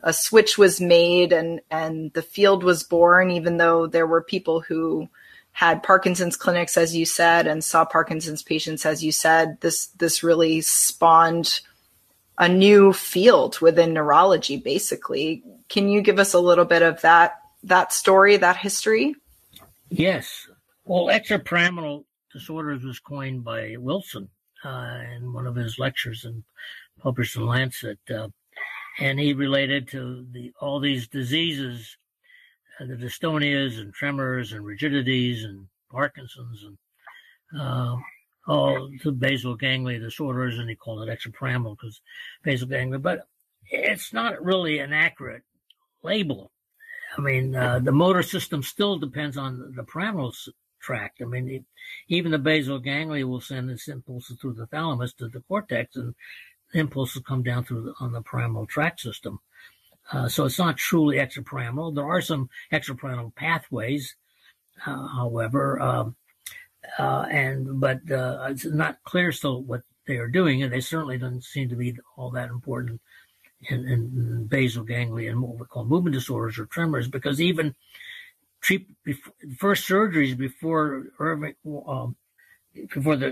a 0.01 0.13
switch 0.13 0.57
was 0.57 0.79
made, 0.79 1.33
and 1.33 1.59
and 1.69 2.13
the 2.13 2.21
field 2.21 2.63
was 2.63 2.83
born, 2.83 3.31
even 3.31 3.57
though 3.57 3.85
there 3.85 4.07
were 4.07 4.21
people 4.21 4.61
who 4.61 5.09
had 5.51 5.83
Parkinson's 5.83 6.37
clinics, 6.37 6.77
as 6.77 6.95
you 6.95 7.05
said, 7.05 7.47
and 7.47 7.63
saw 7.63 7.83
Parkinson's 7.83 8.43
patients, 8.43 8.85
as 8.85 9.03
you 9.03 9.11
said. 9.11 9.59
This 9.59 9.87
this 9.87 10.23
really 10.23 10.61
spawned 10.61 11.59
a 12.39 12.47
new 12.47 12.93
field 12.93 13.59
within 13.59 13.93
neurology 13.93 14.57
basically. 14.57 15.43
Can 15.67 15.89
you 15.89 16.01
give 16.01 16.17
us 16.17 16.33
a 16.33 16.39
little 16.39 16.65
bit 16.65 16.81
of 16.81 17.01
that 17.01 17.39
that 17.63 17.93
story 17.93 18.37
that 18.37 18.55
history? 18.55 19.15
Yes. 19.89 20.47
Well 20.85 21.07
extrapyramidal 21.07 22.05
disorders 22.33 22.83
was 22.83 22.99
coined 22.99 23.43
by 23.43 23.75
wilson 23.77 24.29
uh, 24.63 25.01
in 25.15 25.33
one 25.33 25.47
of 25.47 25.55
his 25.55 25.77
lectures 25.77 26.25
and 26.25 26.43
published 26.99 27.35
in 27.35 27.45
lancet 27.45 27.99
uh, 28.09 28.29
and 28.99 29.19
he 29.19 29.33
related 29.33 29.87
to 29.87 30.25
the 30.31 30.51
all 30.61 30.79
these 30.79 31.07
diseases 31.07 31.97
uh, 32.79 32.85
the 32.85 32.95
dystonias 32.95 33.79
and 33.79 33.93
tremors 33.93 34.53
and 34.53 34.63
rigidities 34.63 35.43
and 35.43 35.65
parkinson's 35.91 36.63
and 36.63 36.77
all 38.49 38.89
the 39.03 39.11
basal 39.11 39.55
ganglia 39.55 39.99
disorders, 39.99 40.57
and 40.57 40.69
he 40.69 40.75
called 40.75 41.07
it 41.07 41.11
extrapyramidal 41.11 41.77
because 41.77 42.01
basal 42.43 42.67
ganglia, 42.67 42.99
but 42.99 43.27
it's 43.69 44.11
not 44.11 44.43
really 44.43 44.79
an 44.79 44.91
accurate 44.91 45.43
label. 46.01 46.51
I 47.17 47.21
mean, 47.21 47.55
uh, 47.55 47.79
the 47.79 47.91
motor 47.91 48.23
system 48.23 48.63
still 48.63 48.97
depends 48.97 49.37
on 49.37 49.73
the 49.75 49.83
pyramidal 49.83 50.33
tract. 50.79 51.21
I 51.21 51.25
mean, 51.25 51.49
it, 51.49 51.63
even 52.07 52.31
the 52.31 52.39
basal 52.39 52.79
ganglia 52.79 53.27
will 53.27 53.41
send 53.41 53.69
its 53.69 53.87
impulses 53.87 54.37
through 54.39 54.53
the 54.53 54.67
thalamus 54.67 55.13
to 55.13 55.27
the 55.27 55.41
cortex, 55.41 55.95
and 55.95 56.15
the 56.73 56.79
impulses 56.79 57.21
come 57.27 57.43
down 57.43 57.63
through 57.63 57.83
the, 57.83 57.93
on 57.99 58.11
the 58.11 58.21
pyramidal 58.21 58.65
tract 58.65 58.99
system. 58.99 59.39
Uh, 60.11 60.27
so 60.27 60.45
it's 60.45 60.57
not 60.57 60.77
truly 60.77 61.17
extrapyramidal. 61.17 61.93
There 61.93 62.05
are 62.09 62.21
some 62.21 62.49
extrapyramidal 62.71 63.35
pathways, 63.35 64.15
uh, 64.85 65.07
however, 65.07 65.79
um, 65.79 66.15
uh, 66.97 67.25
and 67.29 67.79
but 67.79 67.99
uh, 68.11 68.47
it's 68.49 68.65
not 68.65 69.03
clear 69.03 69.31
still 69.31 69.61
what 69.63 69.81
they 70.07 70.17
are 70.17 70.27
doing, 70.27 70.63
and 70.63 70.73
they 70.73 70.81
certainly 70.81 71.17
don't 71.17 71.43
seem 71.43 71.69
to 71.69 71.75
be 71.75 71.95
all 72.17 72.31
that 72.31 72.49
important 72.49 72.99
in, 73.69 73.87
in 73.87 74.45
basal 74.47 74.83
ganglia 74.83 75.31
and 75.31 75.41
what 75.41 75.57
we 75.57 75.65
call 75.65 75.85
movement 75.85 76.13
disorders 76.13 76.57
or 76.57 76.65
tremors, 76.65 77.07
because 77.07 77.41
even 77.41 77.75
treat 78.61 78.87
before, 79.03 79.33
first 79.57 79.87
surgeries 79.87 80.37
before 80.37 81.05
Irving, 81.19 81.55
um, 81.87 82.15
before 82.93 83.15
the, 83.15 83.31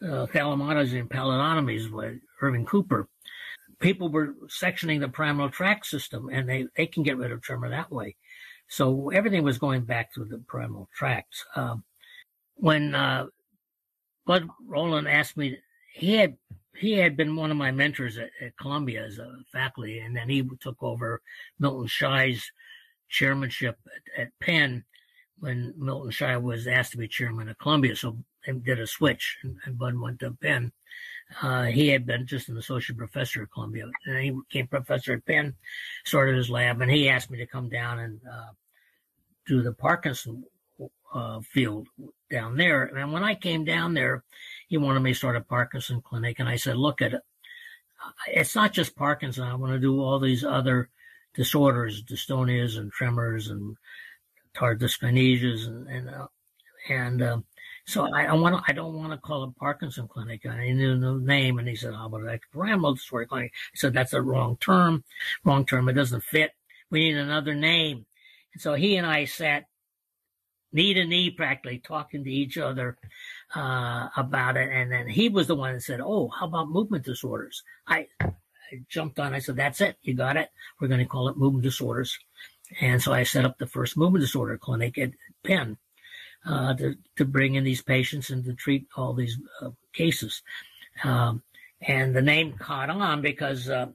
the 0.00 0.12
uh, 0.12 0.26
and 0.32 1.10
pallidotomies 1.10 1.90
by 1.90 2.16
Irving 2.40 2.64
Cooper, 2.64 3.08
people 3.80 4.08
were 4.08 4.34
sectioning 4.46 5.00
the 5.00 5.08
pyramidal 5.08 5.50
tract 5.50 5.86
system, 5.86 6.28
and 6.32 6.48
they 6.48 6.66
they 6.76 6.86
can 6.86 7.02
get 7.02 7.18
rid 7.18 7.32
of 7.32 7.42
tremor 7.42 7.68
that 7.70 7.92
way. 7.92 8.16
So 8.68 9.10
everything 9.10 9.44
was 9.44 9.58
going 9.58 9.82
back 9.82 10.12
to 10.14 10.24
the 10.24 10.38
pyramidal 10.38 10.88
tracts. 10.94 11.44
Um, 11.56 11.84
when 12.58 12.94
uh, 12.94 13.26
Bud 14.26 14.48
Rowland 14.66 15.08
asked 15.08 15.36
me, 15.36 15.58
he 15.92 16.14
had 16.14 16.36
he 16.76 16.92
had 16.92 17.16
been 17.16 17.34
one 17.34 17.50
of 17.50 17.56
my 17.56 17.72
mentors 17.72 18.18
at, 18.18 18.30
at, 18.40 18.56
Columbia 18.56 19.04
as 19.04 19.18
a 19.18 19.38
faculty, 19.52 19.98
and 19.98 20.14
then 20.16 20.28
he 20.28 20.48
took 20.60 20.80
over 20.80 21.20
Milton 21.58 21.88
Shy's 21.88 22.52
chairmanship 23.08 23.76
at, 24.16 24.22
at 24.22 24.38
Penn 24.40 24.84
when 25.40 25.74
Milton 25.76 26.10
Schei 26.10 26.40
was 26.40 26.66
asked 26.66 26.92
to 26.92 26.98
be 26.98 27.08
chairman 27.08 27.48
of 27.48 27.58
Columbia. 27.58 27.96
So 27.96 28.16
they 28.46 28.52
did 28.52 28.78
a 28.78 28.86
switch, 28.86 29.38
and, 29.42 29.56
and 29.64 29.78
Bud 29.78 29.98
went 29.98 30.20
to 30.20 30.30
Penn. 30.32 30.72
Uh, 31.42 31.64
he 31.64 31.88
had 31.88 32.06
been 32.06 32.26
just 32.26 32.48
an 32.48 32.56
associate 32.56 32.96
professor 32.96 33.42
at 33.42 33.52
Columbia, 33.52 33.86
and 34.06 34.18
he 34.18 34.30
became 34.30 34.66
professor 34.66 35.14
at 35.14 35.26
Penn, 35.26 35.54
started 36.04 36.36
his 36.36 36.50
lab, 36.50 36.80
and 36.80 36.90
he 36.90 37.08
asked 37.08 37.30
me 37.30 37.38
to 37.38 37.46
come 37.46 37.68
down 37.68 37.98
and 37.98 38.20
uh, 38.30 38.52
do 39.46 39.62
the 39.62 39.72
Parkinson 39.72 40.44
uh, 41.12 41.40
field 41.40 41.88
down 42.30 42.56
there. 42.56 42.84
And 42.84 43.12
when 43.12 43.24
I 43.24 43.34
came 43.34 43.64
down 43.64 43.94
there, 43.94 44.24
he 44.68 44.76
wanted 44.76 45.00
me 45.00 45.12
to 45.12 45.18
start 45.18 45.36
a 45.36 45.40
Parkinson 45.40 46.02
clinic, 46.02 46.38
and 46.38 46.48
I 46.48 46.56
said, 46.56 46.76
"Look 46.76 47.02
at 47.02 47.14
it. 47.14 47.22
It's 48.28 48.54
not 48.54 48.72
just 48.72 48.96
Parkinson. 48.96 49.44
I 49.44 49.54
want 49.54 49.72
to 49.72 49.78
do 49.78 50.00
all 50.00 50.18
these 50.18 50.44
other 50.44 50.90
disorders, 51.34 52.02
dystonias 52.02 52.78
and 52.78 52.92
tremors 52.92 53.48
and 53.48 53.76
tardive 54.54 54.80
dyskinesias 54.80 55.66
and 55.66 55.88
and, 55.88 56.10
uh, 56.10 56.26
and 56.88 57.22
um, 57.22 57.44
so 57.86 58.12
I, 58.12 58.24
I 58.24 58.34
want 58.34 58.62
I 58.68 58.72
don't 58.72 58.94
want 58.94 59.12
to 59.12 59.18
call 59.18 59.44
it 59.44 59.56
Parkinson 59.56 60.08
Clinic. 60.08 60.44
I 60.44 60.72
knew 60.72 60.98
the 60.98 61.14
name, 61.14 61.58
and 61.58 61.66
he 61.66 61.74
said, 61.74 61.94
"How 61.94 62.06
about 62.06 62.22
a 62.22 62.38
pyramidal 62.52 62.94
disorder 62.94 63.24
clinic?" 63.24 63.52
I 63.72 63.76
said, 63.76 63.94
"That's 63.94 64.12
a 64.12 64.20
wrong 64.20 64.58
term. 64.60 65.04
Wrong 65.44 65.64
term. 65.64 65.88
It 65.88 65.94
doesn't 65.94 66.24
fit. 66.24 66.52
We 66.90 67.00
need 67.00 67.16
another 67.16 67.54
name." 67.54 68.04
And 68.52 68.60
so 68.60 68.74
he 68.74 68.96
and 68.96 69.06
I 69.06 69.24
sat 69.24 69.67
knee 70.72 70.94
to 70.94 71.04
knee, 71.04 71.30
practically 71.30 71.78
talking 71.78 72.24
to 72.24 72.30
each 72.30 72.58
other 72.58 72.96
uh, 73.54 74.08
about 74.16 74.56
it. 74.56 74.70
And 74.70 74.90
then 74.90 75.08
he 75.08 75.28
was 75.28 75.46
the 75.46 75.54
one 75.54 75.74
that 75.74 75.82
said, 75.82 76.00
"Oh, 76.00 76.28
how 76.28 76.46
about 76.46 76.68
movement 76.68 77.04
disorders?" 77.04 77.62
I, 77.86 78.06
I 78.20 78.82
jumped 78.88 79.18
on. 79.18 79.34
I 79.34 79.38
said, 79.38 79.56
"That's 79.56 79.80
it. 79.80 79.96
You 80.02 80.14
got 80.14 80.36
it. 80.36 80.50
We're 80.80 80.88
going 80.88 81.00
to 81.00 81.06
call 81.06 81.28
it 81.28 81.36
movement 81.36 81.64
disorders." 81.64 82.18
And 82.80 83.02
so 83.02 83.12
I 83.12 83.22
set 83.22 83.44
up 83.44 83.58
the 83.58 83.66
first 83.66 83.96
movement 83.96 84.22
disorder 84.22 84.58
clinic 84.58 84.98
at 84.98 85.12
Penn 85.42 85.78
uh, 86.46 86.74
to 86.74 86.94
to 87.16 87.24
bring 87.24 87.54
in 87.54 87.64
these 87.64 87.82
patients 87.82 88.30
and 88.30 88.44
to 88.44 88.54
treat 88.54 88.86
all 88.96 89.14
these 89.14 89.38
uh, 89.62 89.70
cases. 89.92 90.42
Um, 91.04 91.42
and 91.80 92.14
the 92.14 92.22
name 92.22 92.54
caught 92.58 92.90
on 92.90 93.22
because 93.22 93.68
uh, 93.68 93.86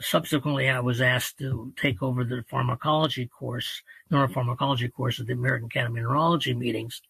subsequently 0.00 0.68
I 0.68 0.80
was 0.80 1.00
asked 1.00 1.38
to 1.38 1.72
take 1.76 2.02
over 2.02 2.24
the 2.24 2.44
pharmacology 2.48 3.26
course, 3.26 3.82
neuropharmacology 4.10 4.92
course 4.92 5.20
at 5.20 5.26
the 5.26 5.32
American 5.32 5.66
Academy 5.66 6.00
of 6.00 6.06
Neurology 6.06 6.54
meetings. 6.54 7.02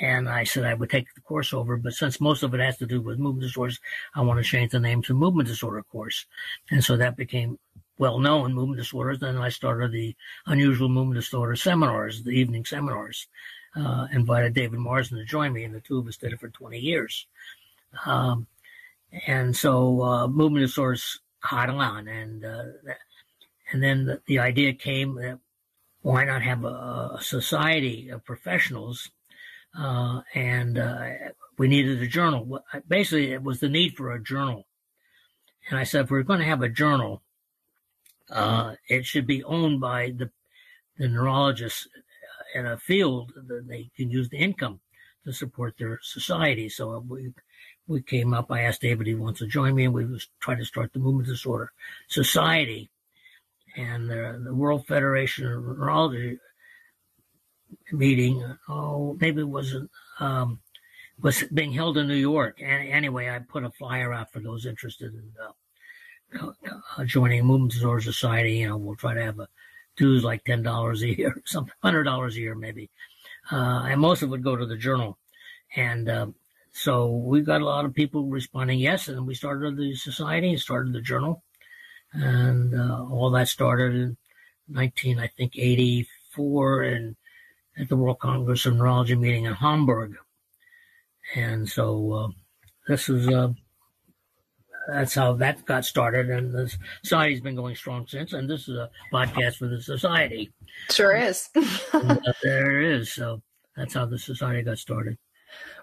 And 0.00 0.28
I 0.28 0.44
said 0.44 0.64
I 0.64 0.74
would 0.74 0.90
take 0.90 1.12
the 1.14 1.20
course 1.20 1.52
over, 1.52 1.76
but 1.76 1.92
since 1.92 2.20
most 2.20 2.42
of 2.42 2.54
it 2.54 2.60
has 2.60 2.78
to 2.78 2.86
do 2.86 3.02
with 3.02 3.18
movement 3.18 3.42
disorders, 3.46 3.78
I 4.14 4.22
want 4.22 4.38
to 4.38 4.44
change 4.44 4.72
the 4.72 4.80
name 4.80 5.02
to 5.02 5.14
movement 5.14 5.48
disorder 5.48 5.82
course. 5.82 6.24
And 6.70 6.82
so 6.82 6.96
that 6.96 7.16
became 7.16 7.58
well 7.98 8.18
known 8.18 8.54
movement 8.54 8.78
disorders. 8.78 9.18
Then 9.18 9.36
I 9.36 9.50
started 9.50 9.92
the 9.92 10.16
unusual 10.46 10.88
movement 10.88 11.20
disorder 11.20 11.56
seminars, 11.56 12.22
the 12.22 12.30
evening 12.30 12.64
seminars. 12.64 13.28
Uh, 13.74 14.06
invited 14.12 14.52
David 14.52 14.78
Marsden 14.78 15.16
to 15.16 15.24
join 15.24 15.50
me, 15.50 15.64
and 15.64 15.74
the 15.74 15.80
two 15.80 15.98
of 15.98 16.06
us 16.06 16.18
did 16.18 16.34
it 16.34 16.40
for 16.40 16.50
20 16.50 16.78
years. 16.78 17.26
Um, 18.04 18.46
and 19.26 19.56
so 19.56 20.02
uh, 20.02 20.28
movement 20.28 20.66
disorders 20.66 21.20
caught 21.42 21.68
on, 21.68 22.08
and 22.08 22.44
uh, 22.44 22.64
and 23.72 23.82
then 23.82 24.06
the, 24.06 24.20
the, 24.26 24.38
idea 24.38 24.72
came 24.72 25.16
that 25.16 25.38
why 26.00 26.24
not 26.24 26.42
have 26.42 26.64
a, 26.64 27.16
a 27.16 27.18
society 27.20 28.08
of 28.08 28.24
professionals, 28.24 29.10
uh, 29.78 30.22
and 30.34 30.78
uh, 30.78 31.10
we 31.58 31.68
needed 31.68 32.00
a 32.02 32.06
journal. 32.06 32.60
Basically, 32.88 33.32
it 33.32 33.42
was 33.42 33.60
the 33.60 33.68
need 33.68 33.96
for 33.96 34.12
a 34.12 34.22
journal, 34.22 34.66
and 35.68 35.78
I 35.78 35.84
said 35.84 36.04
if 36.04 36.10
we're 36.10 36.22
going 36.22 36.40
to 36.40 36.46
have 36.46 36.62
a 36.62 36.68
journal, 36.68 37.22
uh, 38.30 38.74
it 38.88 39.04
should 39.04 39.26
be 39.26 39.44
owned 39.44 39.80
by 39.80 40.12
the 40.16 40.30
the 40.98 41.08
neurologists 41.08 41.88
in 42.54 42.66
a 42.66 42.76
field 42.76 43.32
that 43.48 43.66
they 43.66 43.90
can 43.96 44.10
use 44.10 44.28
the 44.28 44.36
income 44.36 44.80
to 45.24 45.32
support 45.32 45.74
their 45.78 45.98
society. 46.02 46.68
So 46.68 47.04
we 47.08 47.32
we 47.86 48.02
came 48.02 48.32
up. 48.32 48.50
I 48.50 48.62
asked 48.62 48.80
David 48.80 49.06
he 49.06 49.14
wants 49.14 49.40
to 49.40 49.46
join 49.46 49.74
me, 49.74 49.84
and 49.84 49.94
we 49.94 50.04
was 50.04 50.28
trying 50.40 50.58
to 50.58 50.64
start 50.64 50.92
the 50.92 50.98
Movement 50.98 51.28
Disorder 51.28 51.72
Society. 52.08 52.90
And 53.76 54.08
the, 54.08 54.40
the 54.44 54.54
World 54.54 54.86
Federation 54.86 55.46
of 55.46 55.64
Neurology 55.64 56.38
meeting, 57.90 58.44
oh, 58.68 59.16
maybe 59.20 59.40
it 59.40 59.48
wasn't, 59.48 59.90
um, 60.20 60.60
was 61.20 61.42
being 61.54 61.72
held 61.72 61.96
in 61.96 62.06
New 62.06 62.14
York. 62.14 62.60
And 62.60 62.88
anyway, 62.88 63.30
I 63.30 63.38
put 63.38 63.64
a 63.64 63.70
flyer 63.70 64.12
out 64.12 64.30
for 64.30 64.40
those 64.40 64.66
interested 64.66 65.14
in 65.14 65.32
uh, 65.42 65.52
uh, 66.98 67.04
joining 67.04 67.46
Movement 67.46 67.72
Disorder 67.72 68.02
Society. 68.02 68.56
You 68.56 68.68
know, 68.68 68.76
we'll 68.76 68.96
try 68.96 69.14
to 69.14 69.22
have 69.22 69.38
a 69.38 69.48
dues 69.96 70.24
like 70.24 70.44
ten 70.44 70.62
dollars 70.62 71.02
a 71.02 71.16
year, 71.16 71.40
some 71.44 71.66
hundred 71.82 72.04
dollars 72.04 72.36
a 72.36 72.40
year 72.40 72.54
maybe, 72.54 72.90
uh, 73.50 73.84
and 73.88 74.00
most 74.00 74.22
of 74.22 74.28
it 74.28 74.30
would 74.30 74.44
go 74.44 74.56
to 74.56 74.66
the 74.66 74.76
journal. 74.76 75.18
And 75.76 76.08
uh, 76.08 76.26
so 76.72 77.08
we 77.08 77.42
got 77.42 77.60
a 77.60 77.66
lot 77.66 77.84
of 77.84 77.94
people 77.94 78.24
responding 78.24 78.78
yes, 78.78 79.08
and 79.08 79.26
we 79.26 79.34
started 79.34 79.76
the 79.76 79.94
society 79.94 80.50
and 80.50 80.60
started 80.60 80.92
the 80.92 81.00
journal, 81.00 81.42
and 82.12 82.74
uh, 82.74 83.04
all 83.10 83.30
that 83.30 83.48
started 83.48 83.94
in 83.94 84.16
19, 84.68 85.18
I 85.18 85.28
think, 85.28 85.56
84, 85.56 86.82
and 86.82 87.16
at 87.78 87.88
the 87.88 87.96
World 87.96 88.18
Congress 88.18 88.66
of 88.66 88.76
Neurology 88.76 89.14
meeting 89.14 89.44
in 89.44 89.54
Hamburg, 89.54 90.16
and 91.34 91.68
so 91.68 92.12
uh, 92.12 92.28
this 92.88 93.08
is 93.08 93.28
uh, 93.28 93.52
that's 94.88 95.14
how 95.14 95.34
that 95.34 95.64
got 95.64 95.84
started, 95.84 96.30
and 96.30 96.52
the 96.52 96.74
society's 97.02 97.40
been 97.40 97.56
going 97.56 97.76
strong 97.76 98.06
since. 98.06 98.32
And 98.32 98.48
this 98.48 98.68
is 98.68 98.76
a 98.76 98.90
podcast 99.12 99.56
for 99.56 99.68
the 99.68 99.80
society. 99.80 100.52
Sure 100.90 101.16
is. 101.16 101.48
and, 101.92 102.10
uh, 102.10 102.32
there 102.42 102.80
it 102.80 103.00
is. 103.00 103.12
So 103.12 103.42
that's 103.76 103.94
how 103.94 104.06
the 104.06 104.18
society 104.18 104.62
got 104.62 104.78
started. 104.78 105.18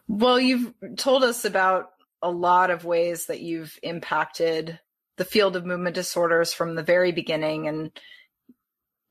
Well, 0.09 0.39
you've 0.39 0.73
told 0.97 1.23
us 1.23 1.45
about 1.45 1.91
a 2.23 2.31
lot 2.31 2.71
of 2.71 2.83
ways 2.83 3.27
that 3.27 3.41
you've 3.41 3.77
impacted 3.83 4.79
the 5.17 5.23
field 5.23 5.55
of 5.55 5.67
movement 5.67 5.93
disorders 5.93 6.51
from 6.51 6.73
the 6.73 6.81
very 6.81 7.11
beginning 7.11 7.67
and 7.67 7.91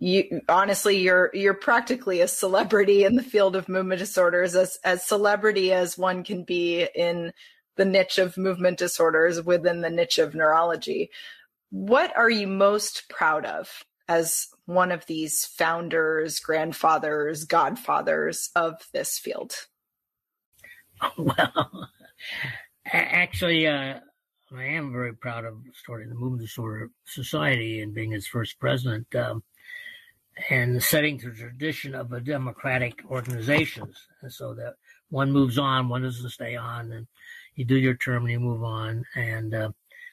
you 0.01 0.41
honestly 0.49 0.99
you're 0.99 1.31
you're 1.35 1.55
practically 1.55 2.21
a 2.21 2.29
celebrity 2.29 3.05
in 3.05 3.15
the 3.15 3.23
field 3.23 3.57
of 3.57 3.69
movement 3.69 3.99
disorders 3.99 4.55
as 4.55 4.79
as 4.85 5.07
celebrity 5.07 5.73
as 5.73 5.99
one 5.99 6.25
can 6.25 6.45
be 6.45 6.89
in 6.95 7.33
the 7.77 7.85
niche 7.85 8.19
of 8.19 8.37
movement 8.37 8.79
disorders 8.79 9.43
within 9.43 9.81
the 9.83 9.91
niche 9.91 10.19
of 10.19 10.35
neurology. 10.35 11.11
What 11.71 12.17
are 12.17 12.31
you 12.31 12.47
most 12.49 13.09
proud 13.09 13.45
of 13.47 13.85
as 14.09 14.49
one 14.67 14.91
of 14.91 15.07
these 15.07 15.45
founders 15.45 16.41
grandfathers 16.41 17.45
godfathers 17.45 18.51
of 18.57 18.75
this 18.93 19.19
field 19.19 19.55
Well, 21.19 21.89
actually, 22.87 23.67
uh, 23.67 24.01
I 24.57 24.65
am 24.65 24.93
very 24.93 25.15
proud 25.15 25.45
of 25.45 25.59
starting 25.75 26.09
the 26.09 26.15
Movement 26.15 26.43
Disorder 26.43 26.91
Society 27.05 27.83
and 27.83 27.95
being 27.95 28.13
its 28.13 28.27
first 28.27 28.59
president 28.59 29.15
um, 29.15 29.43
and 30.49 30.83
setting 30.83 31.19
the 31.19 31.31
tradition 31.31 31.95
of 31.95 32.13
a 32.13 32.21
democratic 32.21 33.01
organizations. 33.11 33.97
So 34.29 34.55
that 34.55 34.75
one 35.11 35.33
moves 35.33 35.59
on, 35.59 35.89
one 35.89 36.03
doesn't 36.03 36.31
stay 36.31 36.57
on, 36.57 36.93
and 36.93 37.07
you 37.57 37.65
do 37.65 37.77
your 37.77 37.97
term 37.97 38.23
and 38.23 38.33
you 38.33 38.41
move 38.41 38.63
on 38.63 39.05
and 39.15 39.55
uh, 39.55 39.71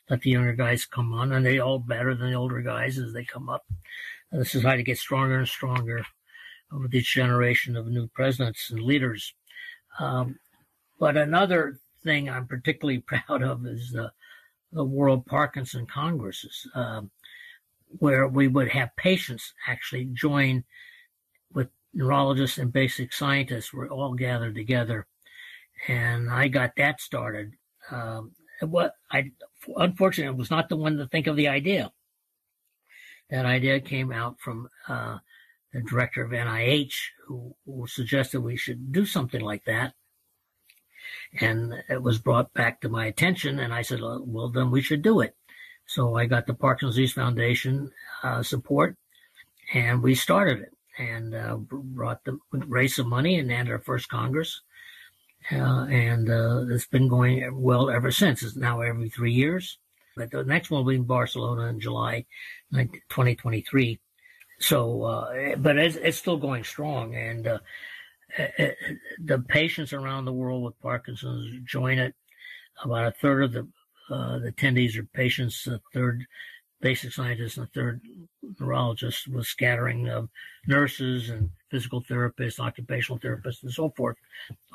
let 0.09 0.21
the 0.21 0.31
younger 0.31 0.53
guys 0.53 0.85
come 0.85 1.13
on, 1.13 1.31
and 1.31 1.45
they 1.45 1.59
all 1.59 1.79
better 1.79 2.13
than 2.13 2.31
the 2.31 2.37
older 2.37 2.61
guys 2.61 2.97
as 2.97 3.13
they 3.13 3.23
come 3.23 3.49
up. 3.49 3.65
And 4.31 4.41
the 4.41 4.45
society 4.45 4.83
gets 4.83 5.01
stronger 5.01 5.37
and 5.37 5.47
stronger 5.47 6.05
with 6.71 6.93
each 6.93 7.13
generation 7.13 7.77
of 7.77 7.87
new 7.87 8.07
presidents 8.07 8.69
and 8.69 8.81
leaders. 8.81 9.33
Um, 9.99 10.39
but 10.99 11.17
another 11.17 11.79
thing 12.03 12.29
I'm 12.29 12.47
particularly 12.47 12.99
proud 13.05 13.43
of 13.43 13.65
is 13.65 13.91
the, 13.91 14.11
the 14.71 14.83
World 14.83 15.25
Parkinson 15.25 15.85
Congresses, 15.85 16.67
um, 16.75 17.11
where 17.99 18.27
we 18.27 18.47
would 18.47 18.69
have 18.69 18.95
patients 18.95 19.53
actually 19.67 20.05
join 20.05 20.63
with 21.53 21.67
neurologists 21.93 22.57
and 22.57 22.71
basic 22.71 23.13
scientists. 23.13 23.73
We're 23.73 23.89
all 23.89 24.13
gathered 24.13 24.55
together, 24.55 25.07
and 25.87 26.29
I 26.29 26.47
got 26.47 26.75
that 26.77 27.01
started. 27.01 27.53
Um, 27.91 28.31
what 28.61 28.95
I 29.11 29.31
unfortunately 29.75 30.37
was 30.37 30.51
not 30.51 30.69
the 30.69 30.77
one 30.77 30.97
to 30.97 31.07
think 31.07 31.27
of 31.27 31.35
the 31.35 31.49
idea. 31.49 31.91
That 33.29 33.45
idea 33.45 33.79
came 33.79 34.11
out 34.11 34.39
from 34.39 34.69
uh, 34.87 35.17
the 35.73 35.81
director 35.81 36.23
of 36.23 36.31
NIH, 36.31 36.93
who, 37.25 37.55
who 37.65 37.87
suggested 37.87 38.39
we 38.39 38.55
should 38.55 38.91
do 38.93 39.05
something 39.05 39.41
like 39.41 39.65
that 39.65 39.93
and 41.39 41.73
it 41.89 42.01
was 42.01 42.19
brought 42.19 42.53
back 42.53 42.81
to 42.81 42.89
my 42.89 43.05
attention 43.05 43.59
and 43.59 43.73
I 43.73 43.81
said, 43.81 43.99
well, 44.01 44.49
then 44.49 44.71
we 44.71 44.81
should 44.81 45.01
do 45.01 45.21
it. 45.21 45.35
So 45.87 46.15
I 46.15 46.25
got 46.25 46.47
the 46.47 46.53
Parkinson's 46.53 46.95
Disease 46.95 47.13
Foundation 47.13 47.91
uh, 48.23 48.41
support, 48.41 48.97
and 49.73 50.01
we 50.01 50.15
started 50.15 50.61
it 50.61 50.73
and 50.97 51.35
uh, 51.35 51.57
brought 51.57 52.23
the 52.23 52.39
raised 52.51 52.95
some 52.95 53.09
money 53.09 53.37
and 53.37 53.51
had 53.51 53.69
our 53.69 53.79
first 53.79 54.09
Congress. 54.09 54.61
Uh, 55.51 55.85
and 55.85 56.29
uh, 56.29 56.65
it's 56.69 56.87
been 56.87 57.07
going 57.07 57.61
well 57.61 57.89
ever 57.89 58.09
since. 58.09 58.41
It's 58.41 58.55
now 58.55 58.81
every 58.81 59.09
three 59.09 59.33
years. 59.33 59.77
But 60.15 60.31
the 60.31 60.43
next 60.43 60.71
one 60.71 60.83
will 60.83 60.91
be 60.91 60.95
in 60.95 61.03
Barcelona 61.03 61.67
in 61.67 61.79
July 61.79 62.25
2023. 62.73 63.99
So, 64.59 65.03
uh, 65.03 65.55
but 65.57 65.77
it's, 65.77 65.97
it's, 65.97 66.17
still 66.17 66.37
going 66.37 66.63
strong. 66.63 67.13
And 67.13 67.45
uh, 67.45 67.59
the 68.37 69.43
patients 69.47 69.93
around 69.93 70.25
the 70.25 70.33
world 70.33 70.63
with 70.63 70.79
Parkinson's 70.81 71.61
join 71.65 71.99
it. 71.99 72.13
About 72.83 73.07
a 73.07 73.11
third 73.11 73.43
of 73.43 73.53
the 73.53 73.67
uh, 74.09 74.39
the 74.39 74.51
attendees 74.51 74.97
are 74.97 75.03
patients, 75.03 75.65
a 75.67 75.81
third 75.93 76.25
basic 76.81 77.11
scientists, 77.11 77.57
and 77.57 77.65
a 77.65 77.69
third 77.69 78.01
neurologists, 78.59 79.27
with 79.27 79.47
scattering 79.47 80.09
of 80.09 80.29
nurses 80.67 81.29
and 81.29 81.49
physical 81.71 82.03
therapists, 82.03 82.59
occupational 82.59 83.19
therapists, 83.19 83.63
and 83.63 83.71
so 83.71 83.89
forth, 83.97 84.17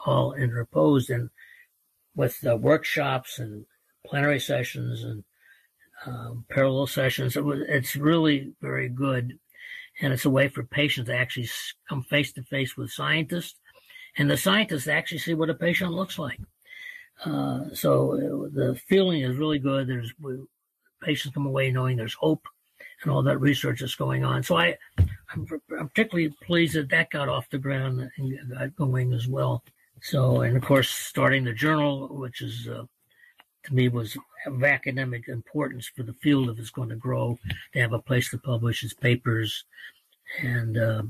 all 0.07 0.33
interposed. 0.33 1.11
And 1.11 1.31
with 2.17 2.41
the 2.41 2.57
workshops 2.57 3.39
and 3.39 3.67
plenary 4.05 4.41
sessions 4.41 5.05
and 5.05 5.25
um, 6.07 6.45
parallel 6.49 6.87
sessions, 6.87 7.37
it 7.37 7.45
was, 7.45 7.61
it's 7.69 7.95
really 7.95 8.55
very 8.61 8.89
good. 8.89 9.39
And 10.01 10.13
it's 10.13 10.25
a 10.25 10.31
way 10.31 10.49
for 10.49 10.63
patients 10.63 11.07
to 11.07 11.15
actually 11.15 11.49
come 11.89 12.03
face 12.03 12.33
to 12.33 12.43
face 12.43 12.77
with 12.77 12.91
scientists, 12.91 13.57
and 14.17 14.31
the 14.31 14.37
scientists 14.37 14.89
actually 14.89 15.19
see 15.19 15.35
what 15.35 15.51
a 15.51 15.55
patient 15.55 15.93
looks 15.93 16.19
like. 16.19 16.41
Uh, 17.25 17.65
so 17.75 18.15
uh, 18.15 18.49
the 18.53 18.81
feeling 18.89 19.23
is 19.23 19.37
really 19.37 19.59
good. 19.59 19.89
There's 19.89 20.13
we, 20.21 20.39
patients 21.03 21.35
come 21.35 21.47
away 21.47 21.71
knowing 21.71 21.97
there's 21.97 22.15
hope 22.15 22.47
and 23.03 23.11
all 23.11 23.23
that 23.23 23.39
research 23.39 23.83
is 23.83 23.95
going 23.95 24.25
on. 24.25 24.43
So 24.43 24.57
I, 24.57 24.77
I'm, 24.99 25.47
I'm 25.79 25.89
particularly 25.89 26.35
pleased 26.43 26.75
that 26.75 26.91
that 26.91 27.11
got 27.11 27.29
off 27.29 27.51
the 27.51 27.59
ground 27.59 28.11
and 28.17 28.51
got 28.51 28.77
going 28.77 29.13
as 29.13 29.27
well. 29.29 29.63
So, 30.03 30.41
and 30.43 30.57
of 30.57 30.63
course, 30.63 30.91
starting 30.91 31.45
the 31.45 31.53
journal, 31.53 32.09
which 32.09 32.41
is 32.41 32.69
uh, 32.69 32.85
to 33.65 33.75
me 33.75 33.89
was 33.89 34.17
of 34.47 34.65
academic 34.65 35.29
importance 35.29 35.87
for 35.87 36.03
the 36.03 36.15
field 36.15 36.49
if 36.49 36.59
it's 36.59 36.71
going 36.71 36.89
to 36.89 36.97
grow, 36.97 37.39
to 37.73 37.81
have 37.81 37.93
a 37.93 37.99
place 37.99 38.31
to 38.31 38.39
publish 38.39 38.83
its 38.83 38.95
papers, 38.95 39.65
and 40.43 40.79
uh, 40.79 41.03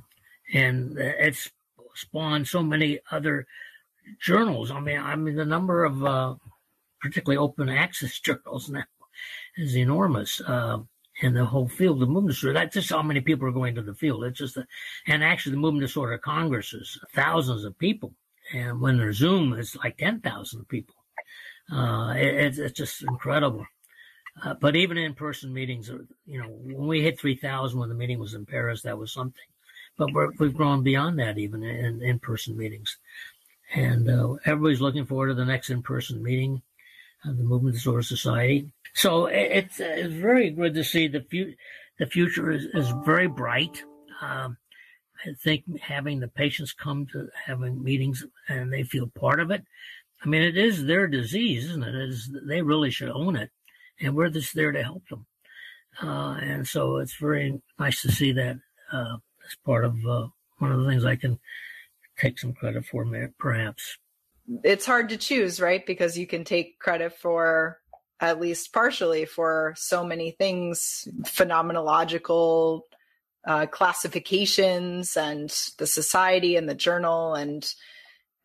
and 0.53 0.99
it's 0.99 1.51
spawned 1.95 2.49
so 2.49 2.63
many 2.63 2.99
other 3.11 3.47
journals. 4.21 4.71
I 4.71 4.81
mean, 4.81 4.99
I 4.99 5.17
mean 5.17 5.37
the 5.37 5.45
number 5.45 5.85
of 5.85 6.05
uh, 6.05 6.35
particularly 7.01 7.39
open 7.39 7.69
access 7.69 8.19
journals 8.21 8.69
now 8.69 8.85
is 9.57 9.77
enormous. 9.77 10.41
Uh, 10.41 10.79
in 11.23 11.35
the 11.35 11.45
whole 11.45 11.69
field 11.69 12.03
of 12.03 12.09
movement 12.09 12.35
disorder. 12.35 12.55
That's 12.55 12.75
just 12.75 12.91
how 12.91 13.03
many 13.03 13.21
people 13.21 13.47
are 13.47 13.53
going 13.53 13.75
to 13.75 13.83
the 13.83 13.95
field. 13.95 14.25
It's 14.25 14.39
just, 14.39 14.57
a, 14.57 14.67
and 15.07 15.23
actually 15.23 15.53
the 15.53 15.59
movement 15.59 15.83
disorder 15.83 16.19
congresses, 16.19 16.99
thousands 17.15 17.65
of 17.65 17.79
people. 17.79 18.15
And 18.55 18.81
when 18.81 18.97
they're 18.97 19.13
Zoom, 19.13 19.53
it's 19.53 19.77
like 19.77 19.99
10,000 19.99 20.69
people. 20.69 20.95
Uh, 21.73 22.15
it, 22.17 22.59
it's, 22.59 22.73
just 22.73 23.03
incredible. 23.03 23.67
Uh, 24.45 24.55
but 24.55 24.77
even 24.77 24.97
in 24.97 25.15
person 25.15 25.53
meetings, 25.53 25.91
you 26.27 26.41
know, 26.41 26.49
when 26.49 26.89
we 26.89 27.03
hit 27.03 27.21
3,000 27.21 27.79
when 27.79 27.89
the 27.89 27.95
meeting 27.95 28.19
was 28.19 28.35
in 28.35 28.47
Paris, 28.47 28.83
that 28.83 28.99
was 28.99 29.13
something. 29.13 29.43
But 29.97 30.15
we 30.15 30.47
have 30.47 30.55
grown 30.55 30.83
beyond 30.83 31.19
that 31.19 31.37
even 31.37 31.63
in 31.63 32.03
in 32.03 32.19
person 32.19 32.57
meetings. 32.57 32.97
And 33.75 34.09
uh, 34.09 34.35
everybody's 34.47 34.81
looking 34.81 35.05
forward 35.05 35.29
to 35.29 35.35
the 35.35 35.45
next 35.45 35.71
in 35.71 35.83
person 35.83 36.23
meeting 36.23 36.63
of 37.25 37.37
the 37.37 37.45
Movement 37.45 37.75
Disorder 37.75 38.03
Society. 38.03 38.73
So 38.95 39.27
it's, 39.27 39.79
it's 39.79 40.13
very 40.13 40.51
good 40.51 40.75
to 40.75 40.85
see 40.85 41.07
the, 41.07 41.25
fu- 41.31 41.55
the 41.99 42.07
future 42.07 42.51
is, 42.51 42.65
is 42.75 42.93
very 43.05 43.29
bright. 43.29 43.83
Um, 44.21 44.57
I 45.25 45.33
think 45.43 45.65
having 45.81 46.21
the 46.21 46.29
patients 46.29 46.73
come 46.73 47.07
to 47.13 47.29
having 47.47 47.83
meetings 47.83 48.25
and 48.49 48.73
they 48.73 48.83
feel 48.83 49.07
part 49.07 49.39
of 49.39 49.51
it. 49.51 49.65
I 50.23 50.29
mean, 50.29 50.43
it 50.43 50.57
is 50.57 50.85
their 50.85 51.07
disease, 51.07 51.67
isn't 51.67 51.83
it? 51.83 51.95
it 51.95 52.09
is, 52.11 52.31
they 52.47 52.63
really 52.63 52.91
should 52.91 53.09
own 53.09 53.37
it, 53.37 53.51
and 54.01 54.15
we're 54.15 54.29
just 54.29 54.55
there 54.55 54.73
to 54.73 54.83
help 54.83 55.09
them. 55.09 55.27
Uh, 56.03 56.39
and 56.41 56.69
so 56.69 56.99
it's 56.99 57.17
very 57.17 57.61
nice 57.79 58.03
to 58.03 58.13
see 58.13 58.33
that 58.33 58.57
uh, 58.93 59.17
as 59.45 59.57
part 59.65 59.85
of 59.85 59.95
uh, 60.07 60.27
one 60.59 60.73
of 60.73 60.81
the 60.81 60.87
things 60.87 61.05
I 61.05 61.17
can 61.17 61.39
take 62.19 62.39
some 62.39 62.53
credit 62.53 62.85
for, 62.85 63.07
perhaps. 63.39 63.99
It's 64.63 64.87
hard 64.87 65.09
to 65.11 65.17
choose, 65.17 65.61
right? 65.61 65.85
Because 65.85 66.19
you 66.19 66.27
can 66.27 66.45
take 66.45 66.79
credit 66.79 67.15
for 67.15 67.79
at 68.21 68.41
least 68.41 68.73
partially 68.73 69.25
for 69.25 69.75
so 69.77 70.05
many 70.05 70.33
things, 70.33 71.09
phenomenological 71.23 72.83
uh, 73.47 73.67
classifications 73.67 75.17
and 75.17 75.51
the 75.79 75.87
society 75.87 76.57
and 76.57 76.69
the 76.69 76.75
journal 76.75 77.35
and 77.35 77.75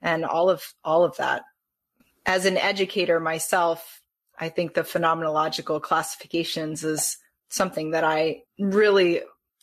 and 0.01 0.23
all 0.23 0.49
of 0.49 0.63
all 0.83 1.03
of 1.03 1.17
that 1.17 1.43
as 2.25 2.45
an 2.45 2.57
educator 2.57 3.19
myself, 3.19 4.01
I 4.39 4.49
think 4.49 4.73
the 4.73 4.81
phenomenological 4.81 5.81
classifications 5.81 6.83
is 6.83 7.17
something 7.49 7.91
that 7.91 8.03
I 8.03 8.43
really 8.59 9.21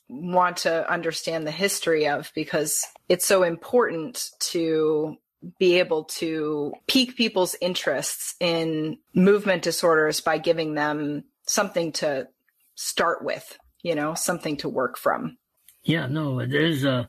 want 0.08 0.58
to 0.58 0.90
understand 0.90 1.46
the 1.46 1.52
history 1.52 2.06
of 2.06 2.30
because 2.34 2.84
it's 3.08 3.26
so 3.26 3.42
important 3.42 4.30
to 4.38 5.16
be 5.58 5.78
able 5.78 6.04
to 6.04 6.72
pique 6.86 7.16
people's 7.16 7.56
interests 7.60 8.34
in 8.38 8.98
movement 9.14 9.62
disorders 9.62 10.20
by 10.20 10.38
giving 10.38 10.74
them 10.74 11.24
something 11.46 11.92
to 11.92 12.28
start 12.74 13.24
with, 13.24 13.58
you 13.82 13.94
know, 13.94 14.14
something 14.14 14.56
to 14.58 14.68
work 14.68 14.96
from. 14.96 15.36
Yeah, 15.82 16.06
no, 16.06 16.38
it 16.38 16.54
is 16.54 16.84
uh, 16.84 17.06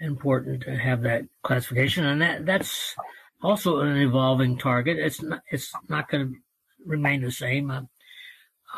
important 0.00 0.62
to 0.64 0.76
have 0.76 1.02
that 1.02 1.24
classification, 1.42 2.04
and 2.04 2.20
that 2.20 2.44
that's 2.44 2.94
also 3.42 3.80
an 3.80 3.96
evolving 3.96 4.58
target. 4.58 4.98
It's 4.98 5.22
not, 5.22 5.42
it's 5.50 5.72
not 5.88 6.08
going 6.08 6.32
to 6.32 6.38
remain 6.84 7.22
the 7.22 7.30
same. 7.30 7.88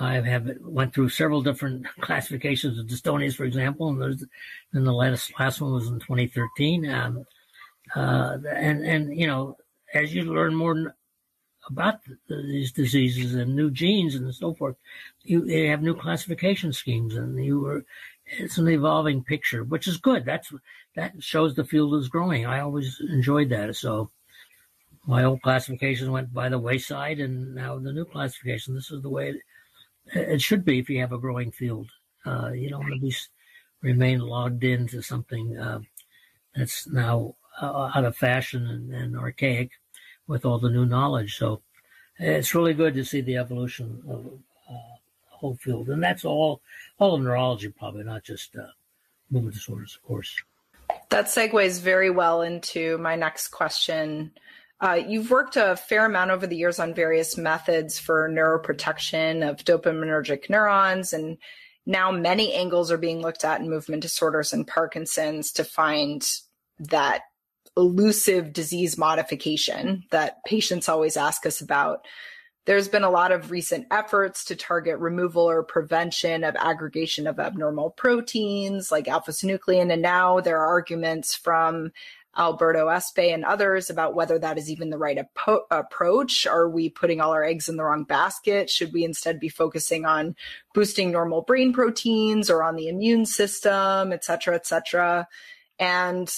I 0.00 0.14
have 0.14 0.50
went 0.60 0.94
through 0.94 1.10
several 1.10 1.42
different 1.42 1.86
classifications 2.00 2.78
of 2.78 2.86
dystonias, 2.86 3.36
for 3.36 3.44
example, 3.44 3.88
and 3.88 4.00
there's, 4.00 4.24
and 4.72 4.86
the 4.86 4.92
last 4.92 5.32
last 5.38 5.60
one 5.60 5.72
was 5.72 5.88
in 5.88 6.00
2013. 6.00 6.88
Um, 6.88 7.26
uh, 7.94 8.38
and 8.50 8.84
and 8.86 9.16
you 9.16 9.26
know, 9.26 9.56
as 9.92 10.14
you 10.14 10.24
learn 10.24 10.54
more 10.54 10.94
about 11.68 12.00
the, 12.28 12.36
these 12.36 12.72
diseases 12.72 13.34
and 13.34 13.54
new 13.54 13.70
genes 13.70 14.14
and 14.14 14.34
so 14.34 14.54
forth, 14.54 14.76
you, 15.22 15.44
you 15.44 15.70
have 15.70 15.82
new 15.82 15.94
classification 15.94 16.72
schemes, 16.72 17.14
and 17.14 17.44
you 17.44 17.64
are 17.66 17.84
it's 18.38 18.56
an 18.56 18.68
evolving 18.68 19.22
picture, 19.22 19.62
which 19.62 19.86
is 19.86 19.98
good. 19.98 20.24
That's 20.24 20.50
that 20.96 21.12
shows 21.22 21.54
the 21.54 21.64
field 21.64 21.94
is 21.96 22.08
growing. 22.08 22.46
I 22.46 22.60
always 22.60 22.98
enjoyed 23.10 23.50
that. 23.50 23.76
So 23.76 24.10
my 25.06 25.24
old 25.24 25.42
classification 25.42 26.12
went 26.12 26.32
by 26.32 26.48
the 26.48 26.58
wayside, 26.58 27.20
and 27.20 27.54
now 27.54 27.78
the 27.78 27.92
new 27.92 28.04
classification. 28.04 28.74
This 28.74 28.90
is 28.90 29.02
the 29.02 29.10
way 29.10 29.30
it, 29.30 29.36
it 30.14 30.40
should 30.40 30.64
be 30.64 30.78
if 30.78 30.88
you 30.88 31.00
have 31.00 31.12
a 31.12 31.18
growing 31.18 31.50
field. 31.50 31.90
Uh, 32.24 32.50
you 32.52 32.70
don't 32.70 32.80
want 32.80 32.94
to 32.94 33.00
be 33.00 33.14
remain 33.80 34.20
logged 34.20 34.62
into 34.62 35.02
something 35.02 35.58
uh, 35.58 35.80
that's 36.54 36.86
now 36.86 37.34
uh, 37.60 37.90
out 37.94 38.04
of 38.04 38.16
fashion 38.16 38.66
and, 38.66 38.94
and, 38.94 39.18
archaic 39.18 39.72
with 40.28 40.44
all 40.44 40.58
the 40.58 40.70
new 40.70 40.86
knowledge. 40.86 41.36
So 41.36 41.62
it's 42.18 42.54
really 42.54 42.74
good 42.74 42.94
to 42.94 43.04
see 43.04 43.20
the 43.20 43.38
evolution 43.38 44.02
of 44.08 44.26
uh, 44.70 44.96
whole 45.28 45.56
field, 45.56 45.88
and 45.88 46.02
that's 46.02 46.24
all 46.24 46.62
all 46.98 47.16
of 47.16 47.22
neurology, 47.22 47.68
probably 47.70 48.04
not 48.04 48.22
just 48.22 48.54
uh, 48.56 48.66
movement 49.30 49.54
disorders, 49.54 49.96
of 49.96 50.06
course. 50.06 50.40
That 51.08 51.26
segues 51.26 51.80
very 51.80 52.10
well 52.10 52.42
into 52.42 52.98
my 52.98 53.16
next 53.16 53.48
question 53.48 54.30
uh, 54.82 54.94
you've 54.94 55.30
worked 55.30 55.56
a 55.56 55.76
fair 55.76 56.06
amount 56.06 56.32
over 56.32 56.46
the 56.46 56.56
years 56.56 56.80
on 56.80 56.92
various 56.92 57.36
methods 57.38 58.00
for 58.00 58.28
neuroprotection 58.28 59.48
of 59.48 59.64
dopaminergic 59.64 60.50
neurons, 60.50 61.12
and 61.12 61.38
now 61.86 62.10
many 62.10 62.52
angles 62.52 62.90
are 62.90 62.98
being 62.98 63.22
looked 63.22 63.44
at 63.44 63.60
in 63.60 63.70
movement 63.70 64.02
disorders 64.02 64.52
and 64.52 64.66
Parkinson's 64.66 65.52
to 65.52 65.64
find 65.64 66.28
that 66.80 67.22
elusive 67.76 68.52
disease 68.52 68.98
modification 68.98 70.02
that 70.10 70.44
patients 70.44 70.88
always 70.88 71.16
ask 71.16 71.46
us 71.46 71.60
about. 71.60 72.04
There's 72.64 72.88
been 72.88 73.02
a 73.02 73.10
lot 73.10 73.32
of 73.32 73.50
recent 73.50 73.86
efforts 73.90 74.44
to 74.46 74.56
target 74.56 74.98
removal 74.98 75.42
or 75.42 75.64
prevention 75.64 76.44
of 76.44 76.54
aggregation 76.56 77.26
of 77.26 77.40
abnormal 77.40 77.90
proteins 77.90 78.92
like 78.92 79.08
alpha 79.08 79.32
synuclein. 79.32 79.92
And 79.92 80.02
now 80.02 80.40
there 80.40 80.58
are 80.58 80.68
arguments 80.68 81.34
from 81.34 81.90
Alberto 82.36 82.88
Espay 82.88 83.34
and 83.34 83.44
others 83.44 83.90
about 83.90 84.14
whether 84.14 84.38
that 84.38 84.56
is 84.56 84.70
even 84.70 84.90
the 84.90 84.98
right 84.98 85.18
apo- 85.18 85.66
approach. 85.70 86.46
Are 86.46 86.68
we 86.68 86.88
putting 86.88 87.20
all 87.20 87.32
our 87.32 87.44
eggs 87.44 87.68
in 87.68 87.76
the 87.76 87.84
wrong 87.84 88.04
basket? 88.04 88.70
Should 88.70 88.92
we 88.92 89.04
instead 89.04 89.38
be 89.38 89.48
focusing 89.48 90.06
on 90.06 90.34
boosting 90.74 91.10
normal 91.10 91.42
brain 91.42 91.72
proteins 91.72 92.48
or 92.48 92.62
on 92.62 92.76
the 92.76 92.88
immune 92.88 93.26
system, 93.26 94.12
et 94.12 94.24
cetera, 94.24 94.54
et 94.54 94.66
cetera? 94.66 95.28
And 95.78 96.34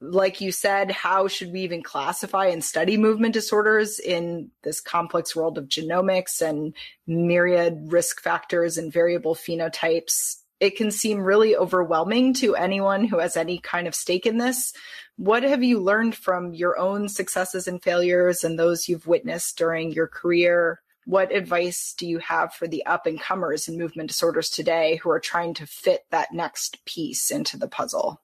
like 0.00 0.40
you 0.40 0.50
said, 0.50 0.90
how 0.90 1.28
should 1.28 1.52
we 1.52 1.60
even 1.60 1.82
classify 1.82 2.46
and 2.46 2.64
study 2.64 2.96
movement 2.96 3.34
disorders 3.34 4.00
in 4.00 4.50
this 4.62 4.80
complex 4.80 5.36
world 5.36 5.58
of 5.58 5.68
genomics 5.68 6.40
and 6.42 6.74
myriad 7.06 7.92
risk 7.92 8.20
factors 8.20 8.78
and 8.78 8.92
variable 8.92 9.34
phenotypes? 9.34 10.41
It 10.62 10.76
can 10.76 10.92
seem 10.92 11.18
really 11.18 11.56
overwhelming 11.56 12.34
to 12.34 12.54
anyone 12.54 13.04
who 13.04 13.18
has 13.18 13.36
any 13.36 13.58
kind 13.58 13.88
of 13.88 13.96
stake 13.96 14.26
in 14.26 14.38
this. 14.38 14.72
What 15.16 15.42
have 15.42 15.64
you 15.64 15.80
learned 15.80 16.14
from 16.14 16.54
your 16.54 16.78
own 16.78 17.08
successes 17.08 17.66
and 17.66 17.82
failures 17.82 18.44
and 18.44 18.56
those 18.56 18.88
you've 18.88 19.08
witnessed 19.08 19.58
during 19.58 19.90
your 19.90 20.06
career? 20.06 20.80
What 21.04 21.34
advice 21.34 21.94
do 21.98 22.06
you 22.06 22.18
have 22.18 22.54
for 22.54 22.68
the 22.68 22.86
up 22.86 23.06
and 23.06 23.20
comers 23.20 23.66
in 23.66 23.76
movement 23.76 24.10
disorders 24.10 24.50
today 24.50 25.00
who 25.02 25.10
are 25.10 25.18
trying 25.18 25.52
to 25.54 25.66
fit 25.66 26.04
that 26.10 26.32
next 26.32 26.84
piece 26.84 27.32
into 27.32 27.56
the 27.56 27.66
puzzle? 27.66 28.22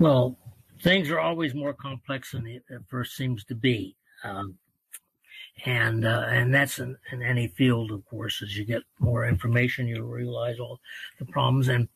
Well, 0.00 0.36
things 0.82 1.10
are 1.10 1.20
always 1.20 1.54
more 1.54 1.74
complex 1.74 2.32
than 2.32 2.44
it 2.48 2.64
first 2.88 3.14
seems 3.14 3.44
to 3.44 3.54
be. 3.54 3.94
Um, 4.24 4.58
and 5.64 6.04
uh, 6.04 6.26
and 6.28 6.54
that's 6.54 6.78
in, 6.78 6.96
in, 7.12 7.22
any 7.22 7.48
field, 7.48 7.90
of 7.90 8.04
course. 8.06 8.42
As 8.42 8.56
you 8.56 8.64
get 8.64 8.82
more 8.98 9.26
information, 9.26 9.88
you 9.88 10.02
realize 10.02 10.58
all 10.58 10.80
the 11.18 11.24
problems, 11.24 11.68
and 11.68 11.88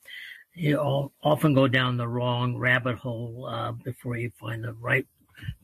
you 0.54 0.78
all, 0.78 1.12
often 1.22 1.54
go 1.54 1.68
down 1.68 1.96
the 1.96 2.08
wrong 2.08 2.56
rabbit 2.56 2.96
hole 2.96 3.48
uh, 3.50 3.72
before 3.72 4.16
you 4.16 4.30
find 4.38 4.64
the 4.64 4.74
right 4.74 5.06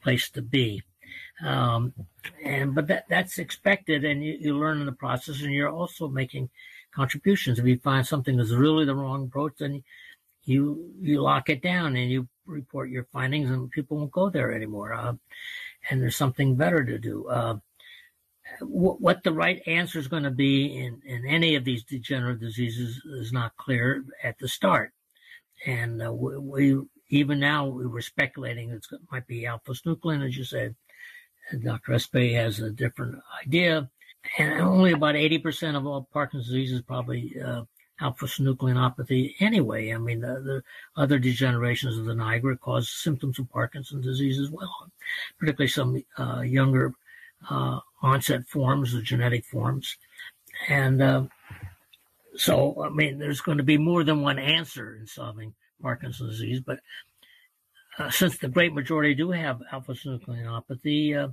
place 0.02 0.30
to 0.30 0.42
be. 0.42 0.82
Um, 1.44 1.92
and 2.44 2.74
but 2.74 2.86
that 2.88 3.06
that's 3.08 3.38
expected, 3.38 4.04
and 4.04 4.24
you, 4.24 4.36
you 4.40 4.56
learn 4.56 4.80
in 4.80 4.86
the 4.86 4.92
process, 4.92 5.42
and 5.42 5.52
you're 5.52 5.70
also 5.70 6.08
making 6.08 6.50
contributions. 6.92 7.58
If 7.58 7.66
you 7.66 7.78
find 7.78 8.06
something 8.06 8.38
is 8.38 8.54
really 8.54 8.84
the 8.84 8.94
wrong 8.94 9.24
approach, 9.24 9.54
then 9.58 9.82
you 10.44 10.92
you 11.00 11.20
lock 11.20 11.48
it 11.48 11.62
down 11.62 11.96
and 11.96 12.10
you 12.10 12.28
report 12.46 12.90
your 12.90 13.04
findings, 13.12 13.50
and 13.50 13.70
people 13.70 13.96
won't 13.96 14.12
go 14.12 14.30
there 14.30 14.52
anymore. 14.52 14.94
Uh, 14.94 15.14
and 15.90 16.02
there's 16.02 16.16
something 16.16 16.56
better 16.56 16.84
to 16.84 16.98
do. 16.98 17.26
Uh, 17.28 17.58
what 18.60 19.22
the 19.22 19.32
right 19.32 19.62
answer 19.66 19.98
is 19.98 20.08
going 20.08 20.22
to 20.22 20.30
be 20.30 20.76
in, 20.76 21.00
in 21.04 21.26
any 21.26 21.54
of 21.54 21.64
these 21.64 21.84
degenerative 21.84 22.40
diseases 22.40 23.00
is 23.04 23.32
not 23.32 23.56
clear 23.56 24.04
at 24.22 24.38
the 24.38 24.48
start. 24.48 24.92
And 25.66 26.02
uh, 26.02 26.12
we, 26.12 26.38
we, 26.38 26.82
even 27.10 27.40
now 27.40 27.66
we 27.66 27.86
were 27.86 28.02
speculating 28.02 28.70
it 28.70 28.84
might 29.10 29.26
be 29.26 29.46
alpha-synuclein, 29.46 30.26
as 30.26 30.36
you 30.36 30.44
said. 30.44 30.74
And 31.50 31.64
Dr. 31.64 31.92
Espay 31.92 32.34
has 32.34 32.60
a 32.60 32.70
different 32.70 33.20
idea. 33.44 33.88
And 34.38 34.60
only 34.60 34.92
about 34.92 35.14
80% 35.14 35.76
of 35.76 35.86
all 35.86 36.08
Parkinson's 36.12 36.48
diseases 36.48 36.82
probably 36.82 37.34
uh, 37.40 37.62
alpha-synucleinopathy 38.00 39.34
anyway. 39.40 39.92
I 39.92 39.98
mean, 39.98 40.20
the, 40.20 40.40
the, 40.40 40.62
other 40.96 41.18
degenerations 41.18 41.98
of 41.98 42.04
the 42.04 42.14
nigra 42.14 42.58
cause 42.60 42.88
symptoms 42.88 43.38
of 43.38 43.50
Parkinson's 43.50 44.04
disease 44.04 44.38
as 44.38 44.50
well, 44.50 44.90
particularly 45.38 45.68
some 45.68 46.02
uh, 46.18 46.40
younger 46.40 46.92
uh, 47.48 47.80
onset 48.02 48.46
forms, 48.46 48.92
the 48.92 49.02
genetic 49.02 49.44
forms. 49.44 49.96
And 50.68 51.02
uh, 51.02 51.24
so, 52.36 52.82
I 52.84 52.88
mean, 52.90 53.18
there's 53.18 53.40
going 53.40 53.58
to 53.58 53.64
be 53.64 53.78
more 53.78 54.04
than 54.04 54.22
one 54.22 54.38
answer 54.38 54.96
in 55.00 55.06
solving 55.06 55.54
Parkinson's 55.80 56.30
disease, 56.30 56.60
but 56.60 56.80
uh, 57.98 58.10
since 58.10 58.38
the 58.38 58.48
great 58.48 58.72
majority 58.72 59.14
do 59.14 59.30
have 59.30 59.60
alpha-synucleinopathy, 59.72 61.16
uh, 61.16 61.28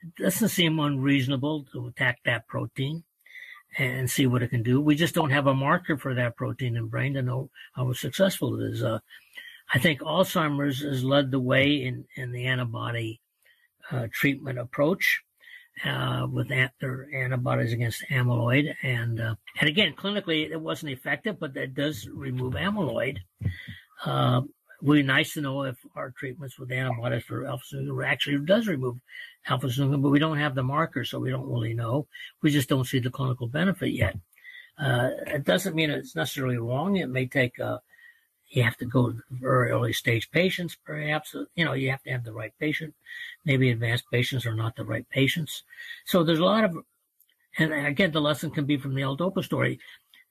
it 0.00 0.22
doesn't 0.22 0.48
seem 0.48 0.78
unreasonable 0.78 1.64
to 1.72 1.86
attack 1.86 2.18
that 2.24 2.46
protein 2.46 3.04
and 3.78 4.10
see 4.10 4.26
what 4.26 4.42
it 4.42 4.48
can 4.48 4.62
do. 4.62 4.80
We 4.80 4.94
just 4.94 5.14
don't 5.14 5.30
have 5.30 5.46
a 5.46 5.54
marker 5.54 5.96
for 5.96 6.14
that 6.14 6.36
protein 6.36 6.76
in 6.76 6.86
brain 6.86 7.14
to 7.14 7.22
know 7.22 7.50
how 7.72 7.92
successful 7.92 8.60
it 8.60 8.72
is. 8.72 8.82
Uh, 8.82 8.98
I 9.72 9.78
think 9.78 10.00
Alzheimer's 10.00 10.80
has 10.82 11.04
led 11.04 11.30
the 11.30 11.40
way 11.40 11.84
in, 11.84 12.06
in 12.16 12.32
the 12.32 12.46
antibody 12.46 13.20
uh, 13.90 14.08
treatment 14.10 14.58
approach 14.58 15.22
uh, 15.84 16.26
with 16.30 16.48
their 16.48 17.08
antibodies 17.14 17.72
against 17.72 18.04
amyloid. 18.10 18.74
And 18.82 19.20
uh, 19.20 19.34
and 19.60 19.68
again, 19.68 19.94
clinically, 19.96 20.50
it 20.50 20.60
wasn't 20.60 20.92
effective, 20.92 21.38
but 21.38 21.54
that 21.54 21.74
does 21.74 22.08
remove 22.12 22.54
amyloid. 22.54 23.18
Uh, 24.04 24.42
would 24.80 24.94
be 24.94 25.02
nice 25.02 25.32
to 25.32 25.40
know 25.40 25.64
if 25.64 25.76
our 25.96 26.12
treatments 26.12 26.58
with 26.58 26.70
antibodies 26.70 27.24
for 27.24 27.44
alpha-synuclein 27.44 28.06
actually 28.06 28.38
does 28.46 28.68
remove 28.68 28.96
alpha-synuclein, 29.48 30.02
but 30.02 30.10
we 30.10 30.20
don't 30.20 30.38
have 30.38 30.54
the 30.54 30.62
marker, 30.62 31.04
so 31.04 31.18
we 31.18 31.30
don't 31.30 31.50
really 31.50 31.74
know. 31.74 32.06
We 32.42 32.50
just 32.50 32.68
don't 32.68 32.86
see 32.86 33.00
the 33.00 33.10
clinical 33.10 33.48
benefit 33.48 33.90
yet. 33.90 34.16
Uh, 34.78 35.10
it 35.26 35.42
doesn't 35.42 35.74
mean 35.74 35.90
it's 35.90 36.14
necessarily 36.14 36.58
wrong. 36.58 36.96
It 36.96 37.08
may 37.08 37.26
take, 37.26 37.58
uh, 37.58 37.78
you 38.50 38.62
have 38.62 38.76
to 38.78 38.84
go 38.84 39.12
to 39.12 39.22
very 39.30 39.70
early 39.70 39.92
stage 39.92 40.30
patients, 40.30 40.76
perhaps. 40.84 41.34
You 41.54 41.64
know, 41.64 41.74
you 41.74 41.90
have 41.90 42.02
to 42.04 42.10
have 42.10 42.24
the 42.24 42.32
right 42.32 42.52
patient. 42.58 42.94
Maybe 43.44 43.70
advanced 43.70 44.04
patients 44.10 44.46
are 44.46 44.54
not 44.54 44.76
the 44.76 44.84
right 44.84 45.08
patients. 45.10 45.62
So 46.04 46.24
there's 46.24 46.38
a 46.38 46.44
lot 46.44 46.64
of, 46.64 46.78
and 47.58 47.72
again, 47.72 48.12
the 48.12 48.20
lesson 48.20 48.50
can 48.50 48.64
be 48.64 48.78
from 48.78 48.94
the 48.94 49.02
L-DOPA 49.02 49.44
story. 49.44 49.80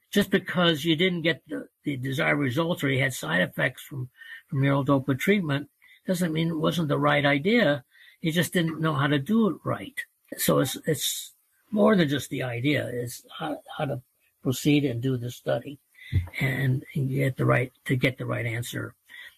Just 0.09 0.29
because 0.29 0.85
you 0.85 0.95
didn't 0.95 1.23
get 1.23 1.41
the, 1.47 1.67
the 1.83 1.97
desired 1.97 2.37
results 2.37 2.83
or 2.83 2.89
you 2.89 3.01
had 3.01 3.13
side 3.13 3.41
effects 3.41 3.83
from 3.83 4.09
from 4.47 4.63
your 4.63 4.75
L-DOPA 4.75 5.19
treatment 5.19 5.69
doesn't 6.05 6.31
mean 6.31 6.49
it 6.49 6.57
wasn't 6.57 6.87
the 6.87 6.97
right 6.97 7.25
idea. 7.25 7.83
You 8.21 8.31
just 8.31 8.53
didn't 8.53 8.79
know 8.79 8.93
how 8.93 9.07
to 9.07 9.19
do 9.19 9.49
it 9.49 9.57
right. 9.65 9.99
So 10.37 10.59
it's 10.59 10.77
it's 10.85 11.33
more 11.71 11.95
than 11.95 12.07
just 12.07 12.29
the 12.29 12.43
idea. 12.43 12.87
It's 12.87 13.23
how, 13.37 13.59
how 13.77 13.85
to 13.85 14.01
proceed 14.41 14.85
and 14.85 15.01
do 15.01 15.17
the 15.17 15.29
study, 15.29 15.79
and, 16.39 16.83
get 16.93 17.37
the 17.37 17.45
right 17.45 17.71
to 17.85 17.95
get 17.95 18.17
the 18.17 18.25
right 18.25 18.45
answer. 18.45 18.93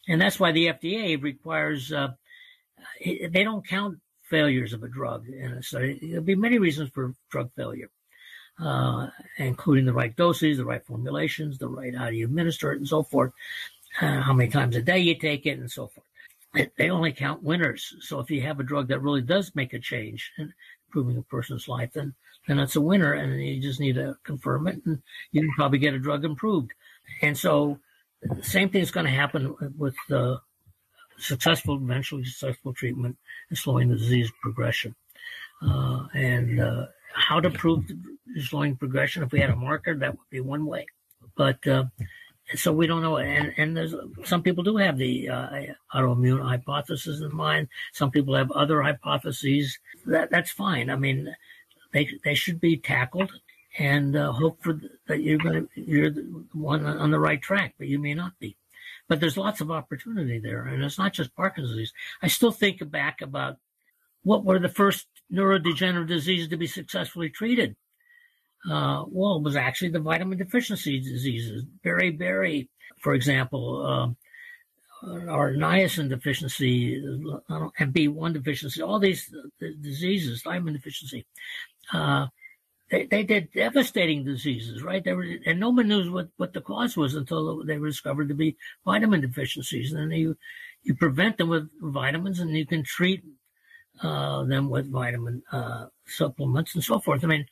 And 0.08 0.22
that's 0.22 0.40
why 0.40 0.52
the 0.52 0.68
FDA 0.68 1.22
requires 1.22 1.92
uh, 1.92 2.14
they 3.04 3.44
don't 3.44 3.68
count 3.68 4.00
failures 4.24 4.74
of 4.74 4.84
a 4.84 4.88
drug 4.88 5.28
in 5.28 5.52
a 5.54 5.64
study. 5.64 6.00
There'll 6.02 6.24
be 6.24 6.36
many 6.36 6.60
reasons 6.60 6.90
for 6.92 7.14
drug 7.30 7.52
failure, 7.56 7.90
uh, 8.60 9.08
including 9.38 9.86
the 9.86 9.94
right 9.94 10.16
doses, 10.16 10.58
the 10.58 10.66
right 10.66 10.86
formulations, 10.86 11.58
the 11.58 11.68
right 11.68 11.96
how 11.96 12.08
you 12.08 12.26
administer 12.26 12.72
it, 12.72 12.78
and 12.78 12.88
so 12.88 13.04
forth 13.04 13.32
uh, 14.02 14.22
how 14.22 14.34
many 14.34 14.50
times 14.50 14.76
a 14.76 14.82
day 14.82 15.00
you 15.00 15.16
take 15.16 15.46
it, 15.46 15.60
and 15.60 15.72
so 15.72 15.88
forth. 15.88 16.70
They 16.78 16.90
only 16.90 17.12
count 17.12 17.44
winners. 17.44 17.96
So 18.02 18.20
if 18.20 18.32
you 18.32 18.42
have 18.42 18.60
a 18.60 18.64
drug 18.64 18.88
that 18.88 19.02
really 19.02 19.22
does 19.22 19.54
make 19.54 19.74
a 19.74 19.80
change 19.80 20.32
in 20.38 20.52
improving 20.88 21.18
a 21.18 21.22
person's 21.22 21.68
life, 21.68 21.94
then 21.94 22.16
then 22.50 22.60
it's 22.60 22.76
a 22.76 22.82
winner, 22.82 23.14
and 23.14 23.42
you 23.42 23.62
just 23.62 23.80
need 23.80 23.96
to 23.96 24.18
confirm 24.24 24.68
it, 24.68 24.82
and 24.86 25.04
you 25.32 25.42
can 25.42 25.52
probably 25.52 25.78
get 25.78 25.94
a 25.94 26.00
drug 26.00 26.26
improved. 26.26 26.72
And 27.22 27.38
so, 27.38 27.80
the 28.24 28.44
same 28.44 28.70
thing 28.70 28.82
is 28.82 28.92
going 28.92 29.06
to 29.06 29.12
happen 29.12 29.56
with 29.78 29.96
the 30.10 30.42
successful, 31.20 31.76
eventually 31.76 32.26
successful 32.26 32.74
treatment 32.74 33.18
and 33.50 33.58
slowing 33.58 33.90
the 33.90 33.98
disease 33.98 34.32
progression. 34.42 34.96
Uh, 35.62 36.08
and 36.14 36.60
uh, 36.60 36.88
how 37.14 37.40
to 37.40 37.52
prove 37.52 37.86
slowing 38.40 38.76
progression? 38.76 39.24
If 39.24 39.32
we 39.32 39.40
had 39.40 39.52
a 39.52 39.56
marker, 39.56 39.96
that 39.96 40.12
would 40.12 40.30
be 40.30 40.40
one 40.40 40.66
way. 40.66 40.88
But 41.36 41.66
uh, 41.68 41.86
so 42.56 42.72
we 42.72 42.88
don't 42.88 43.02
know. 43.02 43.18
And, 43.18 43.54
and 43.58 43.78
there's 43.78 43.94
some 44.24 44.42
people 44.42 44.64
do 44.64 44.78
have 44.78 44.98
the 44.98 45.30
uh, 45.30 45.50
autoimmune 45.94 46.42
hypothesis 46.42 47.22
in 47.22 47.36
mind. 47.36 47.68
Some 47.94 48.12
people 48.12 48.36
have 48.36 48.52
other 48.52 48.82
hypotheses. 48.82 49.78
That 50.06 50.32
that's 50.32 50.52
fine. 50.52 50.90
I 50.90 50.96
mean, 50.96 51.34
they 51.92 52.10
they 52.24 52.36
should 52.36 52.60
be 52.60 52.78
tackled 52.78 53.32
and 53.78 54.16
uh, 54.16 54.32
hope 54.32 54.62
for 54.62 54.80
that 55.08 55.22
you're 55.22 55.38
going 55.38 55.68
you're 55.76 56.10
the 56.10 56.22
one 56.54 56.86
on 56.86 57.12
the 57.12 57.20
right 57.20 57.42
track, 57.42 57.76
but 57.78 57.88
you 57.88 58.00
may 58.00 58.14
not 58.14 58.38
be. 58.40 58.56
But 59.08 59.20
there's 59.20 59.38
lots 59.38 59.60
of 59.60 59.72
opportunity 59.72 60.40
there, 60.40 60.66
and 60.66 60.84
it's 60.84 61.00
not 61.00 61.14
just 61.14 61.36
Parkinson's 61.36 61.76
disease. 61.76 61.94
I 62.22 62.28
still 62.28 62.52
think 62.52 62.90
back 62.92 63.22
about 63.22 63.58
what 64.24 64.46
were 64.46 64.60
the 64.60 64.70
first 64.70 65.08
neurodegenerative 65.32 66.08
diseases 66.08 66.50
to 66.50 66.58
be 66.58 66.68
successfully 66.68 67.30
treated 67.30 67.76
uh, 68.68 69.06
well, 69.08 69.38
it 69.38 69.44
was 69.44 69.56
actually 69.56 69.90
the 69.90 70.00
vitamin 70.00 70.38
deficiency 70.38 71.00
diseases. 71.00 71.66
Beriberi, 71.86 72.68
for 73.00 73.14
example, 73.14 73.86
um, 73.86 74.18
or 75.30 75.54
niacin 75.54 76.10
deficiency, 76.10 76.96
and 76.98 77.94
B1 77.94 78.34
deficiency, 78.34 78.82
all 78.82 79.00
these 79.00 79.34
uh, 79.34 79.68
diseases, 79.82 80.42
vitamin 80.42 80.74
deficiency, 80.74 81.26
uh, 81.94 82.28
they, 82.90 83.06
they 83.06 83.24
did 83.24 83.52
devastating 83.52 84.24
diseases, 84.24 84.84
right? 84.84 85.06
Were, 85.06 85.26
and 85.46 85.60
no 85.60 85.70
one 85.70 85.88
knew 85.88 86.12
what, 86.12 86.30
what 86.38 86.54
the 86.54 86.62
cause 86.62 86.98
was 86.98 87.16
until 87.16 87.64
they 87.64 87.78
were 87.78 87.88
discovered 87.88 88.30
to 88.30 88.36
be 88.36 88.58
vitamin 88.86 89.22
deficiencies. 89.22 89.94
And 89.94 90.12
then 90.12 90.18
you, 90.18 90.38
you 90.84 90.96
prevent 90.96 91.38
them 91.38 91.50
with 91.50 91.70
vitamins 91.82 92.40
and 92.40 92.56
you 92.58 92.66
can 92.66 92.84
treat, 92.84 93.24
uh, 94.02 94.44
them 94.46 94.70
with 94.70 94.92
vitamin, 94.92 95.44
uh, 95.52 95.88
supplements 96.08 96.74
and 96.74 96.84
so 96.84 97.00
forth. 97.00 97.24
I 97.24 97.28
mean, 97.28 97.46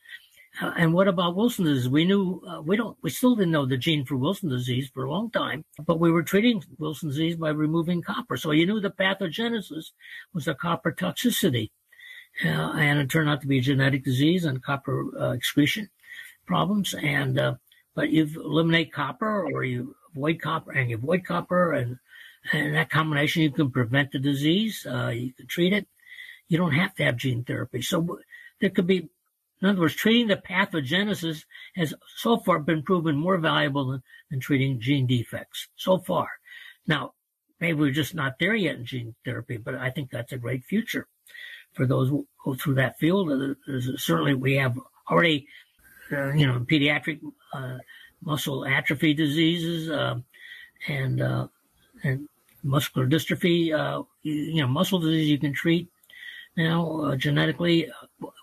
uh, 0.60 0.74
and 0.76 0.94
what 0.94 1.08
about 1.08 1.36
Wilson 1.36 1.66
disease? 1.66 1.90
We 1.90 2.06
knew 2.06 2.42
uh, 2.48 2.62
we 2.62 2.78
don't 2.78 2.98
we 3.04 3.12
still 3.12 3.36
didn't 3.36 3.52
know 3.52 3.68
the 3.68 3.78
gene 3.78 4.06
for 4.06 4.18
Wilson 4.18 4.50
disease 4.50 4.90
for 4.92 5.04
a 5.04 5.12
long 5.12 5.30
time, 5.30 5.66
but 5.86 6.00
we 6.00 6.12
were 6.12 6.24
treating 6.24 6.64
Wilson 6.80 7.10
disease 7.10 7.36
by 7.36 7.50
removing 7.50 8.02
copper. 8.02 8.38
So 8.38 8.52
you 8.52 8.66
knew 8.66 8.80
the 8.80 8.90
pathogenesis 8.90 9.92
was 10.34 10.48
a 10.48 10.56
copper 10.56 10.92
toxicity, 10.92 11.70
and 12.44 13.00
it 13.00 13.10
turned 13.10 13.30
out 13.30 13.42
to 13.42 13.48
be 13.48 13.60
a 13.60 13.62
genetic 13.62 14.04
disease 14.04 14.46
and 14.46 14.64
copper 14.64 15.06
uh, 15.20 15.32
excretion 15.32 15.90
problems. 16.46 16.94
And 16.94 17.40
uh, 17.40 17.56
but 17.96 18.10
you 18.10 18.30
eliminate 18.36 18.94
copper 18.94 19.44
or 19.46 19.64
you 19.64 19.96
avoid 20.12 20.42
copper 20.42 20.72
and 20.72 20.90
you 20.90 20.98
avoid 20.98 21.26
copper 21.26 21.74
and 21.74 21.98
And 22.54 22.76
that 22.76 22.90
combination, 22.90 23.44
you 23.44 23.52
can 23.52 23.72
prevent 23.72 24.12
the 24.12 24.20
disease, 24.20 24.86
uh, 24.86 25.10
you 25.10 25.34
can 25.34 25.48
treat 25.48 25.74
it. 25.74 25.88
You 26.48 26.58
don't 26.58 26.80
have 26.80 26.96
to 26.96 27.04
have 27.04 27.18
gene 27.18 27.44
therapy. 27.44 27.82
So 27.82 28.20
there 28.62 28.70
could 28.70 28.88
be, 28.88 29.10
in 29.62 29.68
other 29.68 29.82
words, 29.82 29.96
treating 29.96 30.28
the 30.28 30.38
pathogenesis 30.38 31.44
has 31.76 31.94
so 32.16 32.38
far 32.38 32.60
been 32.60 32.84
proven 32.84 33.18
more 33.18 33.38
valuable 33.38 33.92
than, 33.92 34.04
than 34.30 34.40
treating 34.40 34.80
gene 34.80 35.08
defects 35.08 35.68
so 35.76 35.98
far. 35.98 36.30
Now, 36.86 37.14
maybe 37.60 37.80
we're 37.80 37.92
just 37.92 38.16
not 38.16 38.40
there 38.40 38.56
yet 38.56 38.78
in 38.78 38.86
gene 38.86 39.16
therapy, 39.26 39.58
but 39.58 39.76
I 39.76 39.90
think 39.90 40.10
that's 40.10 40.32
a 40.32 40.38
great 40.38 40.64
future 40.64 41.08
for 41.74 41.86
those 41.86 42.10
who 42.10 42.28
go 42.44 42.56
through 42.56 42.76
that 42.76 42.98
field. 43.00 43.56
Certainly, 43.98 44.36
we 44.36 44.56
have 44.56 44.78
already, 45.10 45.48
uh, 46.12 46.34
you 46.34 46.48
know, 46.48 46.60
pediatric 46.60 47.20
uh, 47.54 47.78
muscle 48.22 48.66
atrophy 48.66 49.14
diseases 49.14 49.90
uh, 49.90 50.16
and 50.88 51.22
uh, 51.22 51.48
and 52.04 52.28
muscular 52.64 53.08
dystrophy. 53.08 53.74
Uh, 53.74 54.04
you, 54.24 54.34
you, 54.34 54.62
know, 54.62 54.68
muscle 54.68 55.00
disease 55.00 55.30
you 55.30 55.40
can 55.40 55.54
treat 55.54 55.88
now 56.56 57.02
uh, 57.02 57.16
genetically. 57.16 57.90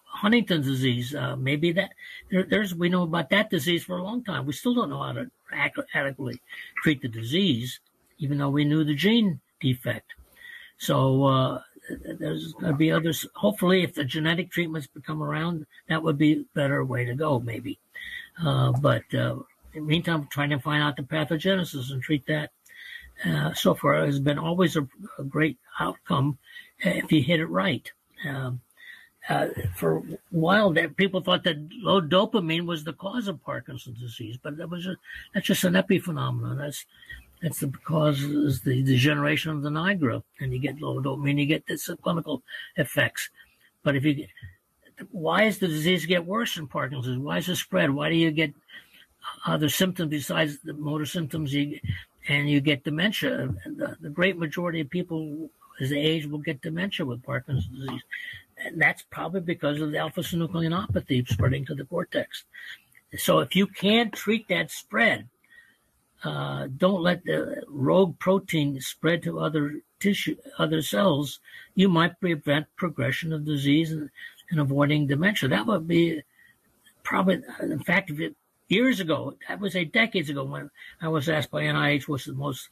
Huntington's 0.07 0.67
disease, 0.67 1.13
maybe 1.39 1.73
that 1.73 1.91
there, 2.31 2.45
there's 2.45 2.73
we 2.73 2.89
know 2.89 3.03
about 3.03 3.31
that 3.31 3.51
disease 3.51 3.83
for 3.83 3.99
a 3.99 4.03
long 4.03 4.23
time. 4.23 4.47
We 4.47 4.53
still 4.53 4.73
don't 4.73 4.89
know 4.89 5.03
how 5.03 5.13
to 5.13 5.29
adequately 5.53 6.41
treat 6.83 7.03
the 7.03 7.09
disease, 7.09 7.81
even 8.19 8.39
though 8.39 8.49
we 8.49 8.65
knew 8.65 8.85
the 8.85 8.95
gene 8.95 9.41
defect. 9.61 10.15
So 10.79 11.61
there's 12.19 12.53
going 12.55 12.73
to 12.73 12.77
be 12.77 12.91
others. 12.91 13.27
Hopefully, 13.35 13.83
if 13.83 13.95
the 13.95 14.05
genetic 14.05 14.51
treatments 14.51 14.87
become 14.87 15.23
around, 15.23 15.67
that 15.89 16.03
would 16.03 16.19
be 16.19 16.33
a 16.33 16.45
better 16.55 16.85
way 16.85 17.05
to 17.05 17.15
go, 17.15 17.41
maybe. 17.41 17.79
Uh, 18.43 18.73
but 18.73 19.03
uh, 19.15 19.37
in 19.75 19.83
the 19.83 19.89
meantime, 19.89 20.27
trying 20.31 20.51
to 20.51 20.59
find 20.59 20.83
out 20.83 20.97
the 20.97 21.03
pathogenesis 21.03 21.91
and 21.91 22.03
treat 22.03 22.27
that. 22.27 22.51
Uh, 23.25 23.55
so 23.55 23.75
far, 23.75 24.05
has 24.05 24.19
been 24.19 24.39
always 24.39 24.77
a, 24.77 24.87
a, 25.19 25.25
great 25.25 25.57
outcome 25.79 26.37
if 26.81 27.13
you 27.13 27.23
hit 27.23 27.39
it 27.39 27.47
right. 27.47 27.93
Um, 28.29 28.61
uh, 29.29 29.49
for 29.77 29.99
a 29.99 30.03
while, 30.31 30.73
that 30.73 30.97
people 30.97 31.21
thought 31.21 31.45
that 31.45 31.57
low 31.73 32.01
dopamine 32.01 32.67
was 32.67 32.85
the 32.85 32.93
cause 32.93 33.29
of 33.29 33.43
Parkinson's 33.43 34.01
disease, 34.01 34.37
but 34.43 34.57
that 34.57 34.69
was 34.69 34.87
a, 34.87 34.97
that's 35.33 35.47
just 35.47 35.65
an 35.65 35.75
epiphenomenon. 35.75 36.59
That's 36.59 36.85
that's 37.45 37.61
the 37.61 37.71
cause 37.85 38.23
is 38.23 38.63
the 38.63 38.83
degeneration 38.83 39.51
of 39.51 39.61
the 39.61 39.69
nigra, 39.69 40.23
and 40.41 40.51
you 40.51 40.59
get 40.59 40.81
low 40.81 40.99
dopamine, 40.99 41.39
you 41.39 41.45
get 41.45 41.67
the 41.67 41.99
clinical 42.03 42.43
effects. 42.77 43.29
But 43.83 43.97
if 43.97 44.05
you 44.05 44.15
get, 44.15 44.29
why 45.11 45.45
does 45.45 45.59
the 45.59 45.69
disease 45.69 46.07
get 46.07 46.25
worse 46.25 46.57
in 46.57 46.67
Parkinson's? 46.67 47.19
Why 47.19 47.37
is 47.37 47.49
it 47.51 47.57
spread? 47.57 47.91
Why 47.91 48.09
do 48.09 48.17
you 48.17 48.31
get 48.31 48.55
other 49.47 49.69
symptoms 49.69 50.09
besides 50.09 50.59
the 50.65 50.73
motor 50.73 51.05
symptoms? 51.05 51.53
You 51.53 51.79
and 52.29 52.49
you 52.49 52.63
get 52.63 52.83
dementia. 52.83 53.55
The, 53.67 53.99
the 54.01 54.09
great 54.09 54.39
majority 54.39 54.81
of 54.81 54.89
people 54.89 55.51
as 55.83 55.91
they 55.91 55.99
age 55.99 56.25
will 56.27 56.39
get 56.39 56.63
dementia 56.63 57.05
with 57.05 57.23
Parkinson's 57.23 57.79
disease, 57.79 58.03
and 58.57 58.81
that's 58.81 59.05
probably 59.11 59.41
because 59.41 59.83
of 59.83 59.93
the 59.93 59.99
alpha-synucleinopathy 59.99 61.29
spreading 61.29 61.67
to 61.67 61.75
the 61.75 61.85
cortex. 61.85 62.45
So 63.19 63.41
if 63.41 63.55
you 63.55 63.67
can't 63.67 64.15
treat 64.15 64.49
that 64.49 64.71
spread, 64.71 65.29
uh, 66.25 66.69
don't 66.77 67.03
let 67.03 67.25
the 67.25 67.63
rogue 67.69 68.19
protein 68.19 68.81
spread 68.81 69.23
to 69.23 69.41
other 69.41 69.81
tissue, 70.01 70.37
other 70.59 70.81
cells. 70.81 71.41
You 71.75 71.89
might 71.89 72.21
prevent 72.21 72.67
progression 72.77 73.33
of 73.33 73.45
disease 73.45 73.93
and, 73.93 74.11
and 74.51 74.61
avoiding 74.61 75.07
dementia. 75.07 75.49
That 75.51 75.67
would 75.67 75.87
be 75.87 76.23
probably, 77.03 77.43
in 77.61 77.81
fact, 77.81 78.11
it, 78.11 78.35
years 78.69 79.01
ago, 79.01 79.35
that 79.49 79.61
was 79.61 79.77
a 79.77 79.85
decades 79.85 80.31
ago 80.31 80.45
when 80.45 80.71
I 81.01 81.09
was 81.09 81.29
asked 81.29 81.51
by 81.51 81.63
NIH 81.63 82.09
what's 82.09 82.25
the 82.25 82.33
most 82.33 82.69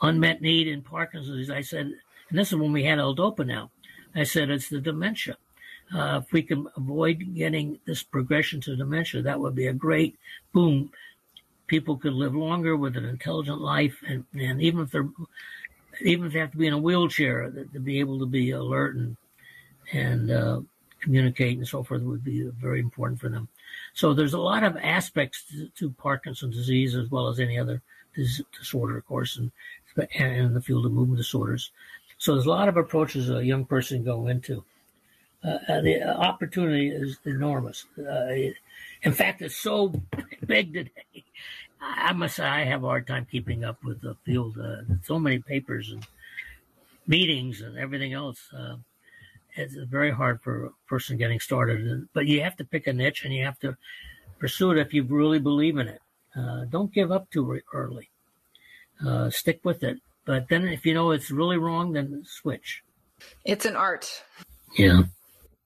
unmet 0.00 0.42
need 0.42 0.66
in 0.66 0.82
Parkinson's 0.82 1.36
disease. 1.36 1.50
I 1.50 1.60
said, 1.60 1.92
and 2.28 2.38
this 2.38 2.48
is 2.48 2.56
when 2.56 2.72
we 2.72 2.84
had 2.84 2.98
L-DOPA 2.98 3.46
now. 3.46 3.70
I 4.14 4.24
said 4.24 4.50
it's 4.50 4.68
the 4.68 4.80
dementia. 4.80 5.36
Uh, 5.94 6.22
if 6.24 6.32
we 6.32 6.42
can 6.42 6.66
avoid 6.76 7.34
getting 7.34 7.78
this 7.86 8.02
progression 8.02 8.60
to 8.62 8.74
dementia, 8.74 9.22
that 9.22 9.38
would 9.38 9.54
be 9.54 9.66
a 9.66 9.72
great 9.72 10.18
boom 10.52 10.90
people 11.72 11.96
could 11.96 12.12
live 12.12 12.34
longer 12.34 12.76
with 12.76 12.98
an 12.98 13.06
intelligent 13.06 13.58
life, 13.58 13.96
and, 14.06 14.26
and 14.34 14.60
even 14.60 14.82
if 14.82 14.90
they're 14.90 15.08
even 16.02 16.26
if 16.26 16.34
they 16.34 16.38
have 16.38 16.50
to 16.50 16.58
be 16.58 16.66
in 16.66 16.74
a 16.74 16.78
wheelchair, 16.78 17.50
to 17.50 17.80
be 17.80 17.98
able 17.98 18.18
to 18.18 18.26
be 18.26 18.50
alert 18.50 18.94
and 18.94 19.16
and 19.94 20.30
uh, 20.30 20.60
communicate 21.00 21.56
and 21.56 21.66
so 21.66 21.82
forth 21.82 22.02
would 22.02 22.22
be 22.22 22.42
very 22.60 22.78
important 22.78 23.18
for 23.18 23.30
them. 23.30 23.48
So 23.94 24.12
there's 24.12 24.34
a 24.34 24.48
lot 24.52 24.64
of 24.64 24.76
aspects 24.76 25.44
to, 25.50 25.68
to 25.78 25.90
Parkinson's 25.92 26.56
disease 26.56 26.94
as 26.94 27.10
well 27.10 27.28
as 27.28 27.40
any 27.40 27.58
other 27.58 27.80
dis- 28.14 28.42
disorder, 28.58 28.98
of 28.98 29.06
course, 29.06 29.38
and, 29.38 29.50
and 30.18 30.36
in 30.36 30.52
the 30.52 30.60
field 30.60 30.84
of 30.84 30.92
movement 30.92 31.16
disorders. 31.16 31.70
So 32.18 32.34
there's 32.34 32.44
a 32.44 32.50
lot 32.50 32.68
of 32.68 32.76
approaches 32.76 33.30
a 33.30 33.42
young 33.42 33.64
person 33.64 33.96
can 33.96 34.04
go 34.04 34.26
into. 34.26 34.62
Uh, 35.42 35.80
the 35.80 36.06
opportunity 36.06 36.90
is 36.90 37.18
enormous. 37.24 37.86
Uh, 37.98 38.52
in 39.02 39.12
fact, 39.12 39.42
it's 39.42 39.56
so 39.56 39.92
big 40.46 40.74
today 40.74 41.24
I 41.82 42.12
must 42.12 42.36
say 42.36 42.44
I 42.44 42.64
have 42.64 42.84
a 42.84 42.86
hard 42.86 43.06
time 43.06 43.26
keeping 43.30 43.64
up 43.64 43.82
with 43.82 44.00
the 44.00 44.14
field. 44.24 44.56
Uh, 44.58 44.82
so 45.04 45.18
many 45.18 45.40
papers 45.40 45.90
and 45.90 46.06
meetings 47.06 47.60
and 47.60 47.76
everything 47.76 48.12
else. 48.12 48.40
Uh, 48.56 48.76
it's 49.56 49.74
very 49.74 50.10
hard 50.10 50.40
for 50.42 50.66
a 50.66 50.70
person 50.88 51.16
getting 51.16 51.40
started. 51.40 52.08
But 52.12 52.26
you 52.26 52.42
have 52.42 52.56
to 52.56 52.64
pick 52.64 52.86
a 52.86 52.92
niche 52.92 53.24
and 53.24 53.34
you 53.34 53.44
have 53.44 53.58
to 53.60 53.76
pursue 54.38 54.70
it 54.72 54.78
if 54.78 54.94
you 54.94 55.02
really 55.02 55.38
believe 55.38 55.76
in 55.78 55.88
it. 55.88 56.00
Uh, 56.34 56.64
don't 56.64 56.92
give 56.92 57.12
up 57.12 57.30
too 57.30 57.60
early. 57.72 58.08
Uh, 59.04 59.28
stick 59.30 59.60
with 59.64 59.82
it. 59.82 59.98
But 60.24 60.48
then 60.48 60.68
if 60.68 60.86
you 60.86 60.94
know 60.94 61.10
it's 61.10 61.30
really 61.30 61.58
wrong, 61.58 61.92
then 61.92 62.22
switch. 62.24 62.82
It's 63.44 63.66
an 63.66 63.76
art. 63.76 64.22
Yeah. 64.78 65.02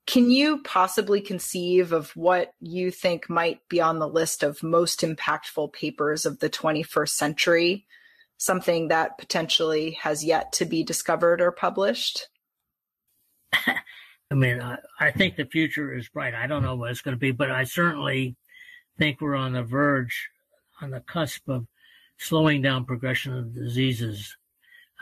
Can 0.07 0.31
you 0.31 0.63
possibly 0.63 1.21
conceive 1.21 1.93
of 1.93 2.11
what 2.15 2.53
you 2.61 2.93
think 2.93 3.29
might 3.29 3.61
be 3.69 3.81
on 3.81 3.99
the 3.99 4.09
list 4.09 4.45
of 4.45 4.63
most 4.63 5.01
impactful 5.01 5.73
papers 5.73 6.25
of 6.25 6.39
the 6.39 6.49
21st 6.49 7.09
century? 7.09 7.87
Something 8.39 8.89
that 8.89 9.19
potentially 9.19 9.93
has 10.03 10.25
yet 10.25 10.53
to 10.55 10.65
be 10.65 10.85
discovered 10.85 11.41
or 11.41 11.51
published? 11.51 12.29
I 13.53 14.35
mean, 14.35 14.61
I, 14.61 14.79
I, 15.01 15.11
think 15.11 15.37
the 15.37 15.47
future 15.47 15.95
is 15.95 16.09
bright. 16.09 16.35
I 16.35 16.47
don't 16.47 16.63
know 16.63 16.77
what 16.77 16.91
it's 16.91 17.01
going 17.01 17.17
to 17.17 17.21
be, 17.21 17.33
but 17.33 17.51
I 17.51 17.65
certainly 17.65 18.37
think 18.99 19.21
we're 19.21 19.37
on 19.37 19.55
the 19.55 19.63
verge, 19.63 20.29
on 20.81 20.91
the 20.91 21.01
cusp 21.01 21.49
of 21.49 21.67
slowing 22.19 22.63
down 22.63 22.85
progression 22.85 23.37
of 23.37 23.55
diseases 23.55 24.37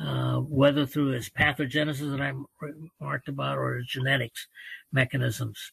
uh, 0.00 0.38
whether 0.38 0.86
through 0.86 1.12
its 1.12 1.28
pathogenesis 1.28 2.10
that 2.10 2.20
I 2.20 2.32
remarked 2.60 3.28
about 3.28 3.58
or 3.58 3.80
genetics 3.86 4.48
mechanisms. 4.94 5.72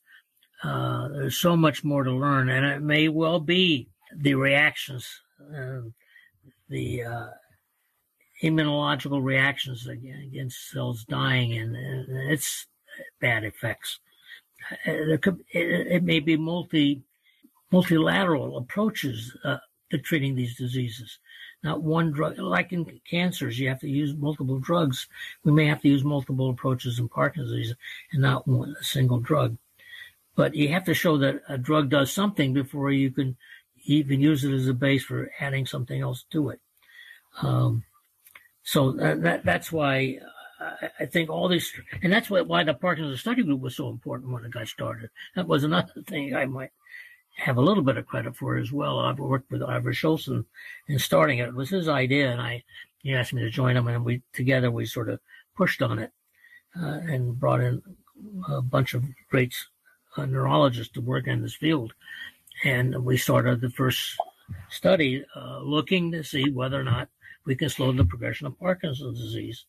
Uh, 0.63 1.07
there's 1.09 1.37
so 1.37 1.55
much 1.55 1.83
more 1.83 2.03
to 2.03 2.11
learn, 2.11 2.49
and 2.49 2.65
it 2.65 2.81
may 2.81 3.07
well 3.07 3.39
be 3.39 3.87
the 4.15 4.35
reactions, 4.35 5.07
uh, 5.55 5.81
the 6.69 7.03
uh, 7.03 7.27
immunological 8.43 9.23
reactions 9.23 9.87
against 9.87 10.69
cells 10.69 11.05
dying 11.05 11.53
and, 11.53 11.75
and 11.75 12.31
its 12.31 12.67
bad 13.19 13.43
effects. 13.43 13.99
Uh, 14.85 15.17
could, 15.21 15.39
it, 15.53 15.87
it, 15.87 16.03
may 16.03 16.19
be 16.19 16.37
multi 16.37 17.01
multilateral 17.71 18.57
approaches 18.57 19.35
uh, 19.43 19.57
to 19.89 19.97
treating 19.97 20.35
these 20.35 20.55
diseases 20.55 21.17
not 21.63 21.81
one 21.81 22.11
drug. 22.11 22.37
Like 22.37 22.73
in 22.73 22.99
cancers, 23.09 23.59
you 23.59 23.69
have 23.69 23.79
to 23.81 23.89
use 23.89 24.15
multiple 24.15 24.59
drugs. 24.59 25.07
We 25.43 25.51
may 25.51 25.67
have 25.67 25.81
to 25.81 25.89
use 25.89 26.03
multiple 26.03 26.49
approaches 26.49 26.99
in 26.99 27.09
Parkinson's 27.09 27.51
disease 27.51 27.75
and 28.11 28.21
not 28.21 28.47
one 28.47 28.75
a 28.79 28.83
single 28.83 29.19
drug. 29.19 29.57
But 30.35 30.55
you 30.55 30.69
have 30.69 30.85
to 30.85 30.93
show 30.93 31.17
that 31.17 31.41
a 31.47 31.57
drug 31.57 31.89
does 31.89 32.11
something 32.11 32.53
before 32.53 32.91
you 32.91 33.11
can 33.11 33.37
even 33.85 34.21
use 34.21 34.43
it 34.43 34.53
as 34.53 34.67
a 34.67 34.73
base 34.73 35.03
for 35.03 35.31
adding 35.39 35.65
something 35.65 36.01
else 36.01 36.25
to 36.31 36.49
it. 36.49 36.59
Um, 37.41 37.83
so 38.63 38.91
that, 38.93 39.21
that, 39.23 39.45
that's 39.45 39.71
why 39.71 40.19
I 40.99 41.05
think 41.05 41.29
all 41.29 41.47
these, 41.47 41.71
and 42.01 42.13
that's 42.13 42.29
why, 42.29 42.41
why 42.41 42.63
the 42.63 42.73
Parkinson's 42.73 43.19
study 43.19 43.43
group 43.43 43.61
was 43.61 43.75
so 43.75 43.89
important 43.89 44.31
when 44.31 44.45
it 44.45 44.51
got 44.51 44.67
started. 44.67 45.09
That 45.35 45.47
was 45.47 45.63
another 45.63 45.93
thing 46.07 46.35
I 46.35 46.45
might 46.45 46.71
have 47.35 47.57
a 47.57 47.61
little 47.61 47.83
bit 47.83 47.97
of 47.97 48.05
credit 48.05 48.35
for 48.35 48.57
as 48.57 48.71
well. 48.71 48.99
I've 48.99 49.19
worked 49.19 49.51
with 49.51 49.63
Ira 49.63 49.93
Shoulson 49.93 50.45
in 50.87 50.99
starting 50.99 51.39
it. 51.39 51.49
It 51.49 51.55
was 51.55 51.69
his 51.69 51.87
idea, 51.87 52.31
and 52.31 52.41
I 52.41 52.63
he 52.99 53.15
asked 53.15 53.33
me 53.33 53.41
to 53.41 53.49
join 53.49 53.75
him, 53.75 53.87
and 53.87 54.05
we 54.05 54.21
together 54.33 54.69
we 54.69 54.85
sort 54.85 55.09
of 55.09 55.19
pushed 55.55 55.81
on 55.81 55.99
it 55.99 56.11
uh, 56.79 56.99
and 57.07 57.39
brought 57.39 57.61
in 57.61 57.81
a 58.49 58.61
bunch 58.61 58.93
of 58.93 59.03
great 59.29 59.55
uh, 60.17 60.25
neurologists 60.25 60.93
to 60.93 61.01
work 61.01 61.27
in 61.27 61.41
this 61.41 61.55
field, 61.55 61.93
and 62.63 63.03
we 63.03 63.17
started 63.17 63.61
the 63.61 63.69
first 63.69 64.17
study 64.69 65.23
uh, 65.35 65.59
looking 65.59 66.11
to 66.11 66.23
see 66.23 66.51
whether 66.51 66.79
or 66.79 66.83
not 66.83 67.09
we 67.45 67.55
can 67.55 67.69
slow 67.69 67.91
the 67.91 68.05
progression 68.05 68.45
of 68.47 68.59
Parkinson's 68.59 69.19
disease 69.19 69.65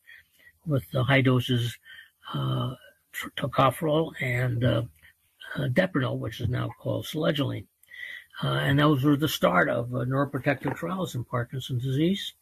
with 0.65 0.83
the 0.91 1.03
high 1.03 1.21
doses 1.21 1.77
uh, 2.33 2.73
tocopherol 3.37 4.11
and 4.21 4.63
uh, 5.55 6.15
which 6.17 6.41
is 6.41 6.49
now 6.49 6.69
called 6.79 7.05
selegiline. 7.05 7.65
Uh, 8.43 8.47
and 8.47 8.79
those 8.79 9.03
were 9.03 9.15
the 9.15 9.27
start 9.27 9.69
of 9.69 9.93
uh, 9.93 9.99
neuroprotective 9.99 10.75
trials 10.75 11.15
in 11.15 11.23
Parkinson's 11.23 11.83
disease. 11.83 12.33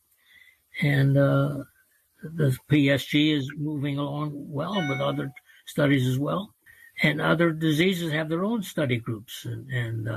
and 0.81 1.17
uh, 1.17 1.63
the 2.23 2.55
PSG 2.69 3.35
is 3.35 3.51
moving 3.57 3.97
along 3.97 4.31
well 4.33 4.75
with 4.75 5.01
other 5.01 5.31
studies 5.65 6.07
as 6.07 6.19
well, 6.19 6.53
and 7.01 7.19
other 7.19 7.51
diseases 7.51 8.11
have 8.11 8.29
their 8.29 8.45
own 8.45 8.61
study 8.61 8.97
groups, 8.97 9.43
and 9.43 9.69
and, 9.71 10.07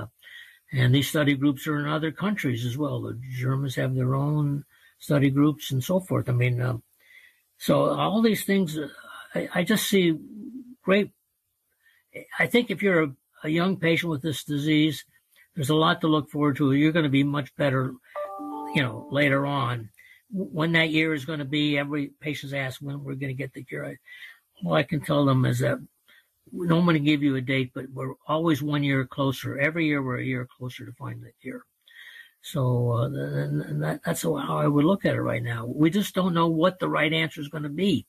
and 0.70 0.94
these 0.94 1.08
study 1.08 1.34
groups 1.34 1.66
are 1.66 1.78
in 1.78 1.88
other 1.88 2.12
countries 2.12 2.66
as 2.66 2.76
well. 2.76 3.00
The 3.00 3.18
Germans 3.32 3.76
have 3.76 3.94
their 3.94 4.14
own 4.14 4.64
study 4.98 5.30
groups 5.30 5.70
and 5.70 5.82
so 5.82 6.00
forth. 6.00 6.28
I 6.28 6.32
mean, 6.32 6.60
um, 6.60 6.82
so 7.58 7.90
all 7.90 8.22
these 8.22 8.44
things, 8.44 8.78
I, 9.34 9.48
I, 9.54 9.64
just 9.64 9.86
see 9.86 10.18
great. 10.82 11.10
I 12.38 12.46
think 12.46 12.70
if 12.70 12.82
you're 12.82 13.04
a, 13.04 13.12
a 13.44 13.48
young 13.48 13.76
patient 13.76 14.10
with 14.10 14.22
this 14.22 14.44
disease, 14.44 15.04
there's 15.54 15.70
a 15.70 15.74
lot 15.74 16.00
to 16.00 16.08
look 16.08 16.30
forward 16.30 16.56
to. 16.56 16.72
You're 16.72 16.92
going 16.92 17.04
to 17.04 17.10
be 17.10 17.24
much 17.24 17.54
better, 17.56 17.94
you 18.74 18.82
know, 18.82 19.06
later 19.10 19.46
on. 19.46 19.90
When 20.30 20.72
that 20.72 20.90
year 20.90 21.14
is 21.14 21.24
going 21.24 21.38
to 21.38 21.44
be, 21.44 21.78
every 21.78 22.10
patient's 22.20 22.54
asked 22.54 22.82
when 22.82 23.04
we're 23.04 23.14
going 23.14 23.28
to 23.28 23.34
get 23.34 23.52
the 23.52 23.62
cure. 23.62 23.96
All 24.64 24.74
I 24.74 24.82
can 24.82 25.00
tell 25.00 25.24
them 25.24 25.44
is 25.44 25.60
that 25.60 25.78
we 26.52 26.68
don't 26.68 26.86
want 26.86 26.96
to 26.96 27.00
give 27.00 27.22
you 27.22 27.36
a 27.36 27.40
date, 27.40 27.72
but 27.74 27.86
we're 27.92 28.14
always 28.26 28.62
one 28.62 28.82
year 28.82 29.04
closer. 29.06 29.58
Every 29.58 29.86
year 29.86 30.02
we're 30.02 30.18
a 30.18 30.24
year 30.24 30.48
closer 30.58 30.84
to 30.86 30.92
find 30.92 31.22
the 31.22 31.30
cure. 31.40 31.64
So 32.42 32.92
uh, 32.92 33.06
and 33.06 33.82
that, 33.82 34.00
that's 34.04 34.22
how 34.22 34.58
I 34.58 34.66
would 34.66 34.84
look 34.84 35.04
at 35.04 35.14
it 35.14 35.22
right 35.22 35.42
now. 35.42 35.66
We 35.66 35.88
just 35.90 36.14
don't 36.14 36.34
know 36.34 36.48
what 36.48 36.78
the 36.78 36.88
right 36.88 37.12
answer 37.12 37.40
is 37.40 37.48
going 37.48 37.62
to 37.62 37.70
be, 37.70 38.06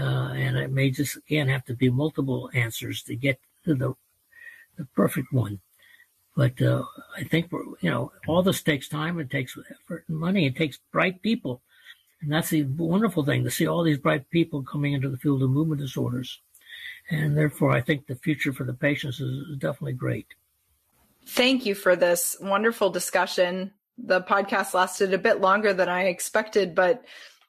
and 0.00 0.56
it 0.56 0.70
may 0.70 0.90
just 0.90 1.16
again 1.16 1.48
have 1.48 1.64
to 1.66 1.74
be 1.74 1.90
multiple 1.90 2.50
answers 2.54 3.02
to 3.04 3.14
get 3.14 3.38
to 3.64 3.74
the 3.74 3.94
the 4.76 4.84
perfect 4.96 5.32
one. 5.32 5.60
But 6.36 6.60
uh, 6.60 6.82
I 7.16 7.24
think 7.24 7.52
we're, 7.52 7.64
you 7.80 7.90
know 7.90 8.12
all 8.26 8.42
this 8.42 8.62
takes 8.62 8.88
time. 8.88 9.18
It 9.18 9.30
takes 9.30 9.56
effort 9.70 10.04
and 10.08 10.18
money. 10.18 10.46
It 10.46 10.56
takes 10.56 10.78
bright 10.92 11.22
people, 11.22 11.62
and 12.20 12.32
that's 12.32 12.50
the 12.50 12.64
wonderful 12.64 13.24
thing 13.24 13.44
to 13.44 13.50
see 13.50 13.66
all 13.66 13.82
these 13.82 13.98
bright 13.98 14.28
people 14.30 14.62
coming 14.62 14.92
into 14.92 15.08
the 15.08 15.18
field 15.18 15.42
of 15.42 15.50
movement 15.50 15.80
disorders. 15.80 16.40
And 17.10 17.36
therefore, 17.36 17.70
I 17.70 17.82
think 17.82 18.06
the 18.06 18.16
future 18.16 18.52
for 18.52 18.64
the 18.64 18.72
patients 18.72 19.20
is 19.20 19.58
definitely 19.58 19.92
great. 19.92 20.26
Thank 21.26 21.66
you 21.66 21.74
for 21.74 21.96
this 21.96 22.36
wonderful 22.40 22.90
discussion. 22.90 23.72
The 23.98 24.22
podcast 24.22 24.74
lasted 24.74 25.14
a 25.14 25.18
bit 25.18 25.40
longer 25.40 25.72
than 25.72 25.88
I 25.88 26.04
expected, 26.04 26.74
but 26.74 27.04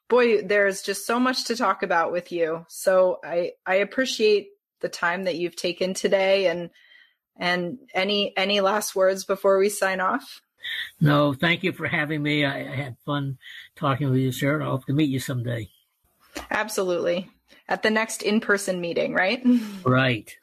boy, 0.08 0.42
there's 0.42 0.82
just 0.82 1.06
so 1.06 1.18
much 1.18 1.44
to 1.44 1.56
talk 1.56 1.82
about 1.82 2.12
with 2.12 2.32
you. 2.32 2.64
So 2.68 3.18
I 3.24 3.52
I 3.66 3.76
appreciate 3.76 4.48
the 4.80 4.88
time 4.88 5.24
that 5.24 5.36
you've 5.36 5.56
taken 5.56 5.94
today 5.94 6.46
and 6.46 6.70
and 7.38 7.78
any 7.94 8.36
any 8.36 8.60
last 8.60 8.94
words 8.94 9.24
before 9.24 9.58
we 9.58 9.68
sign 9.68 10.00
off? 10.00 10.40
No, 11.00 11.32
thank 11.32 11.62
you 11.62 11.72
for 11.72 11.86
having 11.86 12.22
me. 12.22 12.44
I, 12.44 12.60
I 12.60 12.74
had 12.74 12.96
fun 13.04 13.38
talking 13.76 14.10
with 14.10 14.18
you, 14.18 14.32
sir. 14.32 14.60
I 14.60 14.66
hope 14.66 14.86
to 14.86 14.92
meet 14.92 15.10
you 15.10 15.20
someday. 15.20 15.68
Absolutely. 16.50 17.30
At 17.68 17.82
the 17.82 17.90
next 17.90 18.22
in 18.22 18.40
person 18.40 18.80
meeting, 18.80 19.12
right? 19.14 19.44
Right. 19.84 20.36